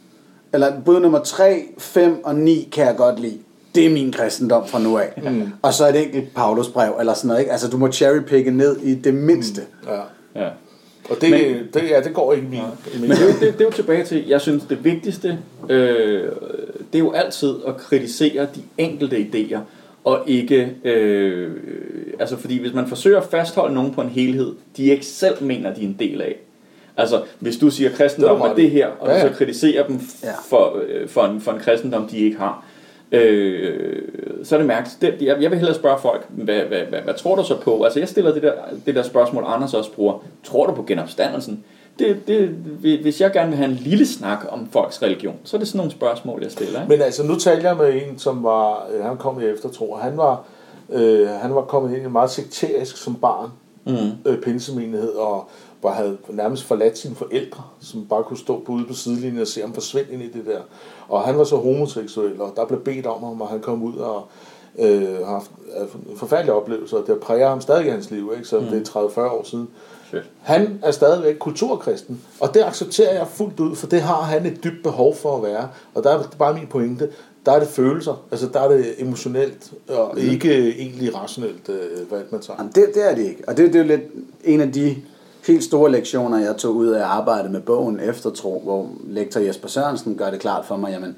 eller 0.54 0.82
bud 0.86 1.00
nummer 1.00 1.20
3, 1.20 1.64
5 1.78 2.26
og 2.26 2.36
9 2.36 2.70
kan 2.72 2.86
jeg 2.86 2.96
godt 2.98 3.20
lide. 3.20 3.38
Det 3.76 3.86
er 3.86 3.90
min 3.90 4.12
kristendom 4.12 4.68
fra 4.68 4.80
nu 4.80 4.98
af. 4.98 5.22
Mm. 5.32 5.44
Og 5.62 5.74
så 5.74 5.86
er 5.86 5.92
det 5.92 6.04
enkelt 6.06 6.34
Paulus 6.36 6.68
brev, 6.70 6.96
eller 7.00 7.14
sådan 7.14 7.28
noget, 7.28 7.40
ikke? 7.42 7.52
Altså, 7.52 7.68
du 7.70 7.78
må 7.78 7.92
cherrypicke 7.92 8.52
ned 8.52 8.78
i 8.78 8.96
det 8.96 9.14
mindste. 9.14 9.62
Mm. 9.84 9.90
Ja. 9.90 10.42
ja. 10.44 10.50
Og 11.10 11.22
det, 11.22 11.30
Men- 11.32 11.68
det, 11.74 11.90
ja, 11.90 12.02
det 12.02 12.14
går 12.14 12.34
ikke 12.34 12.48
min. 12.48 12.62
Men 13.02 13.10
det 13.10 13.20
er, 13.22 13.26
jo, 13.26 13.32
det, 13.32 13.42
det 13.42 13.62
er 13.62 13.66
jo 13.66 13.72
tilbage 13.72 14.04
til, 14.04 14.28
jeg 14.28 14.42
synes 14.42 14.64
det 14.70 14.84
vigtigste, 14.84 15.40
øh, 15.70 16.24
det 16.94 16.96
er 16.96 17.00
jo 17.00 17.12
altid 17.12 17.56
at 17.68 17.78
kritisere 17.78 18.48
de 18.56 18.62
enkelte 18.78 19.18
idéer, 19.18 19.60
og 20.04 20.20
ikke, 20.28 20.76
øh, 20.84 21.52
altså 22.20 22.38
fordi 22.38 22.60
hvis 22.60 22.74
man 22.74 22.88
forsøger 22.88 23.20
at 23.20 23.28
fastholde 23.32 23.74
nogen 23.76 23.94
på 23.94 24.02
en 24.02 24.10
helhed, 24.10 24.54
de 24.78 24.84
ikke 24.84 25.06
selv 25.06 25.44
mener, 25.44 25.74
de 25.74 25.82
er 25.82 25.86
en 25.88 25.96
del 26.00 26.22
af. 26.22 26.36
Altså, 26.98 27.22
hvis 27.40 27.58
du 27.58 27.70
siger, 27.70 27.90
kristendom 27.92 28.42
er 28.42 28.54
det 28.54 28.72
her, 28.72 28.88
og 29.00 29.08
Ja, 29.08 29.14
du 29.14 29.20
ja. 29.20 29.28
så 29.28 29.34
kritiserer 29.38 29.88
dem 29.88 30.00
for, 30.50 30.78
øh, 30.88 31.08
for, 31.10 31.24
en, 31.24 31.42
for 31.42 31.52
en 31.52 31.60
kristendom, 31.60 32.08
de 32.08 32.18
ikke 32.18 32.38
har, 32.38 32.66
øh, 33.12 34.02
så 34.44 34.56
er 34.56 34.60
det 34.60 34.68
mærkeligt. 34.68 35.02
Det, 35.02 35.26
jeg, 35.28 35.42
jeg 35.42 35.52
vil 35.52 35.58
hellere 35.60 35.76
spørge 35.76 36.00
folk, 36.02 36.26
hvad, 36.30 36.60
hvad, 36.62 36.80
hvad, 36.90 37.00
hvad 37.02 37.14
tror 37.14 37.36
du 37.36 37.44
så 37.44 37.58
på? 37.60 37.84
Altså, 37.84 38.00
jeg 38.00 38.08
stiller 38.10 38.34
det 38.34 38.44
der, 38.44 38.54
det 38.86 38.96
der 38.96 39.04
spørgsmål, 39.04 39.44
Anders 39.48 39.74
også 39.74 39.92
bruger. 39.92 40.24
Tror 40.44 40.66
du 40.66 40.74
på 40.74 40.84
genopstandelsen? 40.84 41.64
Det, 42.00 42.28
det, 42.28 42.48
hvis 43.02 43.22
jeg 43.22 43.32
gerne 43.32 43.50
vil 43.50 43.58
have 43.58 43.70
en 43.70 43.76
lille 43.76 44.06
snak 44.08 44.46
om 44.50 44.68
folks 44.72 45.02
religion, 45.02 45.36
så 45.44 45.58
er 45.58 45.60
det 45.60 45.68
sådan 45.68 45.78
nogle 45.78 45.92
spørgsmål, 45.92 46.40
jeg 46.44 46.52
stiller. 46.52 46.82
Ikke? 46.82 46.90
Men 46.94 47.02
altså, 47.02 47.24
nu 47.24 47.36
talte 47.36 47.68
jeg 47.68 47.78
med 47.78 47.94
en, 47.94 48.20
som 48.20 48.44
var, 48.44 48.88
øh, 48.98 49.04
han 49.06 49.18
kom 49.18 49.42
i 49.42 49.46
eftertro, 49.46 49.92
og 49.92 50.00
han 50.00 50.18
var, 50.18 50.44
øh, 50.94 51.28
han 51.28 51.56
var 51.56 51.62
kommet 51.62 51.98
ind 51.98 52.06
i 52.06 52.10
meget 52.10 52.30
sekterisk 52.32 52.98
som 52.98 53.16
barn, 53.16 53.50
Mm. 53.86 53.94
øh, 54.26 54.38
pinsemenighed, 54.42 55.10
og, 55.10 55.50
bare 55.82 55.94
havde 55.94 56.18
nærmest 56.30 56.64
forladt 56.64 56.98
sine 56.98 57.16
forældre, 57.16 57.64
som 57.80 58.06
bare 58.06 58.24
kunne 58.24 58.38
stå 58.38 58.64
på 58.66 58.72
ude 58.72 58.86
på 58.86 58.94
sidelinjen 58.94 59.42
og 59.42 59.48
se 59.48 59.62
ham 59.62 59.74
forsvinde 59.74 60.14
ind 60.14 60.22
i 60.22 60.32
det 60.32 60.46
der. 60.46 60.62
Og 61.08 61.22
han 61.22 61.38
var 61.38 61.44
så 61.44 61.56
homoseksuel, 61.56 62.42
og 62.42 62.54
der 62.56 62.66
blev 62.66 62.84
bedt 62.84 63.06
om 63.06 63.24
ham, 63.24 63.42
og 63.42 63.48
han 63.48 63.60
kom 63.60 63.84
ud 63.84 63.96
og 63.96 64.28
øh, 64.80 65.18
har 65.18 65.34
haft 65.34 65.52
øh, 65.82 66.18
forfærdelige 66.18 66.54
oplevelser, 66.54 66.98
og 66.98 67.08
det 67.08 67.20
præger 67.20 67.50
ham 67.50 67.62
stadig 67.62 67.86
i 67.86 67.90
hans 67.90 68.12
liv, 68.12 68.32
ikke? 68.36 68.48
så 68.48 68.60
mm. 68.60 68.66
det 68.66 68.88
er 68.88 68.92
30-40 68.92 69.20
år 69.20 69.44
siden. 69.44 69.68
Fedt. 70.12 70.30
Han 70.42 70.80
er 70.84 70.92
stadigvæk 70.92 71.38
kulturkristen, 71.40 72.22
og 72.40 72.54
det 72.54 72.64
accepterer 72.64 73.14
jeg 73.14 73.28
fuldt 73.28 73.60
ud, 73.60 73.76
for 73.76 73.88
det 73.88 74.02
har 74.02 74.22
han 74.22 74.46
et 74.46 74.64
dybt 74.64 74.84
behov 74.84 75.16
for 75.16 75.38
at 75.38 75.44
være. 75.44 75.70
Og 75.94 76.04
der 76.04 76.10
er 76.10 76.24
bare 76.40 76.54
min 76.54 76.68
pointe, 76.68 77.10
der 77.46 77.52
er 77.52 77.60
det 77.60 77.68
følelser, 77.68 78.24
altså 78.32 78.48
der 78.54 78.60
er 78.60 78.70
det 78.70 78.86
emotionelt, 78.98 79.72
og 79.90 80.20
ikke 80.20 80.70
egentlig 80.70 81.16
rationelt 81.16 81.70
øh, 81.70 82.12
valg, 82.12 82.28
man 82.32 82.42
tager. 82.42 82.58
Jamen, 82.60 82.72
det, 82.76 82.92
det 82.94 83.12
er 83.12 83.16
det 83.16 83.26
ikke. 83.26 83.44
Og 83.48 83.58
det, 83.58 83.74
det 83.74 83.76
er 83.76 83.84
jo 83.84 83.88
lidt 83.88 84.02
en 84.44 84.62
af 84.62 84.72
de 84.72 84.96
helt 85.48 85.64
store 85.64 85.92
lektioner, 85.92 86.38
jeg 86.38 86.58
tog 86.58 86.76
ud 86.76 86.88
af 86.88 87.06
arbejdet 87.06 87.52
med 87.52 87.62
bogen 87.62 88.00
Eftertro, 88.00 88.62
hvor 88.64 88.90
lektor 89.08 89.40
Jesper 89.40 89.68
Sørensen 89.68 90.16
gør 90.16 90.32
det 90.32 90.40
klart 90.40 90.66
for 90.66 90.78
mig, 90.78 90.92
jamen, 90.92 91.16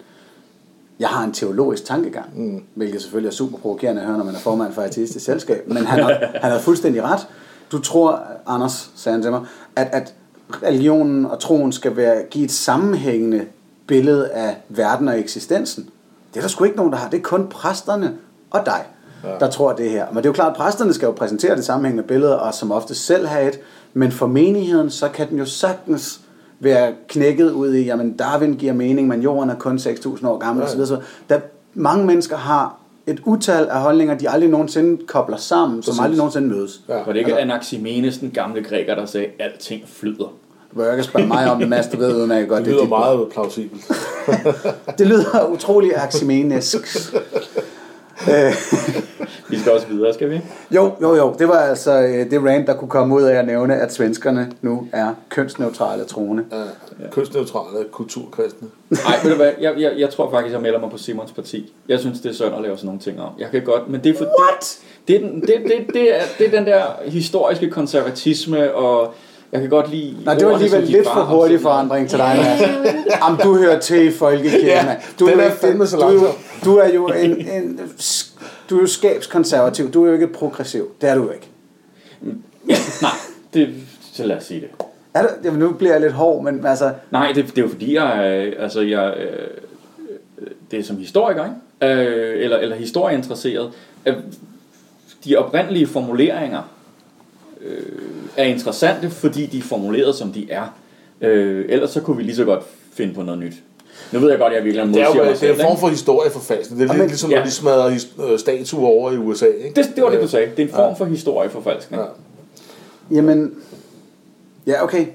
jeg 0.99 1.09
har 1.09 1.23
en 1.23 1.31
teologisk 1.31 1.85
tankegang, 1.85 2.39
mm. 2.39 2.63
hvilket 2.75 3.01
selvfølgelig 3.01 3.29
er 3.29 3.33
super 3.33 3.57
provokerende 3.57 4.01
at 4.01 4.07
høre, 4.07 4.17
når 4.17 4.25
man 4.25 4.35
er 4.35 4.39
formand 4.39 4.73
for 4.73 4.81
artistisk 4.81 5.25
selskab, 5.25 5.63
men 5.67 5.77
han 5.77 6.03
har, 6.03 6.13
han 6.41 6.51
har 6.51 6.59
fuldstændig 6.59 7.03
ret. 7.03 7.27
Du 7.71 7.81
tror, 7.81 8.19
Anders 8.47 8.91
sagde 8.95 9.13
han 9.13 9.21
til 9.21 9.31
mig, 9.31 9.41
at, 9.75 9.89
at 9.91 10.13
religionen 10.63 11.25
og 11.25 11.39
troen 11.39 11.71
skal 11.71 11.95
være, 11.95 12.23
give 12.31 12.45
et 12.45 12.51
sammenhængende 12.51 13.45
billede 13.87 14.29
af 14.29 14.57
verden 14.69 15.07
og 15.07 15.19
eksistensen. 15.19 15.89
Det 16.33 16.37
er 16.37 16.41
der 16.41 16.47
sgu 16.47 16.63
ikke 16.63 16.77
nogen, 16.77 16.91
der 16.91 16.97
har. 16.97 17.09
Det 17.09 17.17
er 17.17 17.21
kun 17.21 17.47
præsterne 17.47 18.13
og 18.51 18.65
dig, 18.65 18.85
ja. 19.23 19.29
der 19.39 19.49
tror 19.49 19.73
det 19.73 19.89
her. 19.89 20.05
Men 20.07 20.17
det 20.17 20.25
er 20.25 20.29
jo 20.29 20.33
klart, 20.33 20.51
at 20.51 20.57
præsterne 20.57 20.93
skal 20.93 21.05
jo 21.05 21.11
præsentere 21.11 21.55
det 21.55 21.65
sammenhængende 21.65 22.07
billede, 22.07 22.41
og 22.41 22.53
som 22.53 22.71
ofte 22.71 22.95
selv 22.95 23.27
have 23.27 23.47
et. 23.47 23.59
Men 23.93 24.11
for 24.11 24.27
menigheden, 24.27 24.89
så 24.89 25.09
kan 25.09 25.29
den 25.29 25.37
jo 25.37 25.45
sagtens 25.45 26.19
være 26.59 26.93
knækket 27.07 27.51
ud 27.51 27.73
i, 27.73 27.81
jamen 27.85 28.13
Darwin 28.17 28.53
giver 28.53 28.73
mening, 28.73 29.07
men 29.07 29.21
jorden 29.21 29.49
er 29.49 29.55
kun 29.55 29.77
6.000 29.77 30.27
år 30.27 30.37
gammel 30.37 30.61
Ja. 30.63 30.69
osv. 30.71 30.85
Så 30.85 30.97
der, 31.29 31.39
mange 31.73 32.05
mennesker 32.05 32.37
har 32.37 32.75
et 33.07 33.21
utal 33.25 33.65
af 33.67 33.81
holdninger, 33.81 34.17
de 34.17 34.29
aldrig 34.29 34.49
nogensinde 34.49 35.05
kobler 35.07 35.37
sammen, 35.37 35.83
som 35.83 35.91
Præcis. 35.91 36.01
aldrig 36.03 36.17
nogensinde 36.17 36.47
mødes. 36.47 36.81
Ja. 36.89 36.93
Var 36.93 37.03
det 37.13 37.15
ikke 37.19 37.37
Anaximenes, 37.39 38.17
den 38.17 38.31
gamle 38.31 38.63
græker, 38.63 38.95
der 38.95 39.05
sagde, 39.05 39.27
at 39.39 39.51
alting 39.51 39.81
flyder? 39.87 40.23
Du 40.71 40.75
behøver 40.75 40.91
ikke 40.93 41.03
spørge 41.03 41.27
mig 41.27 41.51
om 41.51 41.59
det, 41.59 41.69
Mads, 41.69 41.87
du 41.87 41.97
ved 41.97 42.15
udmærket 42.21 42.49
godt. 42.49 42.65
Det 42.65 42.73
lyder 42.73 42.87
meget 42.87 43.27
plausibelt. 43.33 43.85
bord. 44.25 44.35
Det 44.97 45.07
lyder 45.07 45.47
utrolig 45.53 45.91
aximenesk. 45.95 46.77
Vi 49.53 49.59
skal 49.59 49.71
også 49.71 49.87
videre, 49.87 50.13
skal 50.13 50.29
vi? 50.29 50.41
jo, 50.71 50.91
jo, 51.01 51.15
jo. 51.15 51.35
Det 51.39 51.47
var 51.47 51.53
altså 51.57 52.01
øh, 52.01 52.31
det 52.31 52.43
rant, 52.45 52.67
der 52.67 52.73
kunne 52.73 52.89
komme 52.89 53.15
ud 53.15 53.21
af 53.21 53.35
at 53.39 53.45
nævne, 53.45 53.75
at 53.75 53.93
svenskerne 53.93 54.51
nu 54.61 54.87
er 54.91 55.13
kønsneutrale 55.29 56.03
troende. 56.03 56.43
Ja. 56.51 56.57
Kunstneutrale 57.11 57.85
kulturkristne. 57.91 58.67
Nej, 58.89 58.99
ved 59.23 59.31
du 59.31 59.37
hvad, 59.37 59.51
jeg, 59.61 59.73
jeg, 59.77 59.91
jeg 59.97 60.09
tror 60.09 60.31
faktisk, 60.31 60.53
jeg 60.53 60.61
melder 60.61 60.79
mig 60.79 60.89
på 60.91 60.97
Simons 60.97 61.31
parti. 61.31 61.73
Jeg 61.89 61.99
synes, 61.99 62.19
det 62.19 62.29
er 62.29 62.33
synd 62.33 62.55
at 62.55 62.61
lave 62.61 62.77
sådan 62.77 62.85
nogle 62.85 63.01
ting 63.01 63.21
om. 63.21 63.29
Jeg 63.39 63.47
kan 63.51 63.61
godt, 63.63 63.89
men 63.89 64.03
det 64.03 64.09
er 64.09 64.17
for, 64.17 64.25
What? 64.25 64.79
Det, 65.07 65.21
det, 65.21 65.41
det, 65.47 65.61
det, 65.65 65.93
det, 65.93 66.15
er, 66.15 66.21
det 66.37 66.47
er 66.47 66.51
den 66.57 66.65
der 66.65 66.81
historiske 67.05 67.69
konservatisme, 67.69 68.73
og 68.75 69.13
jeg 69.51 69.61
kan 69.61 69.69
godt 69.69 69.89
lide... 69.91 70.15
Nej, 70.25 70.33
det 70.35 70.47
var 70.47 70.53
alligevel 70.53 70.83
lidt 70.83 71.07
for 71.07 71.21
hurtig 71.21 71.61
forandring 71.61 72.09
til 72.09 72.17
dig, 72.19 72.35
Mads. 72.37 72.61
Jamen, 73.23 73.39
du 73.43 73.57
hører 73.57 73.79
til 73.79 74.07
i 74.07 74.11
folkekirken, 74.11 74.67
Ja. 74.67 74.95
Du 75.19 75.25
er 75.27 75.49
fandme 75.61 75.87
så 75.87 75.97
du, 75.97 76.01
er 76.03 76.11
jo- 76.11 76.17
langsom. 76.19 76.35
du 76.65 76.75
er 76.77 76.87
jo 76.93 77.07
en, 77.07 77.31
en, 77.47 77.79
du 78.69 78.77
er 78.77 78.81
jo 78.81 78.87
skabskonservativ. 78.87 79.91
Du 79.91 80.03
er 80.03 80.07
jo 80.07 80.13
ikke 80.13 80.27
progressiv. 80.27 80.91
Det 81.01 81.09
er 81.09 81.15
du 81.15 81.23
jo 81.23 81.31
ikke. 81.31 81.47
Nej, 83.01 83.11
det, 83.53 83.73
så 84.13 84.25
lad 84.25 84.37
os 84.37 84.43
sige 84.43 84.61
det. 84.61 84.69
Er 85.13 85.21
du, 85.21 85.27
jamen, 85.43 85.59
nu 85.59 85.73
bliver 85.73 85.93
jeg 85.93 86.01
lidt 86.01 86.13
hård, 86.13 86.43
men 86.43 86.65
altså... 86.65 86.93
Nej, 87.11 87.31
det, 87.35 87.45
det 87.47 87.57
er 87.57 87.61
jo 87.61 87.67
fordi, 87.67 87.95
jeg, 87.95 88.13
altså, 88.59 88.81
jeg, 88.81 89.13
øh, 89.17 89.47
det 90.71 90.79
er 90.79 90.83
som 90.83 90.97
historiker, 90.97 91.45
ikke? 91.45 91.93
Øh, 91.93 92.43
eller, 92.43 92.57
eller 92.57 92.75
historieinteresseret. 92.75 93.71
Øh, 94.05 94.15
de 95.25 95.35
oprindelige 95.35 95.87
formuleringer 95.87 96.61
øh, 97.61 97.81
er 98.37 98.43
interessante, 98.43 99.09
fordi 99.09 99.45
de 99.45 99.57
er 99.57 99.61
formuleret, 99.61 100.15
som 100.15 100.33
de 100.33 100.51
er. 100.51 100.77
Øh, 101.21 101.65
ellers 101.69 101.89
så 101.89 102.01
kunne 102.01 102.17
vi 102.17 102.23
lige 102.23 102.35
så 102.35 102.45
godt 102.45 102.63
finde 102.93 103.13
på 103.13 103.21
noget 103.21 103.39
nyt. 103.39 103.53
Nu 104.11 104.19
ved 104.19 104.29
jeg 104.29 104.39
godt, 104.39 104.53
at 104.53 104.57
jeg 104.57 104.65
virkelig 104.65 104.87
Det 104.93 105.01
er 105.01 105.05
jo 105.05 105.13
modsiger 105.13 105.25
mig 105.25 105.39
det 105.41 105.49
er 105.49 105.53
en 105.53 105.59
form 105.61 105.79
for 105.79 105.87
historieforfalskning. 105.87 106.81
Det 106.81 106.89
er 106.89 106.93
lidt 106.93 107.07
ligesom, 107.07 107.29
ja. 107.31 107.37
når 107.37 107.45
de 107.45 107.51
smadrer 107.51 107.99
øh, 108.23 108.39
statuer 108.39 108.87
over 108.87 109.11
i 109.11 109.17
USA. 109.17 109.45
Ikke? 109.45 109.81
Det, 109.81 109.91
det 109.95 110.03
var 110.03 110.09
det, 110.09 110.21
du 110.21 110.27
sagde. 110.27 110.51
Det 110.57 110.63
er 110.63 110.67
en 110.67 110.73
form 110.73 110.95
for 110.95 111.05
historieforfalskning. 111.05 112.01
Ja. 112.01 112.07
Jamen... 113.15 113.53
Ja, 114.67 114.83
okay. 114.83 115.05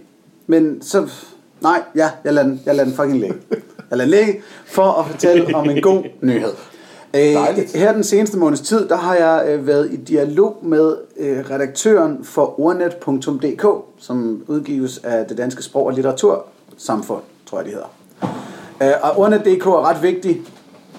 Men 0.47 0.83
så... 0.83 1.09
Nej, 1.61 1.83
ja, 1.97 2.11
jeg 2.25 2.33
lader 2.35 2.47
den, 2.47 2.61
jeg 2.67 2.75
lader 2.75 2.89
den 2.89 2.97
fucking 2.97 3.19
ligge. 3.19 3.37
Jeg 3.91 3.99
lader 3.99 4.11
den 4.11 4.27
ligge 4.27 4.43
for 4.67 4.83
at 4.83 5.07
fortælle 5.07 5.55
om 5.57 5.71
en 5.71 5.83
god 5.83 6.03
nyhed. 6.21 6.53
Øh, 7.15 7.21
Dejligt. 7.21 7.77
her 7.77 7.93
den 7.93 8.05
seneste 8.05 8.39
måneds 8.39 8.61
tid, 8.61 8.89
der 8.89 8.97
har 8.97 9.15
jeg 9.15 9.45
øh, 9.49 9.67
været 9.67 9.93
i 9.93 9.97
dialog 9.97 10.57
med 10.63 10.97
øh, 11.17 11.51
redaktøren 11.51 12.25
for 12.25 12.61
ordnet.dk, 12.61 13.67
som 13.99 14.45
udgives 14.47 15.01
af 15.05 15.27
det 15.27 15.39
danske 15.39 15.63
sprog- 15.63 15.87
og 15.87 15.93
litteratursamfund, 15.93 17.23
tror 17.47 17.59
jeg 17.59 17.65
de 17.67 17.71
hedder. 17.71 17.98
Øh, 18.83 18.93
og 19.03 19.19
ordnet.dk 19.19 19.67
er 19.67 19.89
ret 19.89 20.03
vigtig 20.03 20.41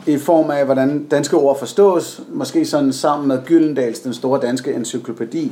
i 0.05 0.17
form 0.17 0.49
af, 0.51 0.65
hvordan 0.65 1.03
danske 1.11 1.38
ord 1.38 1.59
forstås, 1.59 2.21
måske 2.30 2.65
sådan 2.65 2.93
sammen 2.93 3.27
med 3.27 3.45
Gyldendals, 3.45 3.99
den 3.99 4.13
store 4.13 4.39
danske 4.41 4.73
encyklopædi. 4.73 5.51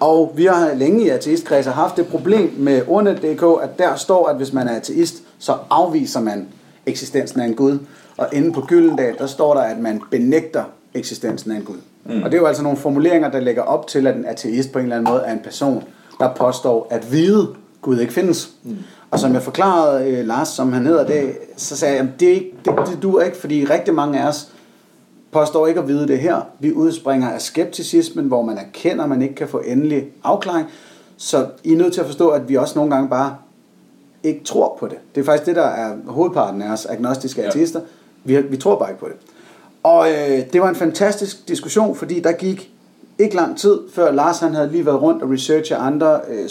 Og 0.00 0.32
vi 0.36 0.44
har 0.44 0.74
længe 0.74 1.04
i 1.04 1.08
ateistkredser 1.08 1.72
haft 1.72 1.96
det 1.96 2.06
problem 2.06 2.54
med 2.58 2.82
ordnet.dk, 2.88 3.62
at 3.62 3.78
der 3.78 3.96
står, 3.96 4.26
at 4.28 4.36
hvis 4.36 4.52
man 4.52 4.68
er 4.68 4.76
ateist, 4.76 5.22
så 5.38 5.54
afviser 5.70 6.20
man 6.20 6.48
eksistensen 6.86 7.40
af 7.40 7.44
en 7.44 7.54
Gud. 7.54 7.78
Og 8.16 8.28
inde 8.32 8.52
på 8.52 8.60
Gyldendal, 8.60 9.18
der 9.18 9.26
står 9.26 9.54
der, 9.54 9.60
at 9.60 9.78
man 9.78 10.02
benægter 10.10 10.64
eksistensen 10.94 11.50
af 11.50 11.56
en 11.56 11.62
Gud. 11.62 11.76
Mm. 12.04 12.22
Og 12.22 12.30
det 12.30 12.36
er 12.36 12.40
jo 12.40 12.46
altså 12.46 12.62
nogle 12.62 12.78
formuleringer, 12.78 13.30
der 13.30 13.40
lægger 13.40 13.62
op 13.62 13.86
til, 13.86 14.06
at 14.06 14.16
en 14.16 14.24
ateist 14.24 14.72
på 14.72 14.78
en 14.78 14.84
eller 14.84 14.96
anden 14.96 15.12
måde 15.12 15.22
er 15.22 15.32
en 15.32 15.40
person, 15.44 15.84
der 16.20 16.34
påstår 16.34 16.86
at 16.90 17.12
vide, 17.12 17.48
Gud 17.82 17.98
ikke 17.98 18.12
findes. 18.12 18.50
Mm. 18.64 18.76
Og 19.10 19.18
som 19.18 19.34
jeg 19.34 19.42
forklarede 19.42 20.10
øh, 20.10 20.26
Lars, 20.26 20.48
som 20.48 20.72
han 20.72 20.86
hedder 20.86 21.06
det, 21.06 21.38
så 21.56 21.76
sagde 21.76 21.94
jeg, 21.96 22.02
at 22.04 22.20
det, 22.20 22.28
er 22.28 22.32
ikke- 22.32 22.54
det, 22.64 22.74
det 22.86 22.98
duer 23.02 23.22
ikke, 23.22 23.36
fordi 23.36 23.64
rigtig 23.64 23.94
mange 23.94 24.20
af 24.20 24.28
os 24.28 24.48
påstår 25.32 25.66
ikke 25.66 25.80
at 25.80 25.88
vide 25.88 26.08
det 26.08 26.18
her. 26.18 26.40
Vi 26.60 26.72
udspringer 26.72 27.28
af 27.28 27.40
skepticismen, 27.42 28.24
hvor 28.26 28.42
man 28.42 28.58
erkender, 28.58 29.02
at 29.04 29.08
man 29.10 29.22
ikke 29.22 29.34
kan 29.34 29.48
få 29.48 29.62
endelig 29.66 30.06
afklaring. 30.24 30.66
Så 31.16 31.46
I 31.64 31.72
er 31.72 31.76
nødt 31.76 31.92
til 31.92 32.00
at 32.00 32.06
forstå, 32.06 32.28
at 32.28 32.48
vi 32.48 32.54
også 32.54 32.78
nogle 32.78 32.94
gange 32.94 33.08
bare 33.08 33.36
ikke 34.22 34.44
tror 34.44 34.76
på 34.80 34.86
det. 34.88 34.96
Det 35.14 35.20
er 35.20 35.24
faktisk 35.24 35.46
det, 35.46 35.56
der 35.56 35.66
er 35.66 35.94
hovedparten 36.06 36.62
af 36.62 36.72
os 36.72 36.86
agnostiske 36.86 37.40
Ja. 37.42 37.48
ateister. 37.48 37.80
Vi, 38.24 38.36
vi 38.40 38.56
tror 38.56 38.78
bare 38.78 38.90
ikke 38.90 39.00
på 39.00 39.06
det. 39.08 39.16
Og 39.82 40.08
øh, 40.10 40.42
det 40.52 40.60
var 40.60 40.68
en 40.68 40.74
fantastisk 40.74 41.48
diskussion, 41.48 41.96
fordi 41.96 42.20
der 42.20 42.32
gik 42.32 42.70
ikke 43.18 43.36
lang 43.36 43.58
tid, 43.58 43.78
før 43.92 44.12
Lars 44.12 44.38
han 44.38 44.54
havde 44.54 44.70
lige 44.72 44.86
været 44.86 45.02
rundt 45.02 45.22
og 45.22 45.30
researchet 45.30 45.76
andre 45.80 46.20
øh, 46.28 46.48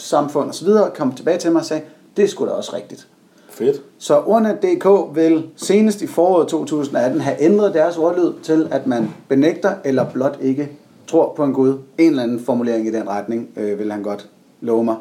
sprogsamfund 0.00 0.50
osv., 0.50 0.68
kom 0.94 1.12
tilbage 1.12 1.38
til 1.38 1.52
mig 1.52 1.60
og 1.60 1.66
sagde, 1.66 1.82
det 2.16 2.30
sgu 2.30 2.46
da 2.46 2.50
også 2.50 2.76
rigtigt. 2.76 3.08
Fedt. 3.50 3.82
Så 3.98 4.20
Ordnet.dk 4.20 5.16
vil 5.16 5.44
senest 5.56 6.02
i 6.02 6.06
foråret 6.06 6.48
2018 6.48 7.20
have 7.20 7.42
ændret 7.42 7.74
deres 7.74 7.96
ordlyd 7.96 8.32
til, 8.42 8.68
at 8.70 8.86
man 8.86 9.10
benægter 9.28 9.74
eller 9.84 10.10
blot 10.10 10.38
ikke 10.40 10.68
tror 11.06 11.32
på 11.36 11.44
en 11.44 11.52
Gud. 11.52 11.78
En 11.98 12.10
eller 12.10 12.22
anden 12.22 12.40
formulering 12.40 12.86
i 12.86 12.90
den 12.90 13.08
retning 13.08 13.48
øh, 13.56 13.78
vil 13.78 13.92
han 13.92 14.02
godt 14.02 14.28
love 14.60 14.84
mig. 14.84 14.96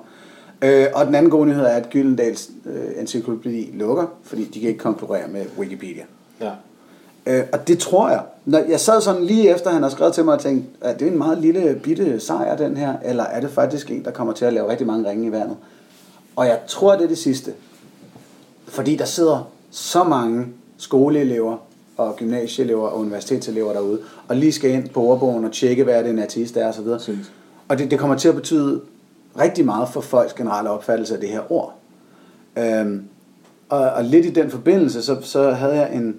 Øh, 0.62 0.86
og 0.94 1.06
den 1.06 1.16
anden 1.16 1.32
gode 1.32 1.46
nyhed 1.46 1.64
er, 1.64 1.76
at 1.76 1.90
Gyldendals 1.90 2.50
øh, 2.66 3.02
encyklopædi 3.02 3.70
lukker, 3.74 4.06
fordi 4.24 4.44
de 4.44 4.60
kan 4.60 4.70
ikke 4.70 4.80
konkurrere 4.80 5.28
med 5.28 5.46
Wikipedia. 5.60 6.04
Ja. 6.42 6.52
Øh, 7.30 7.44
og 7.54 7.68
det 7.68 7.80
tror 7.80 8.10
jeg. 8.10 8.22
Når 8.46 8.60
jeg 8.70 8.80
sad 8.80 9.02
sådan 9.02 9.24
lige 9.24 9.50
efter, 9.50 9.70
han 9.70 9.84
har 9.84 9.90
skrevet 9.90 10.14
til 10.14 10.26
mig 10.26 10.34
og 10.34 10.40
tænkte, 10.42 10.70
er 10.82 10.98
det 10.98 11.08
en 11.08 11.18
meget 11.18 11.38
lille 11.38 11.80
bitte 11.84 12.20
sejr, 12.20 12.58
den 12.58 12.78
her, 12.78 12.94
eller 13.06 13.24
er 13.24 13.42
det 13.42 13.50
faktisk 13.50 13.92
en, 13.92 14.06
der 14.06 14.12
kommer 14.12 14.34
til 14.34 14.46
at 14.46 14.54
lave 14.54 14.72
rigtig 14.72 14.88
mange 14.88 15.10
ringe 15.10 15.28
i 15.28 15.32
vandet? 15.32 15.58
Og 16.36 16.46
jeg 16.46 16.60
tror, 16.68 16.96
det 16.96 17.04
er 17.04 17.08
det 17.08 17.18
sidste. 17.18 17.54
Fordi 18.68 18.96
der 18.96 19.06
sidder 19.06 19.50
så 19.72 20.04
mange 20.04 20.48
skoleelever 20.78 21.58
og 21.98 22.16
gymnasieelever 22.16 22.88
og 22.88 23.00
universitetselever 23.00 23.74
derude, 23.74 24.00
og 24.28 24.36
lige 24.36 24.52
skal 24.52 24.72
ind 24.72 24.90
på 24.90 25.02
ordbogen 25.02 25.46
og 25.46 25.52
tjekke, 25.52 25.84
hvad 25.84 26.04
det 26.04 26.10
en 26.10 26.20
ateist 26.20 26.58
er 26.58 26.70
osv. 26.70 26.86
Præcis. 26.86 27.32
Og 27.68 27.78
det, 27.78 27.92
det 27.92 28.00
kommer 28.00 28.18
til 28.18 28.30
at 28.30 28.36
betyde 28.36 28.82
rigtig 29.40 29.66
meget 29.66 29.90
for 29.90 30.02
folks 30.02 30.34
generelle 30.34 30.70
opfattelse 30.70 31.14
af 31.14 31.20
det 31.20 31.30
her 31.30 31.52
ord. 31.52 31.76
Øhm, 32.58 33.04
og, 33.70 33.80
og 33.80 34.04
lidt 34.04 34.26
i 34.26 34.30
den 34.30 34.50
forbindelse, 34.50 35.02
så, 35.02 35.18
så 35.22 35.52
havde 35.52 35.76
jeg 35.76 35.96
en, 35.96 36.16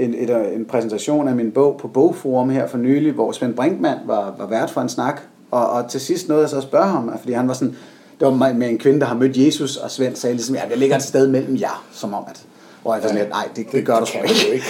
en, 0.00 0.14
et, 0.18 0.54
en 0.54 0.64
præsentation 0.64 1.28
af 1.28 1.36
min 1.36 1.50
bog 1.50 1.76
på 1.80 1.88
Bogforum 1.88 2.50
her 2.50 2.66
for 2.66 2.78
nylig, 2.78 3.12
hvor 3.12 3.32
Svend 3.32 3.54
Brinkmann 3.54 4.00
var, 4.06 4.34
var 4.38 4.46
vært 4.46 4.70
for 4.70 4.80
en 4.80 4.88
snak. 4.88 5.20
Og, 5.50 5.70
og 5.70 5.90
til 5.90 6.00
sidst 6.00 6.28
nåede 6.28 6.42
jeg 6.42 6.50
så 6.50 6.56
at 6.56 6.62
spørge 6.62 6.86
ham, 6.86 7.18
fordi 7.18 7.32
han 7.32 7.48
var 7.48 7.54
sådan, 7.54 7.76
det 8.20 8.26
var 8.28 8.52
med 8.52 8.68
en 8.68 8.78
kvinde, 8.78 9.00
der 9.00 9.06
har 9.06 9.14
mødt 9.14 9.36
Jesus, 9.36 9.76
og 9.76 9.90
Svend 9.90 10.16
sagde 10.16 10.34
ligesom, 10.36 10.54
ja, 10.54 10.62
det 10.70 10.78
ligger 10.78 10.96
et 10.96 11.02
sted 11.02 11.28
mellem 11.28 11.56
jer, 11.60 11.84
som 11.92 12.14
om 12.14 12.24
at, 12.28 12.42
hvor 12.82 12.94
jeg 12.94 13.02
var 13.02 13.08
sådan 13.08 13.22
lidt, 13.22 13.30
nej, 13.30 13.48
det, 13.56 13.66
det 13.72 13.86
gør 13.86 14.00
du 14.00 14.06
sgu 14.06 14.18
ikke. 14.52 14.64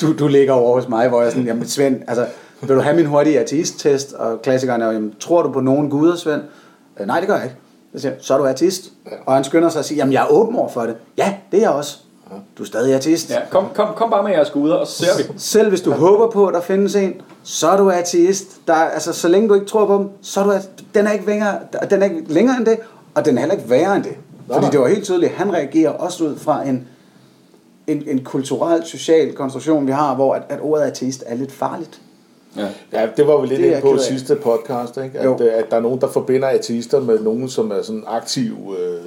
du, 0.00 0.12
du 0.24 0.28
ligger 0.28 0.52
over 0.52 0.74
hos 0.74 0.88
mig, 0.88 1.08
hvor 1.08 1.22
jeg 1.22 1.32
sådan, 1.32 1.46
jamen 1.46 1.66
Svend, 1.66 1.96
altså, 2.06 2.26
vil 2.60 2.76
du 2.76 2.80
have 2.80 2.96
min 2.96 3.06
hurtige 3.06 3.40
ateist-test? 3.40 4.12
Og 4.12 4.42
klassikeren 4.42 4.82
er 4.82 4.90
jamen, 4.90 5.14
tror 5.20 5.42
du 5.42 5.52
på 5.52 5.60
nogen 5.60 5.90
guder, 5.90 6.16
Svend? 6.16 6.42
Øh, 7.00 7.06
nej, 7.06 7.20
det 7.20 7.28
gør 7.28 7.34
jeg 7.34 7.44
ikke. 7.44 7.56
Så 7.92 8.00
siger 8.00 8.12
jeg, 8.12 8.20
så 8.22 8.34
er 8.34 8.38
du 8.38 8.44
ateist. 8.44 8.92
Og 9.26 9.34
han 9.34 9.44
skynder 9.44 9.68
sig 9.68 9.78
at 9.78 9.84
sige, 9.84 9.98
jamen 9.98 10.12
jeg 10.12 10.22
er 10.22 10.26
åben 10.30 10.56
over 10.56 10.68
for 10.68 10.82
det. 10.82 10.96
Ja, 11.18 11.34
det 11.52 11.56
er 11.56 11.60
jeg 11.60 11.70
også. 11.70 11.98
Du 12.58 12.62
er 12.62 12.66
stadig 12.66 12.94
ateist. 12.94 13.30
Ja, 13.30 13.40
kom, 13.50 13.64
kom, 13.74 13.88
kom 13.96 14.10
bare 14.10 14.22
med 14.22 14.32
jeres 14.32 14.50
guder, 14.50 14.74
og 14.74 14.86
så 14.86 15.04
ser 15.04 15.16
vi. 15.16 15.38
Selv 15.38 15.68
hvis 15.68 15.80
du 15.80 15.92
håber 15.92 16.30
på, 16.30 16.46
at 16.46 16.54
der 16.54 16.60
findes 16.60 16.94
en, 16.94 17.20
så 17.42 17.68
er 17.68 17.76
du 17.76 17.90
ateist. 17.90 18.46
Der 18.66 18.74
er, 18.74 18.90
altså, 18.90 19.12
så 19.12 19.28
længe 19.28 19.48
du 19.48 19.54
ikke 19.54 19.66
tror 19.66 19.86
på 19.86 19.94
dem, 19.94 20.08
så 20.22 20.40
er 20.40 20.44
du 20.44 20.52
den 20.94 21.06
er 21.06 21.12
ikke 21.12 21.26
længere, 21.26 21.58
den 21.90 22.02
er 22.02 22.04
ikke 22.04 22.32
længere 22.32 22.56
end 22.56 22.66
det, 22.66 22.78
og 23.14 23.24
den 23.24 23.36
er 23.36 23.40
heller 23.40 23.54
ikke 23.54 23.70
værre 23.70 23.96
end 23.96 24.04
det. 24.04 24.16
Fordi 24.52 24.66
det 24.66 24.80
var 24.80 24.88
helt 24.88 25.04
tydeligt, 25.04 25.32
at 25.32 25.38
han 25.38 25.52
reagerer 25.52 25.90
også 25.90 26.24
ud 26.24 26.36
fra 26.36 26.62
en, 26.68 26.88
en, 27.86 28.02
en 28.06 28.24
kulturel, 28.24 28.84
social 28.84 29.32
konstruktion, 29.32 29.86
vi 29.86 29.92
har, 29.92 30.14
hvor 30.14 30.34
at, 30.34 30.42
at 30.48 30.58
ordet 30.62 30.84
ateist 30.84 31.24
er 31.26 31.34
lidt 31.34 31.52
farligt. 31.52 32.00
Ja. 32.56 32.68
Ja, 32.92 33.08
det 33.16 33.26
var 33.26 33.40
vi 33.40 33.46
lidt 33.46 33.60
inde 33.60 33.80
på 33.80 33.98
sidste 33.98 34.36
podcast, 34.36 34.96
ikke? 35.04 35.18
At, 35.18 35.40
øh, 35.40 35.52
at 35.54 35.70
der 35.70 35.76
er 35.76 35.80
nogen, 35.80 36.00
der 36.00 36.08
forbinder 36.08 36.48
ateister 36.48 37.00
med 37.00 37.20
nogen, 37.20 37.48
som 37.48 37.70
er 37.70 37.82
sådan 37.82 38.04
aktive 38.06 38.78
øh, 38.78 38.94
øh, 38.94 39.00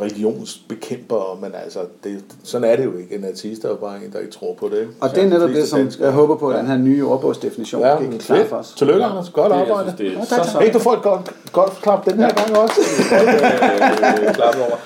religionsbekæmpere, 0.00 1.36
men 1.42 1.50
altså, 1.64 1.78
det, 2.04 2.18
sådan 2.44 2.70
er 2.70 2.76
det 2.76 2.84
jo 2.84 2.96
ikke. 2.98 3.14
En 3.14 3.24
ateist 3.24 3.64
er 3.64 3.68
jo 3.68 3.74
bare 3.74 3.96
en, 3.96 4.12
der 4.12 4.18
ikke 4.18 4.32
tror 4.32 4.54
på 4.60 4.68
det. 4.68 4.78
Ikke? 4.80 4.92
Og 5.00 5.10
det 5.14 5.22
er 5.24 5.28
netop 5.28 5.48
de 5.50 5.54
det, 5.54 5.68
som 5.68 5.78
danskere. 5.78 6.04
jeg 6.06 6.14
håber 6.14 6.36
på, 6.36 6.48
at 6.48 6.58
den 6.58 6.66
her 6.66 6.76
nye 6.76 7.04
ordbogsdefinition 7.06 7.82
Ja, 7.82 7.96
kan 7.98 8.18
klare 8.18 8.46
for 8.46 8.56
os. 8.56 8.74
Tillykke, 8.78 9.04
Anders. 9.04 9.30
Godt 9.30 9.52
Det- 9.52 9.58
arbejde. 9.60 9.82
synes, 9.96 9.98
det 9.98 10.06
er 10.06 10.12
Ja, 10.38 10.44
så 10.44 10.50
sejt. 10.52 10.64
Hey, 10.66 10.72
du 10.72 10.78
får 10.78 10.92
et 10.92 11.02
godt, 11.02 11.30
godt 11.52 11.72
klap 11.82 12.04
den 12.04 12.14
her 12.18 12.30
gang 12.30 12.58
også. 12.58 12.80
øh. 12.80 14.34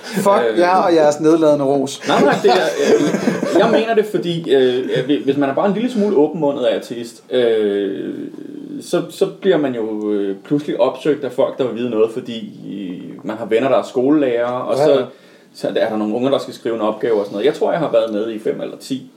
Fuck 0.03 0.59
jer 0.59 0.77
og 0.77 0.95
jeres 0.95 1.21
nedladende 1.21 1.65
ros. 1.65 2.01
Nej, 2.09 2.21
nej, 2.23 2.35
det 2.43 2.51
er, 2.51 2.55
øh, 2.95 3.59
jeg 3.59 3.69
mener 3.71 3.95
det, 3.95 4.07
fordi 4.07 4.51
øh, 4.55 4.85
hvis 5.25 5.37
man 5.37 5.49
er 5.51 5.55
bare 5.55 5.67
en 5.69 5.75
lille 5.75 5.91
smule 5.91 6.17
åbenmundet 6.17 6.65
af 6.65 6.77
artist, 6.77 7.23
øh, 7.31 8.15
så, 8.85 9.03
så 9.11 9.27
bliver 9.41 9.57
man 9.57 9.75
jo 9.75 10.13
øh, 10.13 10.37
pludselig 10.45 10.81
opsøgt 10.81 11.25
af 11.25 11.33
folk, 11.33 11.59
der 11.59 11.67
vil 11.67 11.77
vide 11.77 11.91
noget, 11.91 12.11
fordi 12.11 12.53
øh, 12.75 13.27
man 13.27 13.37
har 13.37 13.47
venner, 13.47 13.69
der 13.69 13.79
er 13.79 13.83
skolelærer, 13.83 14.45
og 14.45 14.77
Ja, 14.79 14.85
så, 14.85 15.07
så 15.55 15.69
er 15.69 15.89
der 15.89 15.97
nogle 15.97 16.15
unger, 16.15 16.31
der 16.31 16.39
skal 16.39 16.55
skrive 16.55 16.75
en 16.75 16.81
opgave 16.81 17.19
og 17.19 17.25
sådan 17.25 17.35
noget. 17.35 17.47
Jeg 17.47 17.55
tror, 17.55 17.71
jeg 17.71 17.81
har 17.81 17.93
været 17.93 18.13
med 18.13 18.31
i 18.31 18.39
fem 18.39 18.61
eller 18.61 18.77
ti 18.77 19.11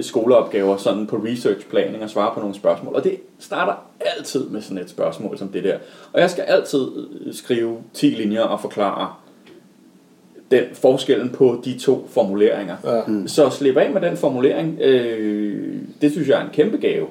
skoleopgaver 0.00 0.76
sådan 0.76 1.06
på 1.06 1.16
researchplaning 1.16 2.02
og 2.02 2.10
svare 2.10 2.34
på 2.34 2.40
nogle 2.40 2.54
spørgsmål. 2.54 2.94
Og 2.94 3.04
det 3.04 3.16
starter 3.38 3.72
altid 4.00 4.48
med 4.48 4.62
sådan 4.62 4.78
et 4.78 4.90
spørgsmål 4.90 5.38
som 5.38 5.48
det 5.48 5.64
der. 5.64 5.78
Og 6.12 6.20
jeg 6.20 6.30
skal 6.30 6.42
altid 6.42 6.88
øh, 6.96 7.34
skrive 7.34 7.76
10 7.94 8.06
linjer 8.06 8.42
og 8.42 8.60
forklare 8.60 9.12
den 10.50 10.64
forskellen 10.72 11.30
på 11.30 11.60
de 11.64 11.78
to 11.78 12.08
formuleringer. 12.10 12.76
Ja. 12.84 13.00
Mm. 13.06 13.28
Så 13.28 13.50
slippe 13.50 13.80
af 13.80 13.90
med 13.90 14.00
den 14.00 14.16
formulering, 14.16 14.78
øh, 14.80 15.76
det 16.00 16.12
synes 16.12 16.28
jeg 16.28 16.40
er 16.40 16.44
en 16.44 16.52
kæmpe 16.52 16.76
gave. 16.76 17.06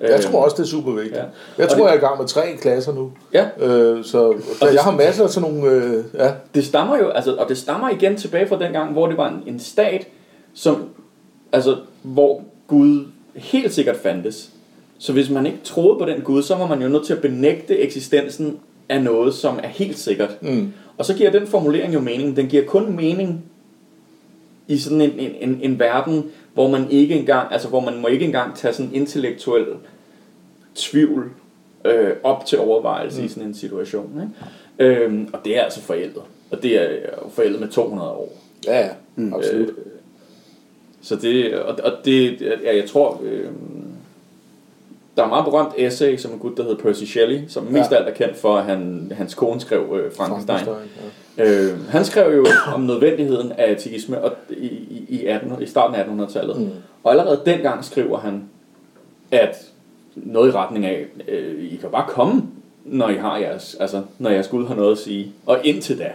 Jeg 0.00 0.20
tror 0.20 0.44
også, 0.44 0.56
det 0.56 0.62
er 0.62 0.66
super 0.66 0.92
vigtigt. 0.92 1.16
Ja. 1.16 1.22
Jeg 1.58 1.68
tror, 1.68 1.76
det- 1.76 1.84
jeg 1.84 1.90
er 1.94 1.96
i 1.98 2.00
gang 2.06 2.18
med 2.18 2.26
tre 2.28 2.56
klasser 2.60 2.94
nu. 2.94 3.12
Ja, 3.34 3.46
Øh, 3.60 4.04
så 4.04 4.28
det- 4.60 4.74
jeg 4.74 4.82
har 4.82 4.90
masser 4.96 5.24
af 5.24 5.30
sådan 5.30 5.50
nogle... 5.52 5.70
Øh, 5.72 6.04
ja. 6.14 6.30
det 6.54 6.64
stammer 6.64 6.98
jo, 6.98 7.08
altså, 7.08 7.34
og 7.34 7.48
det 7.48 7.58
stammer 7.58 7.90
igen 7.90 8.16
tilbage 8.16 8.48
fra 8.48 8.58
den 8.58 8.72
gang, 8.72 8.92
hvor 8.92 9.06
det 9.06 9.16
var 9.16 9.28
en, 9.28 9.54
en 9.54 9.60
stat, 9.60 10.06
som, 10.54 10.84
altså, 11.52 11.76
hvor 12.02 12.42
Gud 12.66 13.04
helt 13.34 13.72
sikkert 13.74 13.96
fandtes. 13.96 14.50
Så 14.98 15.12
hvis 15.12 15.30
man 15.30 15.46
ikke 15.46 15.58
troede 15.64 15.98
på 15.98 16.04
den 16.04 16.20
Gud, 16.20 16.42
så 16.42 16.54
var 16.54 16.66
man 16.66 16.82
jo 16.82 16.88
nødt 16.88 17.06
til 17.06 17.12
at 17.12 17.20
benægte 17.22 17.78
eksistensen 17.78 18.58
af 18.88 19.02
noget, 19.02 19.34
som 19.34 19.58
er 19.62 19.68
helt 19.68 19.98
sikkert. 19.98 20.42
Mm. 20.42 20.72
Og 20.98 21.04
så 21.04 21.14
giver 21.14 21.30
den 21.30 21.46
formulering 21.46 21.94
jo 21.94 22.00
mening. 22.00 22.36
Den 22.36 22.46
giver 22.46 22.64
kun 22.64 22.96
mening 22.96 23.44
i 24.68 24.78
sådan 24.78 25.00
en, 25.00 25.10
en, 25.18 25.30
en, 25.40 25.58
en 25.62 25.78
verden, 25.78 26.24
hvor 26.58 26.68
man 26.68 26.90
ikke 26.90 27.14
engang, 27.14 27.52
altså 27.52 27.68
hvor 27.68 27.80
man 27.80 28.00
må 28.00 28.08
ikke 28.08 28.24
engang 28.24 28.56
tage 28.56 28.74
sådan 28.74 28.94
intellektuel 28.94 29.66
tvivl 30.74 31.30
øh, 31.84 32.10
op 32.22 32.46
til 32.46 32.58
overvejelse 32.58 33.20
mm. 33.20 33.26
i 33.26 33.28
sådan 33.28 33.48
en 33.48 33.54
situation. 33.54 34.22
Ikke? 34.78 35.00
Øhm, 35.04 35.28
og 35.32 35.44
det 35.44 35.58
er 35.58 35.62
altså 35.62 35.80
forældet. 35.80 36.22
Og 36.50 36.62
det 36.62 36.82
er 36.82 36.90
jo 37.22 37.28
forældet 37.30 37.60
med 37.60 37.68
200 37.68 38.10
år. 38.10 38.32
Ja, 38.66 38.80
ja. 38.80 38.88
Mm. 39.16 39.34
Absolut. 39.34 39.68
Øh, 39.68 39.74
så 41.02 41.16
det, 41.16 41.54
og, 41.54 41.78
og 41.84 41.92
det, 42.04 42.40
ja, 42.64 42.76
jeg 42.76 42.88
tror, 42.88 43.20
øh, 43.24 43.46
der 45.16 45.24
er 45.24 45.28
meget 45.28 45.44
berømt 45.44 45.72
essay, 45.76 46.16
som 46.16 46.32
en 46.32 46.38
gut, 46.38 46.56
der 46.56 46.62
hedder 46.62 46.76
Percy 46.76 47.04
Shelley, 47.04 47.40
som 47.48 47.64
mest 47.64 47.90
Ja. 47.90 47.96
af 47.96 48.00
alt 48.00 48.08
er 48.08 48.14
kendt 48.26 48.36
for, 48.36 48.56
at 48.56 48.64
han, 48.64 49.12
hans 49.16 49.34
kone 49.34 49.60
skrev 49.60 49.80
øh, 49.80 50.12
Frankenstein. 50.12 50.58
Frankenstein, 50.58 51.04
ja. 51.04 51.10
Øh, 51.38 51.88
han 51.88 52.04
skrev 52.04 52.36
jo 52.36 52.46
om 52.74 52.80
nødvendigheden 52.80 53.52
af 53.52 53.70
ateisme 53.72 54.20
og, 54.20 54.32
i, 54.50 54.66
i, 54.66 55.06
i, 55.08 55.26
18, 55.26 55.62
i 55.62 55.66
starten 55.66 55.94
af 55.96 56.04
1800-tallet. 56.26 56.60
Mm. 56.60 56.68
Og 57.04 57.10
allerede 57.10 57.42
dengang 57.46 57.84
skriver 57.84 58.18
han, 58.18 58.42
at 59.30 59.56
noget 60.14 60.48
i 60.48 60.52
retning 60.52 60.86
af, 60.86 61.06
øh, 61.28 61.72
I 61.72 61.76
kan 61.76 61.90
bare 61.90 62.04
komme, 62.08 62.42
når 62.84 63.08
I 63.08 63.14
har 63.14 63.36
jeres, 63.38 63.76
altså, 63.80 64.02
når 64.18 64.30
jeres 64.30 64.48
Gud 64.48 64.66
har 64.66 64.74
noget 64.74 64.92
at 64.92 64.98
sige. 64.98 65.32
Og 65.46 65.58
indtil 65.66 65.98
da, 65.98 66.10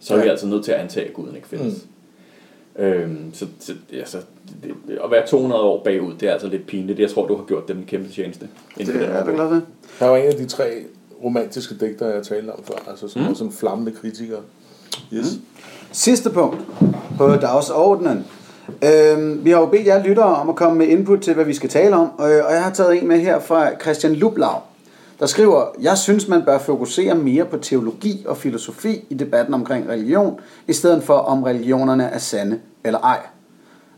så 0.00 0.14
er 0.14 0.18
vi 0.18 0.24
Ja. 0.24 0.30
altså 0.30 0.46
nødt 0.46 0.64
til 0.64 0.72
at 0.72 0.78
antage, 0.80 1.06
at 1.06 1.12
Guden 1.12 1.36
ikke 1.36 1.48
findes. 1.48 1.74
Mm. 1.74 2.82
Øhm, 2.84 3.34
så, 3.34 3.46
så 3.60 3.72
altså, 3.92 4.18
det, 4.62 4.98
at 5.04 5.10
være 5.10 5.26
200 5.26 5.62
år 5.62 5.82
bagud, 5.84 6.14
det 6.20 6.28
er 6.28 6.32
altså 6.32 6.48
lidt 6.48 6.66
pinligt. 6.66 6.98
Jeg 7.00 7.10
tror, 7.10 7.26
du 7.26 7.36
har 7.36 7.44
gjort 7.44 7.68
dem 7.68 7.78
en 7.78 7.84
kæmpe 7.84 8.12
tjeneste. 8.12 8.48
Det 8.78 8.88
er 8.88 9.00
jeg 9.00 9.12
her 9.12 9.34
glad 9.34 9.48
ved. 9.48 9.60
Han 9.98 10.08
var 10.10 10.16
en 10.16 10.26
af 10.26 10.34
de 10.34 10.46
tre 10.46 10.64
romantiske 11.24 11.74
digtere, 11.80 12.08
jeg 12.08 12.22
talte 12.22 12.50
om 12.50 12.64
før. 12.64 12.90
Altså 12.90 13.08
som 13.08 13.22
mm. 13.22 13.34
sådan 13.34 13.52
flammende 13.52 13.92
kritiker. 13.92 14.38
Yes. 15.12 15.26
Mm. 15.34 15.42
Sidste 15.92 16.30
punkt 16.30 16.60
på 17.18 17.36
dagsordenen. 17.36 18.24
Øhm, 18.84 19.44
vi 19.44 19.50
har 19.50 19.60
jo 19.60 19.66
bedt 19.66 19.86
jer 19.86 20.02
lyttere 20.02 20.36
om 20.36 20.48
at 20.48 20.56
komme 20.56 20.78
med 20.78 20.86
input 20.86 21.20
til, 21.20 21.34
hvad 21.34 21.44
vi 21.44 21.54
skal 21.54 21.70
tale 21.70 21.96
om, 21.96 22.10
og, 22.18 22.24
og 22.24 22.52
jeg 22.52 22.64
har 22.64 22.70
taget 22.70 23.02
en 23.02 23.08
med 23.08 23.20
her 23.20 23.40
fra 23.40 23.70
Christian 23.80 24.14
Lublau, 24.14 24.58
der 25.20 25.26
skriver, 25.26 25.64
jeg 25.80 25.98
synes, 25.98 26.28
man 26.28 26.42
bør 26.44 26.58
fokusere 26.58 27.14
mere 27.14 27.44
på 27.44 27.56
teologi 27.56 28.24
og 28.28 28.36
filosofi 28.36 29.06
i 29.10 29.14
debatten 29.14 29.54
omkring 29.54 29.88
religion, 29.88 30.40
i 30.68 30.72
stedet 30.72 31.02
for 31.02 31.14
om 31.14 31.42
religionerne 31.42 32.04
er 32.04 32.18
sande 32.18 32.58
eller 32.84 32.98
ej. 32.98 33.18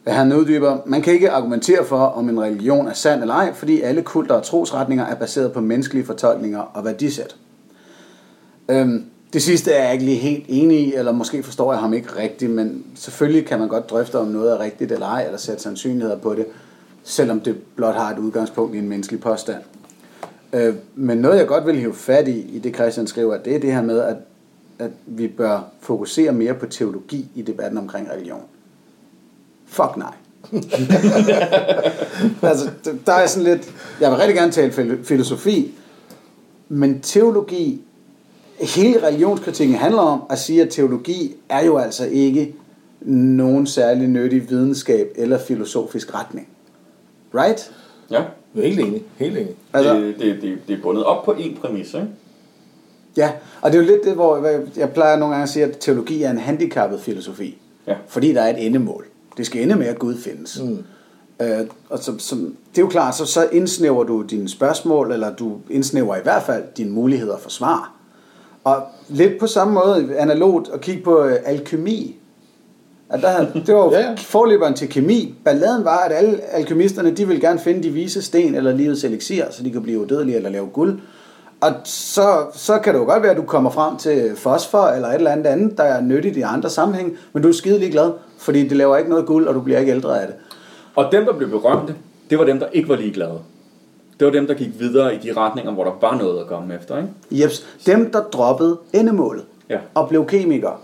Han 0.07 0.33
uddyber, 0.33 0.79
man 0.87 1.03
kan 1.03 1.13
ikke 1.13 1.31
argumentere 1.31 1.85
for, 1.85 1.99
om 1.99 2.29
en 2.29 2.41
religion 2.41 2.89
er 2.89 2.93
sand 2.93 3.21
eller 3.21 3.35
ej, 3.35 3.55
fordi 3.55 3.81
alle 3.81 4.03
kulter 4.03 4.35
og 4.35 4.43
trosretninger 4.43 5.05
er 5.05 5.15
baseret 5.15 5.53
på 5.53 5.61
menneskelige 5.61 6.07
fortolkninger 6.07 6.61
og 6.61 6.85
værdisæt. 6.85 7.37
Øhm, 8.69 9.05
det 9.33 9.43
sidste 9.43 9.73
er 9.73 9.85
jeg 9.85 9.93
ikke 9.93 10.05
lige 10.05 10.17
helt 10.17 10.45
enig 10.49 10.79
i, 10.79 10.95
eller 10.95 11.13
måske 11.13 11.43
forstår 11.43 11.73
jeg 11.73 11.81
ham 11.81 11.95
ikke 11.95 12.09
rigtigt, 12.17 12.51
men 12.51 12.85
selvfølgelig 12.95 13.47
kan 13.47 13.59
man 13.59 13.69
godt 13.69 13.91
drøfte, 13.91 14.19
om 14.19 14.27
noget 14.27 14.53
er 14.53 14.61
rigtigt 14.61 14.93
eller 14.93 15.07
ej, 15.07 15.25
eller 15.25 15.39
sætte 15.39 15.63
sandsynligheder 15.63 16.19
på 16.19 16.35
det, 16.35 16.47
selvom 17.03 17.41
det 17.41 17.57
blot 17.77 17.95
har 17.95 18.13
et 18.13 18.19
udgangspunkt 18.19 18.75
i 18.75 18.79
en 18.79 18.89
menneskelig 18.89 19.21
påstand. 19.21 19.63
Øh, 20.53 20.75
men 20.95 21.19
noget 21.19 21.39
jeg 21.39 21.47
godt 21.47 21.67
vil 21.67 21.77
hive 21.77 21.95
fat 21.95 22.29
i, 22.29 22.41
i 22.41 22.59
det 22.59 22.75
Christian 22.75 23.07
skriver, 23.07 23.39
det 23.39 23.55
er 23.55 23.61
det 23.61 23.73
her 23.73 23.83
med, 23.83 23.99
at, 23.99 24.17
at 24.79 24.91
vi 25.07 25.29
bør 25.29 25.61
fokusere 25.81 26.33
mere 26.33 26.55
på 26.55 26.67
teologi 26.67 27.29
i 27.35 27.43
debatten 27.43 27.79
omkring 27.79 28.11
religion. 28.11 28.43
Fuck 29.67 29.97
nej. 29.97 30.13
altså, 32.43 32.71
der 33.07 33.13
er 33.13 33.27
sådan 33.27 33.45
lidt, 33.45 33.73
jeg 34.01 34.11
vil 34.11 34.19
rigtig 34.19 34.37
gerne 34.37 34.53
tale 34.53 34.73
fil- 34.73 35.05
filosofi, 35.05 35.75
men 36.69 37.01
teologi, 37.01 37.81
hele 38.61 39.07
religionskritikken 39.07 39.77
handler 39.77 40.03
om 40.03 40.23
at 40.31 40.39
sige, 40.39 40.63
at 40.63 40.69
teologi 40.71 41.35
er 41.49 41.65
jo 41.65 41.77
altså 41.77 42.07
ikke 42.07 42.55
nogen 43.01 43.67
særlig 43.67 44.09
nyttig 44.09 44.51
videnskab 44.51 45.09
eller 45.17 45.39
filosofisk 45.39 46.15
retning. 46.15 46.49
Right? 47.35 47.73
Ja, 48.11 48.23
er 48.57 48.63
helt 48.63 48.81
enig. 48.81 49.03
Helt 49.17 49.39
enig. 49.39 49.55
Altså- 49.73 49.95
det, 49.95 50.15
det, 50.19 50.43
det, 50.43 50.59
det 50.69 50.79
er 50.79 50.83
bundet 50.83 51.05
op 51.05 51.25
på 51.25 51.33
en 51.33 51.57
præmis, 51.61 51.95
ikke? 51.95 52.07
Ja, 53.17 53.31
og 53.63 53.73
det 53.73 53.79
er 53.79 53.83
jo 53.83 53.89
lidt 53.89 54.05
det, 54.05 54.15
hvor 54.15 54.49
jeg 54.77 54.91
plejer 54.91 55.17
nogle 55.17 55.33
gange 55.35 55.43
at 55.43 55.49
sige, 55.49 55.65
at 55.65 55.77
teologi 55.81 56.23
er 56.23 56.31
en 56.31 56.39
handicappet 56.39 57.01
filosofi. 57.01 57.59
Ja. 57.87 57.95
Fordi 58.09 58.33
der 58.35 58.43
er 58.43 58.51
et 58.57 58.67
endemål. 58.67 59.07
Det 59.37 59.47
skal 59.47 59.63
ende 59.63 59.77
med, 59.77 59.87
at 59.87 59.99
Gud 59.99 60.17
findes. 60.17 60.63
Mm. 60.63 60.85
Øh, 61.41 61.67
og 61.91 61.99
så, 61.99 62.13
så, 62.19 62.35
det 62.37 62.79
er 62.79 62.83
jo 62.83 62.89
klart, 62.89 63.17
så, 63.17 63.27
så 63.27 63.49
indsnæver 63.53 64.05
du 64.05 64.23
dine 64.23 64.49
spørgsmål, 64.49 65.13
eller 65.13 65.35
du 65.35 65.57
indsnæver 65.71 66.17
i 66.17 66.21
hvert 66.23 66.43
fald 66.43 66.65
dine 66.77 66.91
muligheder 66.91 67.39
for 67.39 67.51
svar. 67.51 67.93
Og 68.65 68.83
lidt 69.09 69.39
på 69.41 69.47
samme 69.47 69.75
måde, 69.75 70.17
analogt, 70.17 70.71
at 70.75 70.81
kigge 70.81 71.03
på 71.03 71.25
øh, 71.25 71.37
alkemi. 71.45 72.17
At 73.11 73.23
der, 73.23 73.47
det 73.67 73.75
var 73.75 73.93
Ja, 73.93 73.99
ja, 74.01 74.09
ja. 74.11 74.15
forløberen 74.17 74.75
til 74.75 74.89
kemi. 74.89 75.35
Balladen 75.45 75.85
var, 75.85 75.99
at 75.99 76.13
alle 76.13 76.41
alkemisterne, 76.41 77.11
de 77.11 77.27
ville 77.27 77.41
gerne 77.41 77.59
finde 77.59 77.83
de 77.83 77.91
vise 77.91 78.23
sten 78.23 78.55
eller 78.55 78.73
livets 78.73 79.05
elixir, 79.05 79.45
så 79.51 79.63
de 79.63 79.71
kan 79.71 79.83
blive 79.83 80.01
udødelige 80.01 80.37
eller 80.37 80.51
lave 80.51 80.67
guld. 80.67 81.01
Og 81.67 81.73
så, 81.85 82.47
så 82.55 82.79
kan 82.79 82.95
det 82.95 83.01
jo 83.01 83.05
godt 83.05 83.23
være, 83.23 83.31
at 83.31 83.37
du 83.37 83.43
kommer 83.43 83.71
frem 83.71 83.97
til 83.97 84.37
fosfor 84.37 84.87
eller 84.87 85.09
et 85.09 85.15
eller 85.15 85.31
andet 85.31 85.47
andet, 85.47 85.79
der 85.79 85.85
er 85.85 86.01
nyttigt 86.01 86.37
i 86.37 86.41
andre 86.41 86.71
sammenhæng, 86.71 87.17
men 87.33 87.43
du 87.43 87.49
er 87.49 87.53
skide 87.53 87.79
ligeglad, 87.79 88.11
fordi 88.39 88.69
det 88.69 88.77
laver 88.77 88.97
ikke 88.97 89.11
noget 89.11 89.27
guld, 89.27 89.47
og 89.47 89.55
du 89.55 89.61
bliver 89.61 89.79
ikke 89.79 89.93
ældre 89.93 90.21
af 90.23 90.27
det. 90.27 90.37
Og 90.97 91.09
dem, 91.13 91.25
der 91.25 91.33
blev 91.33 91.51
berømte, 91.51 91.95
det 92.31 92.39
var 92.39 92.45
dem, 92.45 92.59
der 92.59 92.67
ikke 92.73 92.89
var 92.89 92.97
ligeglade. 92.97 93.39
Det 94.21 94.27
var 94.27 94.33
dem, 94.33 94.47
der 94.47 94.55
gik 94.55 94.69
videre 94.79 95.15
i 95.15 95.19
de 95.19 95.33
retninger, 95.37 95.73
hvor 95.73 95.85
der 95.85 95.91
var 96.01 96.17
noget 96.19 96.41
at 96.41 96.47
komme 96.47 96.75
efter, 96.75 96.97
ikke? 96.97 97.09
Jeps, 97.31 97.67
dem 97.87 98.11
der 98.13 98.21
droppede 98.23 98.77
endemålet 98.93 99.45
Ja. 99.71 99.79
og 99.95 100.09
blev 100.09 100.27
kemikere. 100.27 100.75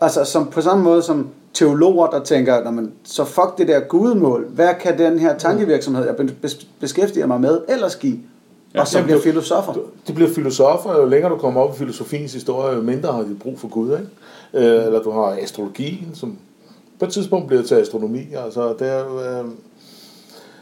Altså 0.00 0.24
som, 0.24 0.46
på 0.46 0.60
samme 0.60 0.84
måde 0.84 1.02
som 1.02 1.28
teologer, 1.54 2.06
der 2.06 2.20
tænker, 2.24 2.64
"Nå, 2.64 2.70
men, 2.70 2.92
så 3.04 3.24
fuck 3.24 3.58
det 3.58 3.68
der 3.68 3.80
gudemål. 3.80 4.46
Hvad 4.48 4.68
kan 4.80 4.98
den 4.98 5.18
her 5.18 5.38
tankevirksomhed, 5.38 6.04
jeg 6.06 6.14
bes- 6.44 6.66
beskæftiger 6.80 7.26
mig 7.26 7.40
med, 7.40 7.60
ellers 7.68 7.96
give? 7.96 8.18
Og 8.78 8.86
så 8.88 9.02
bliver 9.02 9.20
filosofer. 9.20 9.72
De 10.08 10.12
bliver 10.12 10.30
filosofer, 10.30 10.90
og 10.90 11.02
jo 11.02 11.08
længere 11.08 11.32
du 11.32 11.36
kommer 11.38 11.60
op 11.60 11.74
i 11.74 11.78
filosofiens 11.78 12.32
historie, 12.32 12.76
jo 12.76 12.82
mindre 12.82 13.12
har 13.12 13.20
de 13.22 13.36
brug 13.42 13.58
for 13.58 13.68
Gud. 13.68 13.90
Ikke? 13.92 14.68
Øh, 14.78 14.86
eller 14.86 15.02
du 15.02 15.10
har 15.10 15.36
astrologien, 15.42 16.08
som 16.14 16.38
på 16.98 17.04
et 17.04 17.12
tidspunkt 17.12 17.46
bliver 17.46 17.62
til 17.62 17.74
astronomi. 17.74 18.20
Altså, 18.44 18.74
det 18.78 18.88
er 18.88 18.98
jo... 18.98 19.20
Øh, 19.20 19.44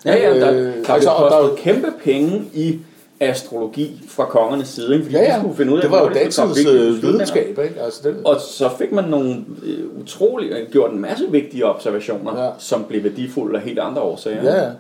Ja, 0.05 0.17
ja, 0.17 0.41
der, 0.41 0.51
Øh, 0.53 0.57
der, 0.57 0.73
der, 0.87 0.93
altså, 0.95 1.09
der 1.11 1.15
og 1.17 1.31
der 1.31 1.37
er 1.37 1.43
jo- 1.49 1.55
kæmpe 1.57 1.93
penge 2.05 2.43
i 2.55 2.79
astrologi 3.21 4.03
fra 4.09 4.25
kongernes 4.25 4.69
side, 4.69 4.93
ikke? 4.93 5.05
fordi 5.05 5.17
ja, 5.17 5.23
de 5.25 5.27
ja, 5.33 5.39
skulle 5.39 5.57
finde 5.57 5.73
ud 5.73 5.77
af, 5.79 5.83
det 5.83 5.91
var 5.91 6.03
jo 6.03 6.09
de 6.09 6.15
datidens 6.15 6.67
øh, 6.67 7.03
videnskab. 7.03 7.59
Ikke? 7.65 7.81
Altså, 7.81 8.01
den, 8.09 8.17
Og 8.27 8.41
så 8.41 8.71
fik 8.79 8.93
man 8.93 9.05
nogle 9.05 9.45
øh, 9.65 10.01
utrolig, 10.03 10.53
gjort 10.71 10.91
en 10.93 10.99
masse 11.01 11.25
vigtige 11.31 11.65
observationer, 11.65 12.39
Ja. 12.39 12.45
ja. 12.45 12.51
som 12.59 12.85
blev 12.89 13.05
værdifulde 13.05 13.57
af 13.59 13.63
helt 13.65 13.79
andre 13.79 14.03
årsager. 14.03 14.43
Ja, 14.45 14.63
ja. 14.65 14.71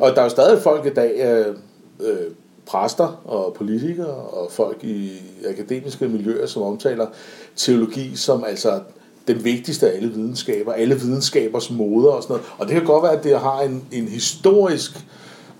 Og 0.00 0.10
der 0.14 0.18
er 0.20 0.22
jo 0.24 0.28
stadig 0.30 0.62
folk 0.62 0.86
i 0.86 0.90
dag, 0.94 1.12
øh, 1.20 1.46
øh, 2.08 2.16
præster 2.68 3.20
og 3.24 3.54
politikere 3.58 4.06
og 4.14 4.48
folk 4.50 4.84
i 4.84 5.10
akademiske 5.50 6.08
miljøer, 6.08 6.46
som 6.46 6.62
omtaler 6.62 7.06
teologi 7.56 8.16
som 8.16 8.44
altså 8.48 8.80
den 9.28 9.44
vigtigste 9.44 9.90
af 9.90 9.96
alle 9.96 10.08
videnskaber, 10.08 10.72
alle 10.72 10.94
videnskabers 11.00 11.70
moder 11.70 12.10
og 12.10 12.22
sådan 12.22 12.32
noget. 12.34 12.46
Og 12.58 12.66
det 12.66 12.74
kan 12.74 12.84
godt 12.84 13.02
være, 13.02 13.12
at 13.12 13.24
det 13.24 13.38
har 13.40 13.60
en, 13.60 13.84
en 13.92 14.08
historisk 14.08 14.90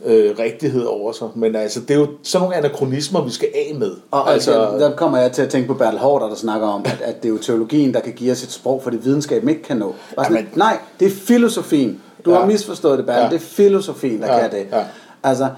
øh, 0.05 0.39
rigtighed 0.39 0.85
over 0.85 1.13
sig, 1.13 1.29
men 1.35 1.57
altså, 1.57 1.81
det 1.81 1.91
er 1.91 1.99
jo 1.99 2.09
sådan 2.23 2.43
nogle 2.43 2.57
anachronismer, 2.57 3.25
vi 3.25 3.31
skal 3.31 3.49
af 3.55 3.75
med. 3.79 3.93
Og 4.11 4.33
altså, 4.33 4.53
der 4.79 4.97
kommer 4.97 5.19
jeg 5.19 5.33
til 5.33 5.43
at 5.43 5.49
tænke 5.49 5.69
på 5.69 5.75
Bertel 5.75 5.99
Hårder, 5.99 6.29
der 6.29 6.35
snakker 6.35 6.67
om, 6.69 6.83
at, 6.85 7.01
at 7.05 7.23
det 7.23 7.29
er 7.29 7.33
jo 7.33 7.39
teologien, 7.39 7.95
der 7.95 8.01
kan 8.01 8.13
give 8.13 8.33
os 8.33 8.43
et 8.43 8.51
sprog, 8.51 8.83
for 8.83 8.91
det 8.91 9.05
videnskaben 9.05 9.49
ikke 9.49 9.63
kan 9.63 9.77
nå. 9.77 9.95
Bare 10.17 10.25
sådan, 10.27 10.37
Jamen- 10.39 10.53
nej, 10.57 10.79
det 11.01 11.07
er 11.07 11.11
filosofien. 11.11 12.01
Du 12.25 12.31
Ja. 12.33 12.39
har 12.39 12.47
misforstået 12.47 12.99
det, 12.99 13.07
Bertel. 13.07 13.23
Ja. 13.23 13.29
Det 13.29 13.35
er 13.37 13.41
filosofien, 13.41 14.23
der 14.23 14.35
Ja, 14.35 14.41
kan 14.49 14.51
det. 14.59 14.67
ja. 14.73 14.85
Altså, 15.23 15.49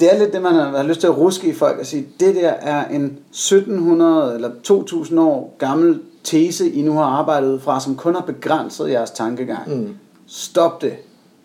det 0.00 0.14
er 0.14 0.18
lidt 0.18 0.32
det, 0.32 0.42
man 0.42 0.54
har, 0.54 0.82
lyst 0.82 1.00
til 1.00 1.06
at 1.06 1.18
ruske 1.18 1.48
i 1.48 1.52
folk 1.52 1.78
og 1.78 1.86
sige, 1.86 2.06
det 2.20 2.34
der 2.34 2.48
er 2.48 2.88
en 2.88 3.04
1700 3.04 4.34
eller 4.34 4.50
2000 4.62 5.20
år 5.20 5.56
gammel 5.58 6.00
tese, 6.24 6.70
I 6.70 6.82
nu 6.82 6.92
har 6.92 7.04
arbejdet 7.04 7.52
ud 7.54 7.60
fra, 7.60 7.80
som 7.80 7.96
kun 7.96 8.14
har 8.14 8.22
begrænset 8.22 8.90
jeres 8.90 9.10
tankegang. 9.10 9.76
Mm. 9.80 9.96
Stop 10.26 10.82
det. 10.82 10.92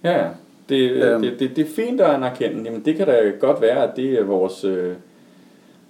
Ja, 0.04 0.18
ja. 0.24 0.28
Det, 0.70 0.92
Øhm. 0.92 1.02
øhm. 1.02 1.22
det, 1.22 1.40
det, 1.40 1.56
det 1.56 1.66
er 1.68 1.70
fint 1.76 2.02
at 2.02 2.10
anerkende. 2.10 2.64
Jamen, 2.66 2.86
det 2.86 2.96
kan 2.98 3.06
da 3.08 3.14
godt 3.40 3.62
være, 3.62 3.84
at 3.84 3.96
det 3.96 4.14
er 4.20 4.24
vores... 4.24 4.64
Øh, 4.64 4.94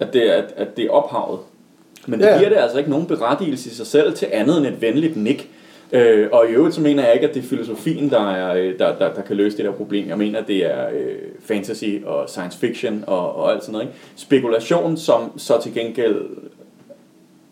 at, 0.00 0.12
det 0.12 0.28
er, 0.30 0.32
at, 0.42 0.52
at 0.56 0.76
det 0.76 0.84
er 0.84 0.90
ophavet. 0.90 1.40
Men 2.06 2.20
det 2.20 2.26
Ja. 2.26 2.38
giver 2.38 2.48
det 2.50 2.56
altså 2.56 2.78
ikke 2.78 2.90
nogen 2.90 3.06
berettigelse 3.06 3.70
i 3.70 3.72
sig 3.74 3.86
selv 3.86 4.14
til 4.14 4.28
andet 4.32 4.58
end 4.58 4.66
et 4.66 4.80
venligt 4.80 5.16
nik. 5.16 5.50
Øh, 5.92 6.28
og 6.32 6.46
i 6.48 6.52
øvrigt 6.52 6.74
så 6.74 6.80
mener 6.80 7.04
jeg 7.04 7.14
ikke, 7.14 7.28
at 7.28 7.34
det 7.34 7.44
er 7.44 7.48
filosofien, 7.48 8.10
der, 8.10 8.30
er, 8.30 8.54
øh, 8.54 8.78
der, 8.78 8.98
der, 8.98 9.14
der 9.14 9.22
kan 9.22 9.36
løse 9.36 9.56
det 9.56 9.64
der 9.64 9.72
problem. 9.72 10.08
Jeg 10.08 10.18
mener, 10.18 10.38
at 10.38 10.46
det 10.46 10.66
er 10.66 10.88
øh, 10.88 11.16
fantasy 11.44 11.84
og 12.06 12.28
science 12.28 12.58
fiction 12.58 13.04
og, 13.06 13.36
og 13.36 13.52
alt 13.52 13.62
sådan 13.62 13.72
noget. 13.72 13.86
Ikke? 13.86 13.98
Spekulation, 14.16 14.96
som 14.96 15.38
så 15.38 15.60
til 15.62 15.74
gengæld 15.74 16.24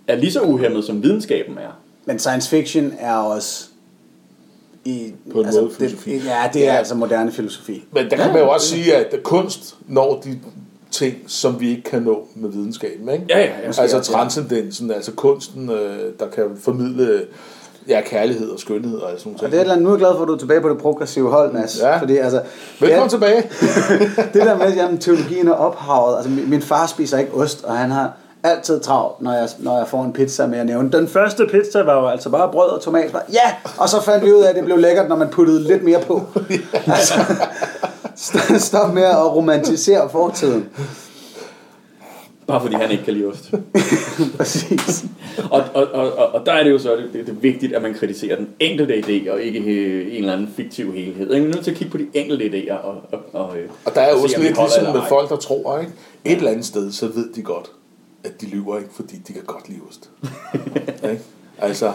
er 0.06 0.16
lige 0.16 0.32
så 0.32 0.40
uhemmet, 0.42 0.84
som 0.84 1.02
videnskaben 1.02 1.58
er. 1.58 1.80
Men 2.04 2.18
science 2.18 2.50
fiction 2.50 2.92
er 2.98 3.16
også 3.16 3.68
i, 4.84 5.12
På 5.32 5.40
en 5.40 5.46
altså, 5.46 5.60
måde 5.60 5.72
filosofi. 5.74 6.14
Det, 6.14 6.24
ja, 6.24 6.50
det 6.52 6.62
er 6.68 6.72
Ja. 6.72 6.78
altså 6.78 6.94
moderne 6.94 7.32
filosofi. 7.32 7.84
Men 7.92 8.10
der 8.10 8.16
kan 8.16 8.32
man 8.32 8.38
jo 8.42 8.50
også 8.50 8.68
sige, 8.68 8.94
at 8.94 9.22
kunst 9.22 9.76
når 9.86 10.20
de 10.24 10.38
ting, 10.90 11.14
som 11.26 11.60
vi 11.60 11.70
ikke 11.70 11.82
kan 11.82 12.02
nå 12.02 12.26
med 12.34 12.50
videnskaben. 12.50 13.08
Ikke? 13.08 13.24
Ja, 13.28 13.38
ja, 13.38 13.44
ja. 13.44 13.66
Altså 13.66 13.96
ja. 13.96 14.02
transcendensen, 14.02 14.90
altså 14.90 15.12
kunsten, 15.12 15.70
øh, 15.70 15.98
der 16.18 16.26
kan 16.34 16.44
formidle 16.60 17.20
ja, 17.88 18.00
kærlighed 18.00 18.50
og 18.50 18.58
skønhed 18.60 18.98
og 18.98 19.10
sådan 19.18 19.32
Og 19.32 19.38
noget. 19.40 19.52
det 19.52 19.58
er 19.60 19.72
andet, 19.72 19.82
nu 19.82 19.88
er 19.88 19.92
jeg 19.94 19.98
glad 19.98 20.14
for, 20.14 20.22
at 20.22 20.28
du 20.28 20.34
er 20.34 20.38
tilbage 20.38 20.60
på 20.60 20.68
det 20.68 20.78
progressive 20.78 21.30
hold, 21.30 21.52
Mads. 21.52 21.78
Ja. 21.80 21.96
Fordi 21.98 22.16
altså, 22.16 22.40
Velkommen 22.80 23.02
det, 23.02 23.10
tilbage. 23.10 23.42
det 24.34 24.46
der 24.46 24.56
med, 24.56 24.66
at 24.66 24.76
jamen, 24.76 24.98
teologien 24.98 25.48
er 25.48 25.52
ophavet. 25.52 26.16
Altså, 26.16 26.30
min, 26.30 26.62
far 26.62 26.86
spiser 26.86 27.18
ikke 27.18 27.34
ost, 27.34 27.64
og 27.64 27.76
han 27.78 27.90
har 27.90 28.12
altid 28.42 28.80
travlt, 28.80 29.22
når 29.22 29.32
jeg, 29.32 29.48
når 29.58 29.78
jeg 29.78 29.88
får 29.88 30.04
en 30.04 30.12
pizza 30.12 30.46
med 30.46 30.58
at 30.58 30.66
nævne. 30.66 30.92
Den 30.92 31.08
første 31.08 31.46
pizza 31.50 31.82
var 31.82 31.94
jo 32.00 32.06
altså 32.08 32.28
bare 32.30 32.48
brød 32.52 32.68
og 32.68 32.80
tomat. 32.82 33.12
Bare, 33.12 33.22
Ja! 33.32 33.54
Og 33.78 33.88
så 33.88 34.02
fandt 34.02 34.24
vi 34.24 34.32
ud 34.32 34.42
af, 34.42 34.48
at 34.50 34.56
det 34.56 34.64
blev 34.64 34.78
lækkert, 34.78 35.08
når 35.08 35.16
man 35.16 35.28
puttede 35.28 35.62
lidt 35.62 35.84
mere 35.84 36.00
på. 36.06 36.22
altså, 36.86 37.14
st- 38.16 38.58
stop 38.58 38.94
med 38.94 39.02
at 39.02 39.34
romantisere 39.34 40.08
fortiden. 40.10 40.68
Bare 42.48 42.60
fordi 42.60 42.74
han 42.74 42.90
ikke 42.90 43.04
kan 43.04 43.14
lide 43.14 43.26
ost. 43.26 43.50
Præcis. 44.36 45.04
og, 45.50 45.64
og, 45.74 45.86
og, 45.92 46.12
og, 46.12 46.28
og 46.28 46.46
der 46.46 46.52
er 46.52 46.64
det 46.64 46.70
jo 46.70 46.78
så 46.78 46.96
det, 46.96 47.10
det, 47.12 47.26
det 47.26 47.32
er 47.32 47.40
vigtigt, 47.40 47.72
at 47.72 47.82
man 47.82 47.94
kritiserer 47.94 48.36
den 48.36 48.48
enkelte 48.60 48.94
idé, 48.94 49.30
og 49.32 49.42
ikke 49.42 49.58
øh, 49.60 50.06
en 50.06 50.16
eller 50.16 50.32
anden 50.32 50.52
fiktiv 50.56 50.92
helhed. 50.94 51.28
Man 51.32 51.42
er 51.42 51.46
nødt 51.46 51.64
til 51.64 51.70
at 51.70 51.76
kigge 51.76 51.90
på 51.90 51.98
de 51.98 52.06
enkelte 52.14 52.44
idéer. 52.44 52.74
Og, 52.74 53.02
og, 53.12 53.20
og, 53.32 53.58
øh, 53.58 53.68
Og 53.84 53.94
der 53.94 54.00
er 54.00 54.16
se, 54.16 54.22
også 54.22 54.40
lidt 54.40 54.58
ligesom 54.58 54.82
med 54.82 55.00
ej. 55.00 55.08
folk, 55.08 55.28
der 55.28 55.36
tror, 55.36 55.78
ikke? 55.78 55.92
Et 56.24 56.36
eller 56.36 56.50
andet 56.50 56.64
sted, 56.66 56.92
så 56.92 57.06
ved 57.06 57.32
de 57.32 57.42
godt, 57.42 57.70
at 58.24 58.40
de 58.40 58.46
lyver 58.46 58.78
ikke, 58.78 58.90
fordi 58.94 59.16
de 59.28 59.32
kan 59.32 59.42
godt 59.46 59.68
lide 59.68 59.80
ost. 59.88 60.10
ikke? 61.10 61.22
Altså, 61.58 61.92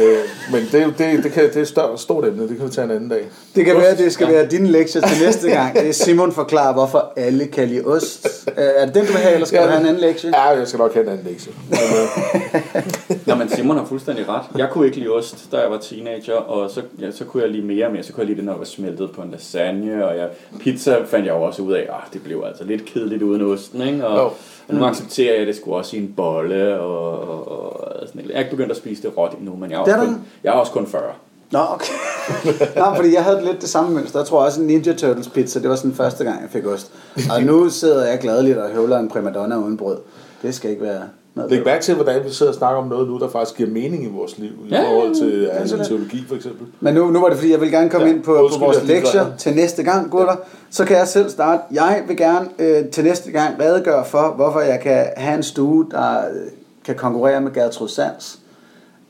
øh, 0.00 0.18
men 0.52 0.68
det, 0.72 0.80
er 0.80 0.84
jo- 0.84 0.92
det, 0.98 1.24
det, 1.24 1.32
kan, 1.32 1.42
det 1.44 1.56
er 1.56 1.60
et 1.92 2.00
stort, 2.00 2.24
emne, 2.24 2.48
det 2.48 2.56
kan 2.56 2.66
vi 2.66 2.72
tage 2.72 2.84
en 2.84 2.90
anden 2.90 3.08
dag. 3.08 3.24
Det 3.54 3.64
kan 3.64 3.76
være, 3.76 3.86
at 3.88 3.98
det 3.98 4.12
skal 4.12 4.28
være 4.28 4.46
din 4.46 4.66
lektie 4.66 5.00
til 5.00 5.24
næste 5.24 5.50
gang. 5.50 5.74
Det 5.74 5.88
er 5.88 5.92
Simon 5.92 6.32
forklarer, 6.32 6.72
hvorfor 6.72 7.12
alle 7.16 7.46
kan 7.46 7.68
lide 7.68 7.84
ost. 7.84 8.26
Øh, 8.58 8.64
Er 8.76 8.86
det 8.86 8.94
den, 8.94 9.06
du 9.06 9.12
vil 9.12 9.20
have, 9.20 9.34
eller 9.34 9.46
skal 9.46 9.62
du 9.62 9.66
have 9.68 9.80
en 9.80 9.86
anden 9.86 10.00
lektie? 10.02 10.30
Ja, 10.34 10.48
jeg 10.48 10.68
skal 10.68 10.78
nok 10.78 10.94
have 10.94 11.06
en 11.06 11.12
anden 11.12 11.26
lektie. 11.26 11.52
Men, 11.70 11.78
øh, 13.11 13.11
Nå, 13.26 13.34
men 13.34 13.48
Simon 13.48 13.76
har 13.76 13.84
fuldstændig 13.84 14.28
ret. 14.28 14.42
Jeg 14.56 14.68
kunne 14.70 14.86
ikke 14.86 14.98
lide 14.98 15.10
ost, 15.10 15.48
da 15.52 15.58
jeg 15.60 15.70
var 15.70 15.78
teenager, 15.78 16.34
og 16.34 16.70
så, 16.70 16.82
ja, 17.00 17.10
så 17.10 17.24
kunne 17.24 17.42
jeg 17.42 17.50
lide 17.52 17.66
mere 17.66 17.86
og 17.86 17.92
mere. 17.92 18.02
Så 18.02 18.12
kunne 18.12 18.20
jeg 18.20 18.26
lide 18.26 18.36
det, 18.36 18.44
når 18.44 18.52
det 18.52 18.58
var 18.58 18.64
smeltet 18.64 19.10
på 19.10 19.22
en 19.22 19.30
lasagne, 19.30 20.06
og 20.06 20.16
jeg, 20.16 20.28
pizza 20.60 20.96
fandt 21.04 21.26
jeg 21.26 21.34
jo 21.34 21.42
også 21.42 21.62
ud 21.62 21.72
af, 21.72 21.80
at 21.82 22.12
det 22.12 22.22
blev 22.22 22.44
altså 22.46 22.64
lidt 22.64 22.84
kedeligt 22.84 23.22
uden 23.22 23.42
osten, 23.52 23.82
ikke? 23.82 24.06
Og, 24.06 24.16
Jo. 24.18 24.24
og 24.68 24.74
nu 24.74 24.84
accepterer 24.84 25.32
jeg, 25.32 25.40
at 25.40 25.46
det 25.46 25.56
skulle 25.56 25.76
også 25.76 25.96
i 25.96 26.00
en 26.00 26.12
bolle, 26.16 26.80
og, 26.80 27.20
og, 27.28 27.50
og 27.80 28.06
sådan. 28.08 28.22
Jeg 28.28 28.34
er 28.34 28.38
ikke 28.38 28.50
begyndt 28.50 28.70
at 28.70 28.76
spise 28.76 29.02
det 29.02 29.16
råt 29.16 29.32
endnu, 29.38 29.56
men 29.56 29.70
jeg 29.70 29.76
er, 29.76 29.80
også 29.80 29.96
kun, 29.96 30.24
jeg 30.44 30.50
er 30.50 30.54
også 30.58 30.72
kun 30.72 30.86
40. 30.86 31.02
Nå, 31.50 31.58
okay. 31.70 31.92
Nå, 32.80 32.84
fordi 32.96 33.14
jeg 33.14 33.24
havde 33.24 33.44
lidt 33.44 33.60
det 33.60 33.68
samme 33.68 33.94
mønster. 33.94 34.18
Jeg 34.18 34.26
tror 34.26 34.44
også, 34.44 34.60
en 34.60 34.66
Ninja 34.66 34.92
Turtles 34.92 35.28
pizza, 35.28 35.60
det 35.60 35.70
var 35.70 35.76
sådan 35.76 35.94
første 35.94 36.24
gang, 36.24 36.42
jeg 36.42 36.50
fik 36.50 36.66
ost. 36.66 36.92
Og 37.36 37.42
nu 37.50 37.68
sidder 37.68 38.06
jeg 38.06 38.18
gladeligt 38.18 38.58
og 38.58 38.70
høvler 38.70 38.98
en 38.98 39.08
primadonna 39.08 39.56
uden 39.56 39.76
brød. 39.76 39.96
Det 40.42 40.54
skal 40.54 40.70
ikke 40.70 40.82
være. 40.82 41.02
Læg 41.34 41.64
mærke 41.64 41.82
til, 41.84 41.94
hvordan 41.94 42.24
vi 42.24 42.30
sidder 42.30 42.52
og 42.52 42.58
snakker 42.58 42.82
om 42.82 42.88
noget 42.88 43.08
nu, 43.08 43.18
der 43.18 43.28
faktisk 43.28 43.56
giver 43.56 43.70
mening 43.70 44.04
i 44.04 44.08
vores 44.08 44.38
liv, 44.38 44.50
i 44.66 44.68
Ja, 44.70 44.90
forhold 44.90 45.14
til 45.14 45.46
altså, 45.46 45.84
teologi 45.84 46.24
for 46.28 46.34
eksempel. 46.34 46.66
Men 46.80 46.94
nu, 46.94 47.06
nu 47.10 47.20
var 47.20 47.28
det 47.28 47.38
fordi, 47.38 47.50
jeg 47.52 47.60
vil 47.60 47.70
gerne 47.70 47.90
komme 47.90 48.06
Ja, 48.06 48.12
ind 48.12 48.22
på, 48.22 48.48
på 48.52 48.58
vores 48.64 48.84
lektier 48.84 49.26
til 49.38 49.54
næste 49.54 49.82
gang, 49.82 50.10
gutter. 50.10 50.36
Så 50.70 50.84
kan 50.84 50.96
jeg 50.96 51.08
selv 51.08 51.30
starte. 51.30 51.62
Jeg 51.70 52.02
vil 52.08 52.16
gerne 52.16 52.48
øh, 52.58 52.88
til 52.88 53.04
næste 53.04 53.30
gang 53.30 53.60
redegøre 53.60 54.04
for, 54.04 54.32
hvorfor 54.36 54.60
jeg 54.60 54.80
kan 54.80 55.06
have 55.16 55.36
en 55.36 55.42
stue, 55.42 55.86
der 55.90 56.18
øh, 56.18 56.50
kan 56.84 56.94
konkurrere 56.94 57.40
med 57.40 57.52
Gertrud 57.52 57.88
Sands, 57.88 58.38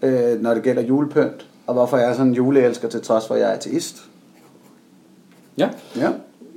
øh, 0.02 0.42
når 0.42 0.54
det 0.54 0.62
gælder 0.62 0.82
julepynt. 0.82 1.46
Og 1.66 1.74
hvorfor 1.74 1.96
jeg 1.96 2.08
er 2.08 2.12
sådan 2.12 2.26
en 2.26 2.34
juleelsker, 2.34 2.88
til 2.88 3.02
trods 3.02 3.26
for, 3.26 3.34
at 3.34 3.40
jeg 3.40 3.48
er 3.50 3.54
ateist. 3.54 3.96
Ja. 5.58 5.68
Ja. 5.96 6.08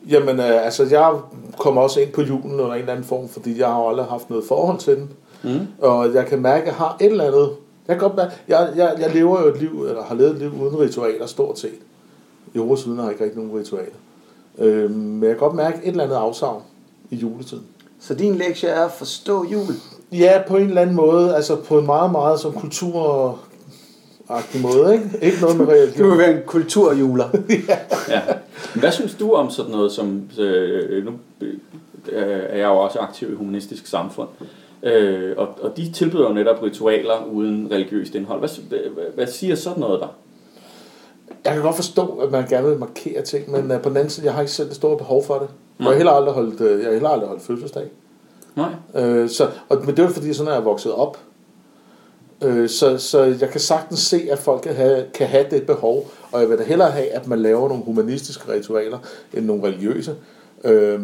Jamen, 0.10 0.40
øh, 0.40 0.66
altså, 0.66 0.84
jeg 0.92 1.12
kommer 1.58 1.82
også 1.82 2.00
ind 2.00 2.12
på 2.12 2.22
julen 2.22 2.60
under 2.60 2.74
en 2.74 2.80
eller 2.80 2.92
anden 2.92 3.06
form, 3.06 3.30
fordi 3.30 3.60
jeg 3.60 3.68
har 3.68 3.90
aldrig 3.90 4.06
haft 4.06 4.30
noget 4.30 4.46
forhold 4.48 4.80
til 4.80 4.96
den. 4.96 5.10
Mm. 5.46 5.68
Og 5.82 6.14
jeg 6.14 6.26
kan 6.26 6.42
mærke, 6.42 6.62
at 6.62 6.68
jeg 6.68 6.76
har 6.76 6.98
et 7.02 7.12
eller 7.12 7.24
andet... 7.24 7.50
Jeg, 7.88 7.96
kan 7.96 8.08
godt 8.08 8.16
mærke, 8.16 8.32
jeg, 8.48 8.70
jeg, 8.76 8.96
jeg 9.00 9.14
lever 9.14 9.42
jo 9.42 9.48
et 9.48 9.60
liv, 9.60 9.86
eller 9.90 10.04
har 10.04 10.16
levet 10.16 10.32
et 10.32 10.38
liv 10.38 10.62
uden 10.62 10.80
ritualer, 10.80 11.26
stort 11.26 11.60
set. 11.60 11.80
I 12.54 12.58
Aarhus 12.58 12.86
har 12.86 13.04
jeg 13.04 13.12
ikke 13.12 13.24
rigtig 13.24 13.44
nogen 13.44 13.60
ritualer. 13.60 13.96
Øh, 14.58 14.92
men 14.92 15.24
jeg 15.24 15.30
kan 15.30 15.40
godt 15.40 15.54
mærke 15.56 15.78
et 15.84 15.88
eller 15.88 16.04
andet 16.04 16.16
afsavn 16.16 16.62
i 17.10 17.16
juletiden. 17.16 17.64
Så 18.00 18.14
din 18.14 18.36
lektie 18.36 18.70
er 18.70 18.86
at 18.86 18.92
forstå 18.92 19.46
jul. 19.52 19.74
Ja, 20.12 20.42
på 20.48 20.58
en 20.58 20.68
eller 20.68 20.82
anden 20.82 20.96
måde, 20.96 21.36
altså 21.36 21.56
på 21.56 21.80
en 21.80 21.86
meget, 21.86 22.12
meget 22.12 22.40
som 22.40 22.54
kultur 22.54 23.40
måde, 24.62 24.94
ikke? 24.94 25.10
Ikke 25.22 25.42
noget 25.42 25.58
med 25.58 25.66
Du 25.66 25.72
vil 25.72 25.82
religion. 25.82 26.18
være 26.18 26.32
en 26.32 26.42
kulturjuler. 26.46 27.30
Ja. 28.10 28.22
Men 28.74 28.80
hvad 28.80 28.92
synes 28.92 29.14
du 29.14 29.32
om 29.32 29.50
sådan 29.50 29.72
noget 29.72 29.92
som, 29.92 30.22
øh, 30.40 31.06
nu 31.06 31.12
øh, 31.42 31.54
er 32.12 32.58
jeg 32.58 32.66
jo 32.66 32.78
også 32.78 33.00
aktiv 33.00 33.32
i 33.32 33.36
humanistisk 33.36 33.88
samfund, 33.88 34.28
øh, 34.86 35.34
og, 35.38 35.48
og 35.62 35.78
de 35.78 35.92
tilbyder 35.92 36.28
jo 36.28 36.34
netop 36.34 36.64
ritualer 36.64 37.26
uden 37.32 37.68
religiøst 37.72 38.16
indhold. 38.16 38.40
Hvad, 38.40 38.50
hvad, 38.94 39.04
hvad 39.16 39.28
siger 39.28 39.56
sådan 39.56 39.80
noget 39.80 40.00
der? 40.00 40.08
Jeg 41.46 41.54
kan 41.54 41.62
godt 41.62 41.76
forstå, 41.76 42.06
at 42.06 42.32
man 42.32 42.48
gerne 42.48 42.68
vil 42.68 42.80
markere 42.80 43.22
ting, 43.22 43.52
men 43.52 43.72
uh, 43.72 43.82
på 43.82 43.90
den 43.90 43.98
anden 43.98 44.10
side, 44.10 44.26
jeg 44.26 44.34
har 44.34 44.42
ikke 44.42 44.54
selv 44.54 44.68
det 44.68 44.76
store 44.76 44.98
behov 44.98 45.24
for 45.24 45.40
det. 45.40 45.50
Jeg 45.80 45.88
har 45.88 45.94
heller 45.94 46.12
aldrig 46.12 46.34
holdt, 46.34 46.62
uh, 46.62 46.80
jeg 46.80 46.86
har 46.86 46.92
heller 46.92 47.10
aldrig 47.10 47.28
holdt 47.28 47.44
fødselsdag. 47.44 47.90
Nej. 48.56 48.70
Øh, 48.96 49.30
så, 49.30 49.50
og, 49.70 49.78
men 49.80 49.88
det 49.88 50.00
er 50.00 50.04
jo 50.04 50.10
fordi, 50.10 50.34
sådan 50.34 50.52
er 50.52 50.56
jeg 50.56 50.66
vokset 50.66 50.92
op. 50.92 51.18
Øh, 52.44 52.70
så, 52.70 52.98
så 52.98 53.24
jeg 53.24 53.50
kan 53.50 53.60
sagtens 53.60 54.00
se, 54.00 54.22
at 54.32 54.40
folk 54.40 54.62
kan 54.62 54.76
have, 54.76 55.06
kan 55.14 55.28
have 55.28 55.46
det 55.52 55.66
behov, 55.66 56.12
og 56.32 56.42
jeg 56.42 56.50
vil 56.50 56.58
da 56.58 56.64
hellere 56.64 56.92
have, 56.92 57.08
at 57.08 57.28
man 57.28 57.40
laver 57.40 57.68
nogle 57.68 57.84
humanistiske 57.84 58.52
ritualer, 58.52 58.98
end 59.34 59.46
nogle 59.46 59.64
religiøse. 59.64 60.16
Øh, 60.64 61.00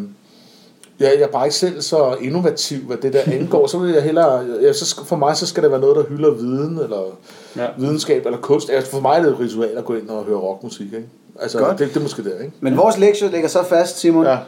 jeg, 1.00 1.12
jeg 1.18 1.22
er 1.22 1.26
bare 1.26 1.46
ikke 1.46 1.56
selv 1.56 1.80
så 1.82 2.16
innovativ, 2.20 2.78
hvad 2.80 2.96
det 2.96 3.12
der 3.12 3.20
angår. 3.38 3.66
Så 3.66 3.78
vil 3.78 3.92
jeg 3.94 4.02
hellere, 4.02 4.44
ja, 4.62 4.72
så 4.72 5.04
for 5.06 5.16
mig 5.16 5.36
så 5.36 5.46
skal 5.46 5.62
det 5.62 5.70
være 5.70 5.80
noget, 5.80 5.96
der 5.96 6.02
hylder 6.04 6.30
viden, 6.30 6.78
eller 6.78 7.02
Ja. 7.56 7.62
ja. 7.62 7.68
videnskab, 7.78 8.26
eller 8.26 8.38
kunst. 8.38 8.70
Altså, 8.70 8.90
for 8.90 9.00
mig 9.00 9.18
er 9.18 9.22
det 9.22 9.30
et 9.32 9.40
ritual 9.40 9.78
at 9.78 9.84
gå 9.84 9.94
ind 9.94 10.08
og 10.08 10.24
høre 10.24 10.36
rockmusik. 10.38 10.86
Ikke? 10.86 11.06
Altså, 11.40 11.58
Godt. 11.58 11.78
det, 11.78 11.88
det 11.88 11.96
er 11.96 12.00
måske 12.00 12.24
det, 12.24 12.32
ikke? 12.40 12.52
Men 12.60 12.76
vores 12.76 12.98
lektie 12.98 13.28
ligger 13.28 13.48
så 13.48 13.64
fast, 13.68 13.98
Simon. 13.98 14.24
Ja. 14.26 14.38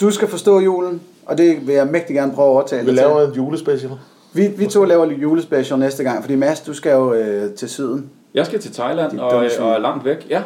du 0.00 0.10
skal 0.10 0.28
forstå 0.28 0.60
julen, 0.60 1.00
og 1.26 1.38
det 1.38 1.66
vil 1.66 1.74
jeg 1.74 1.86
mægtig 1.86 2.16
gerne 2.16 2.32
prøve 2.32 2.46
at 2.48 2.52
overtale 2.52 2.82
Vi 2.84 2.90
dig 2.90 2.98
til. 2.98 3.06
laver 3.06 3.26
en 3.28 3.32
julespecial. 3.32 3.92
Vi, 4.32 4.46
vi 4.46 4.66
to 4.66 4.84
laver 4.84 5.04
lidt 5.06 5.22
julespecial 5.22 5.78
næste 5.78 6.02
gang, 6.04 6.22
fordi 6.22 6.34
Mads, 6.34 6.60
du 6.60 6.74
skal 6.74 6.92
jo 6.92 7.12
øh, 7.14 7.50
til 7.54 7.68
syden. 7.68 8.10
Jeg 8.34 8.46
skal 8.46 8.60
til 8.60 8.72
Thailand 8.74 9.18
og, 9.20 9.50
svin. 9.50 9.62
og 9.62 9.70
er 9.72 9.78
langt 9.78 10.04
væk. 10.04 10.26
Ja. 10.30 10.42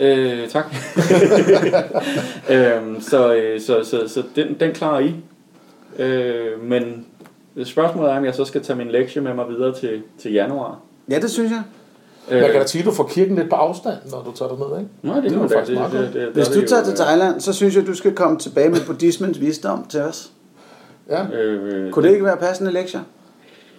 Øh, 0.00 0.48
tak. 0.48 0.64
øhm, 2.50 3.00
så, 3.00 3.34
øh, 3.34 3.60
så, 3.60 3.84
så, 3.84 4.08
så 4.08 4.22
den, 4.36 4.56
den 4.60 4.72
klarer 4.72 5.00
I. 5.00 5.14
Øh, 6.02 6.62
men 6.64 7.06
spørgsmålet 7.64 8.12
er, 8.12 8.16
om 8.16 8.24
jeg 8.24 8.34
så 8.34 8.44
skal 8.44 8.62
tage 8.62 8.76
min 8.76 8.88
lektie 8.90 9.22
med 9.22 9.34
mig 9.34 9.48
videre 9.48 9.74
til, 9.74 10.02
til 10.22 10.32
januar. 10.32 10.78
Ja, 11.10 11.18
det 11.18 11.30
synes 11.30 11.50
jeg. 11.50 11.62
Øh. 12.30 12.38
Jeg 12.42 12.50
kan 12.50 12.60
da 12.60 12.66
sige, 12.66 12.82
at 12.82 12.86
du 12.86 12.92
får 12.92 13.04
kirken 13.04 13.36
lidt 13.36 13.50
på 13.50 13.56
afstand, 13.56 13.96
når 14.10 14.22
du 14.22 14.32
tager 14.32 14.48
dig 14.48 14.58
ned, 14.68 14.78
ikke? 14.78 14.90
Nej, 15.02 15.14
det, 15.14 15.22
Det 15.24 15.30
det, 15.30 15.38
var 15.40 15.46
det, 15.46 15.50
det, 15.50 15.56
faktisk 15.58 15.78
meget 15.78 15.92
det, 15.92 16.00
godt. 16.00 16.14
det, 16.14 16.22
det, 16.22 16.32
Hvis 16.34 16.46
det 16.46 16.56
du 16.56 16.60
er 16.62 16.66
tager 16.66 16.80
jo, 16.80 16.86
til 16.86 16.96
Thailand, 16.96 17.40
så 17.40 17.52
synes 17.52 17.76
jeg, 17.76 17.86
du 17.86 17.94
skal 17.94 18.14
komme 18.14 18.38
tilbage 18.38 18.68
med 18.68 18.78
buddhismens 18.86 19.40
visdom 19.40 19.86
til 19.88 20.00
os. 20.00 20.30
Ja. 21.10 21.26
Øh, 21.26 21.90
Kunne 21.90 22.06
det 22.08 22.12
ikke 22.12 22.24
være 22.24 22.36
passende 22.36 22.72
lektier? 22.72 23.00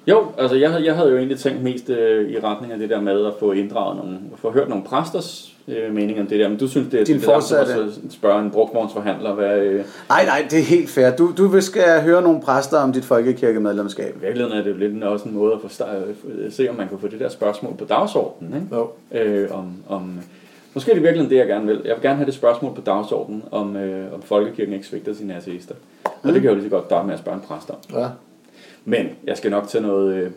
Jo, 0.08 0.26
altså 0.38 0.56
jeg, 0.56 0.82
jeg 0.86 0.95
havde 0.95 1.10
jo 1.10 1.18
egentlig 1.18 1.39
tænkt 1.39 1.64
mest 1.64 1.89
øh, 1.89 2.30
i 2.32 2.39
retning 2.39 2.74
af 2.74 2.80
det 2.80 2.89
der 2.89 3.02
med 3.02 3.26
at 3.26 3.34
få 3.39 3.52
inddraget 3.52 3.97
nogle, 3.97 4.18
få 4.36 4.52
hørt 4.52 4.70
nogle 4.70 4.84
præsters 4.84 5.54
øh, 5.68 5.93
mening 5.93 6.20
om 6.20 6.28
det 6.28 6.39
der, 6.39 6.49
men 6.49 6.58
du 6.58 6.68
synes, 6.68 6.88
det 6.91 6.99
er 7.02 7.06
Din 7.06 7.16
det 7.16 7.26
der, 7.28 7.34
fortsatte- 7.34 7.74
som 7.93 8.04
at 8.08 8.12
spørge 8.14 8.41
en 8.43 8.52
brugtvognsforhandler, 8.52 9.34
hvad 9.34 9.58
øh, 9.60 9.86
Nej, 10.10 10.26
nej, 10.26 10.47
det 10.52 10.60
er 10.60 10.64
helt 10.64 10.89
fair. 10.89 11.16
Du, 11.16 11.32
du 11.38 11.47
vil 11.47 11.62
skal 11.62 12.02
høre 12.02 12.22
nogle 12.22 12.41
præster 12.41 12.78
om 12.78 12.93
dit 12.93 13.06
folkekirkemedlemskab. 13.06 14.16
i 14.18 14.20
virkeligheden 14.26 14.58
er 14.60 14.64
det 14.64 14.72
jo 14.72 14.78
lidt 14.78 15.04
også 15.04 15.30
en 15.30 15.36
måde 15.36 15.54
at 15.54 15.60
få, 15.62 15.68
sta- 15.68 15.95
øh, 16.30 16.52
se, 16.52 16.70
om 16.70 16.76
man 16.76 16.88
kan 16.88 16.99
få 16.99 17.08
det 17.08 17.20
der 17.20 17.30
spørgsmål 17.30 17.74
på 17.78 17.86
dagsordenen, 17.86 18.54
ikke? 18.56 18.76
Jo. 18.76 18.89
Øh, 19.12 19.47
om, 19.52 19.74
om, 19.89 20.20
måske 20.74 20.91
er 20.91 20.95
det 20.95 21.04
virkelig 21.04 21.30
det, 21.30 21.36
jeg 21.38 21.47
gerne 21.47 21.66
vil. 21.68 21.82
Jeg 21.86 21.95
vil 21.95 22.02
gerne 22.02 22.16
have 22.16 22.26
det 22.26 22.34
spørgsmål 22.34 22.76
på 22.76 22.82
dagsordenen, 22.82 23.43
om, 23.52 23.76
øh, 23.76 24.14
om 24.14 24.22
folkekirken 24.22 24.74
ikke 24.74 24.86
svigter 24.88 25.14
sine 25.14 25.36
ateister. 25.36 25.76
Og 26.04 26.12
det 26.24 26.34
kan 26.34 26.43
jeg 26.43 26.49
jo 26.49 26.56
lige 26.56 26.64
så 26.64 26.70
godt 26.70 26.86
starte 26.86 27.06
med 27.06 27.14
at 27.14 27.20
spørge 27.20 27.36
en 27.38 27.43
præst 27.47 27.70
om. 27.70 27.76
Ja. 27.99 28.08
Men 28.86 29.05
jeg 29.27 29.38
skal 29.38 29.51
nok 29.51 29.67
tage 29.67 29.82
noget, 29.82 30.13
øh, 30.13 30.32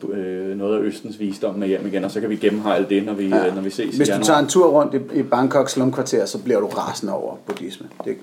øh, 0.51 0.57
noget 0.59 0.79
af 0.79 0.83
Østens 0.83 1.21
visdom 1.21 1.55
med 1.55 1.69
hjem 1.69 1.87
igen, 1.87 2.05
og 2.05 2.11
så 2.11 2.21
kan 2.21 2.31
vi 2.31 2.37
gennemhejle 2.37 2.87
det, 2.89 3.07
når 3.07 3.13
vi, 3.15 3.29
Ja. 3.29 3.45
ja. 3.45 3.55
når 3.55 3.63
vi 3.63 3.71
ses 3.71 3.97
Hvis 3.97 4.09
du 4.09 4.25
tager 4.25 4.39
en 4.39 4.47
tur 4.47 4.69
rundt 4.69 4.95
i, 4.95 5.19
i 5.19 5.23
Bangkok 5.23 5.69
slumkvarter, 5.69 6.27
så 6.27 6.39
bliver 6.39 6.61
du 6.61 6.67
rasende 6.67 7.13
over 7.13 7.37
buddhisme. 7.47 7.87
Det, 8.05 8.17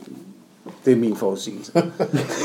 det 0.85 0.93
er 0.93 0.97
min 0.97 1.15
forudsigelse. 1.15 1.71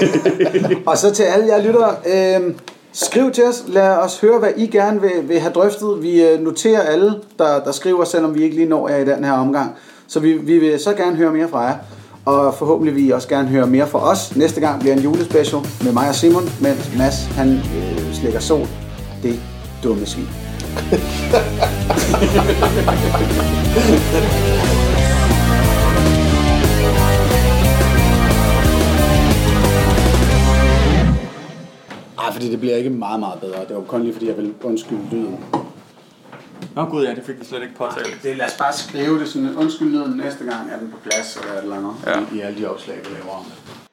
og 0.86 0.98
så 0.98 1.10
til 1.14 1.22
alle 1.22 1.46
jer 1.46 1.62
lyttere, 1.62 1.96
øh, 2.06 2.54
skriv 2.92 3.30
til 3.30 3.44
os. 3.44 3.64
Lad 3.68 3.96
os 3.96 4.20
høre, 4.20 4.38
hvad 4.38 4.50
I 4.56 4.66
gerne 4.66 5.00
vil, 5.00 5.28
vil 5.28 5.38
have 5.40 5.52
drøftet. 5.52 6.02
Vi 6.02 6.22
øh, 6.22 6.40
noterer 6.40 6.80
alle, 6.80 7.14
der, 7.38 7.64
der 7.64 7.72
skriver, 7.72 8.04
selvom 8.04 8.34
vi 8.34 8.42
ikke 8.42 8.56
lige 8.56 8.68
når 8.68 8.88
jer 8.88 8.96
i 8.96 9.04
den 9.04 9.24
her 9.24 9.32
omgang. 9.32 9.74
Så 10.06 10.20
vi, 10.20 10.32
vi 10.32 10.58
vil 10.58 10.78
så 10.80 10.94
gerne 10.94 11.16
høre 11.16 11.32
mere 11.32 11.48
fra 11.48 11.60
jer. 11.60 11.74
Og 12.26 12.54
forhåbentlig 12.54 12.94
vil 12.94 13.06
I 13.06 13.10
også 13.10 13.28
gerne 13.28 13.48
høre 13.48 13.66
mere 13.66 13.86
fra 13.86 14.10
os. 14.10 14.36
Næste 14.36 14.60
gang 14.60 14.80
bliver 14.80 14.94
en 14.94 15.02
julespecial 15.02 15.60
med 15.84 15.92
mig 15.92 16.08
og 16.08 16.14
Simon, 16.14 16.42
mens 16.60 16.96
Mads 16.98 17.24
han 17.24 17.48
øh, 17.52 18.14
slikker 18.14 18.40
sol. 18.40 18.66
Det 19.22 19.40
dumme 19.84 20.06
svin. 20.06 20.26
Ej, 32.18 32.32
fordi 32.32 32.50
det 32.50 32.60
bliver 32.60 32.76
ikke 32.76 32.90
meget, 32.90 33.20
meget 33.20 33.40
bedre. 33.40 33.60
Det 33.68 33.76
var 33.76 33.82
kun 33.82 34.02
lige, 34.02 34.12
fordi 34.12 34.28
jeg 34.28 34.36
vil 34.36 34.54
undskylde 34.64 35.02
lyden. 35.10 35.38
Nå 36.76 36.84
gud, 36.84 37.04
ja, 37.04 37.14
det 37.14 37.24
fik 37.24 37.40
vi 37.40 37.44
slet 37.44 37.62
ikke 37.62 37.74
påtalt. 37.74 38.22
Det, 38.22 38.36
lad 38.36 38.46
os 38.46 38.56
bare 38.58 38.72
skrive 38.72 39.18
det 39.20 39.28
sådan, 39.28 39.56
undskyld 39.56 39.88
lyden 39.88 40.16
næste 40.16 40.44
gang, 40.44 40.70
er 40.72 40.78
den 40.78 40.90
på 40.90 40.96
plads, 41.02 41.36
eller 41.36 41.52
et 41.52 41.62
eller 41.62 41.76
andet, 41.76 41.94
Ja. 42.06 42.20
i, 42.34 42.38
i 42.38 42.40
alle 42.40 42.58
de 42.60 42.70
opslag, 42.70 42.96
vi 43.04 43.14
laver 43.14 43.30
om 43.38 43.44
det. 43.44 43.86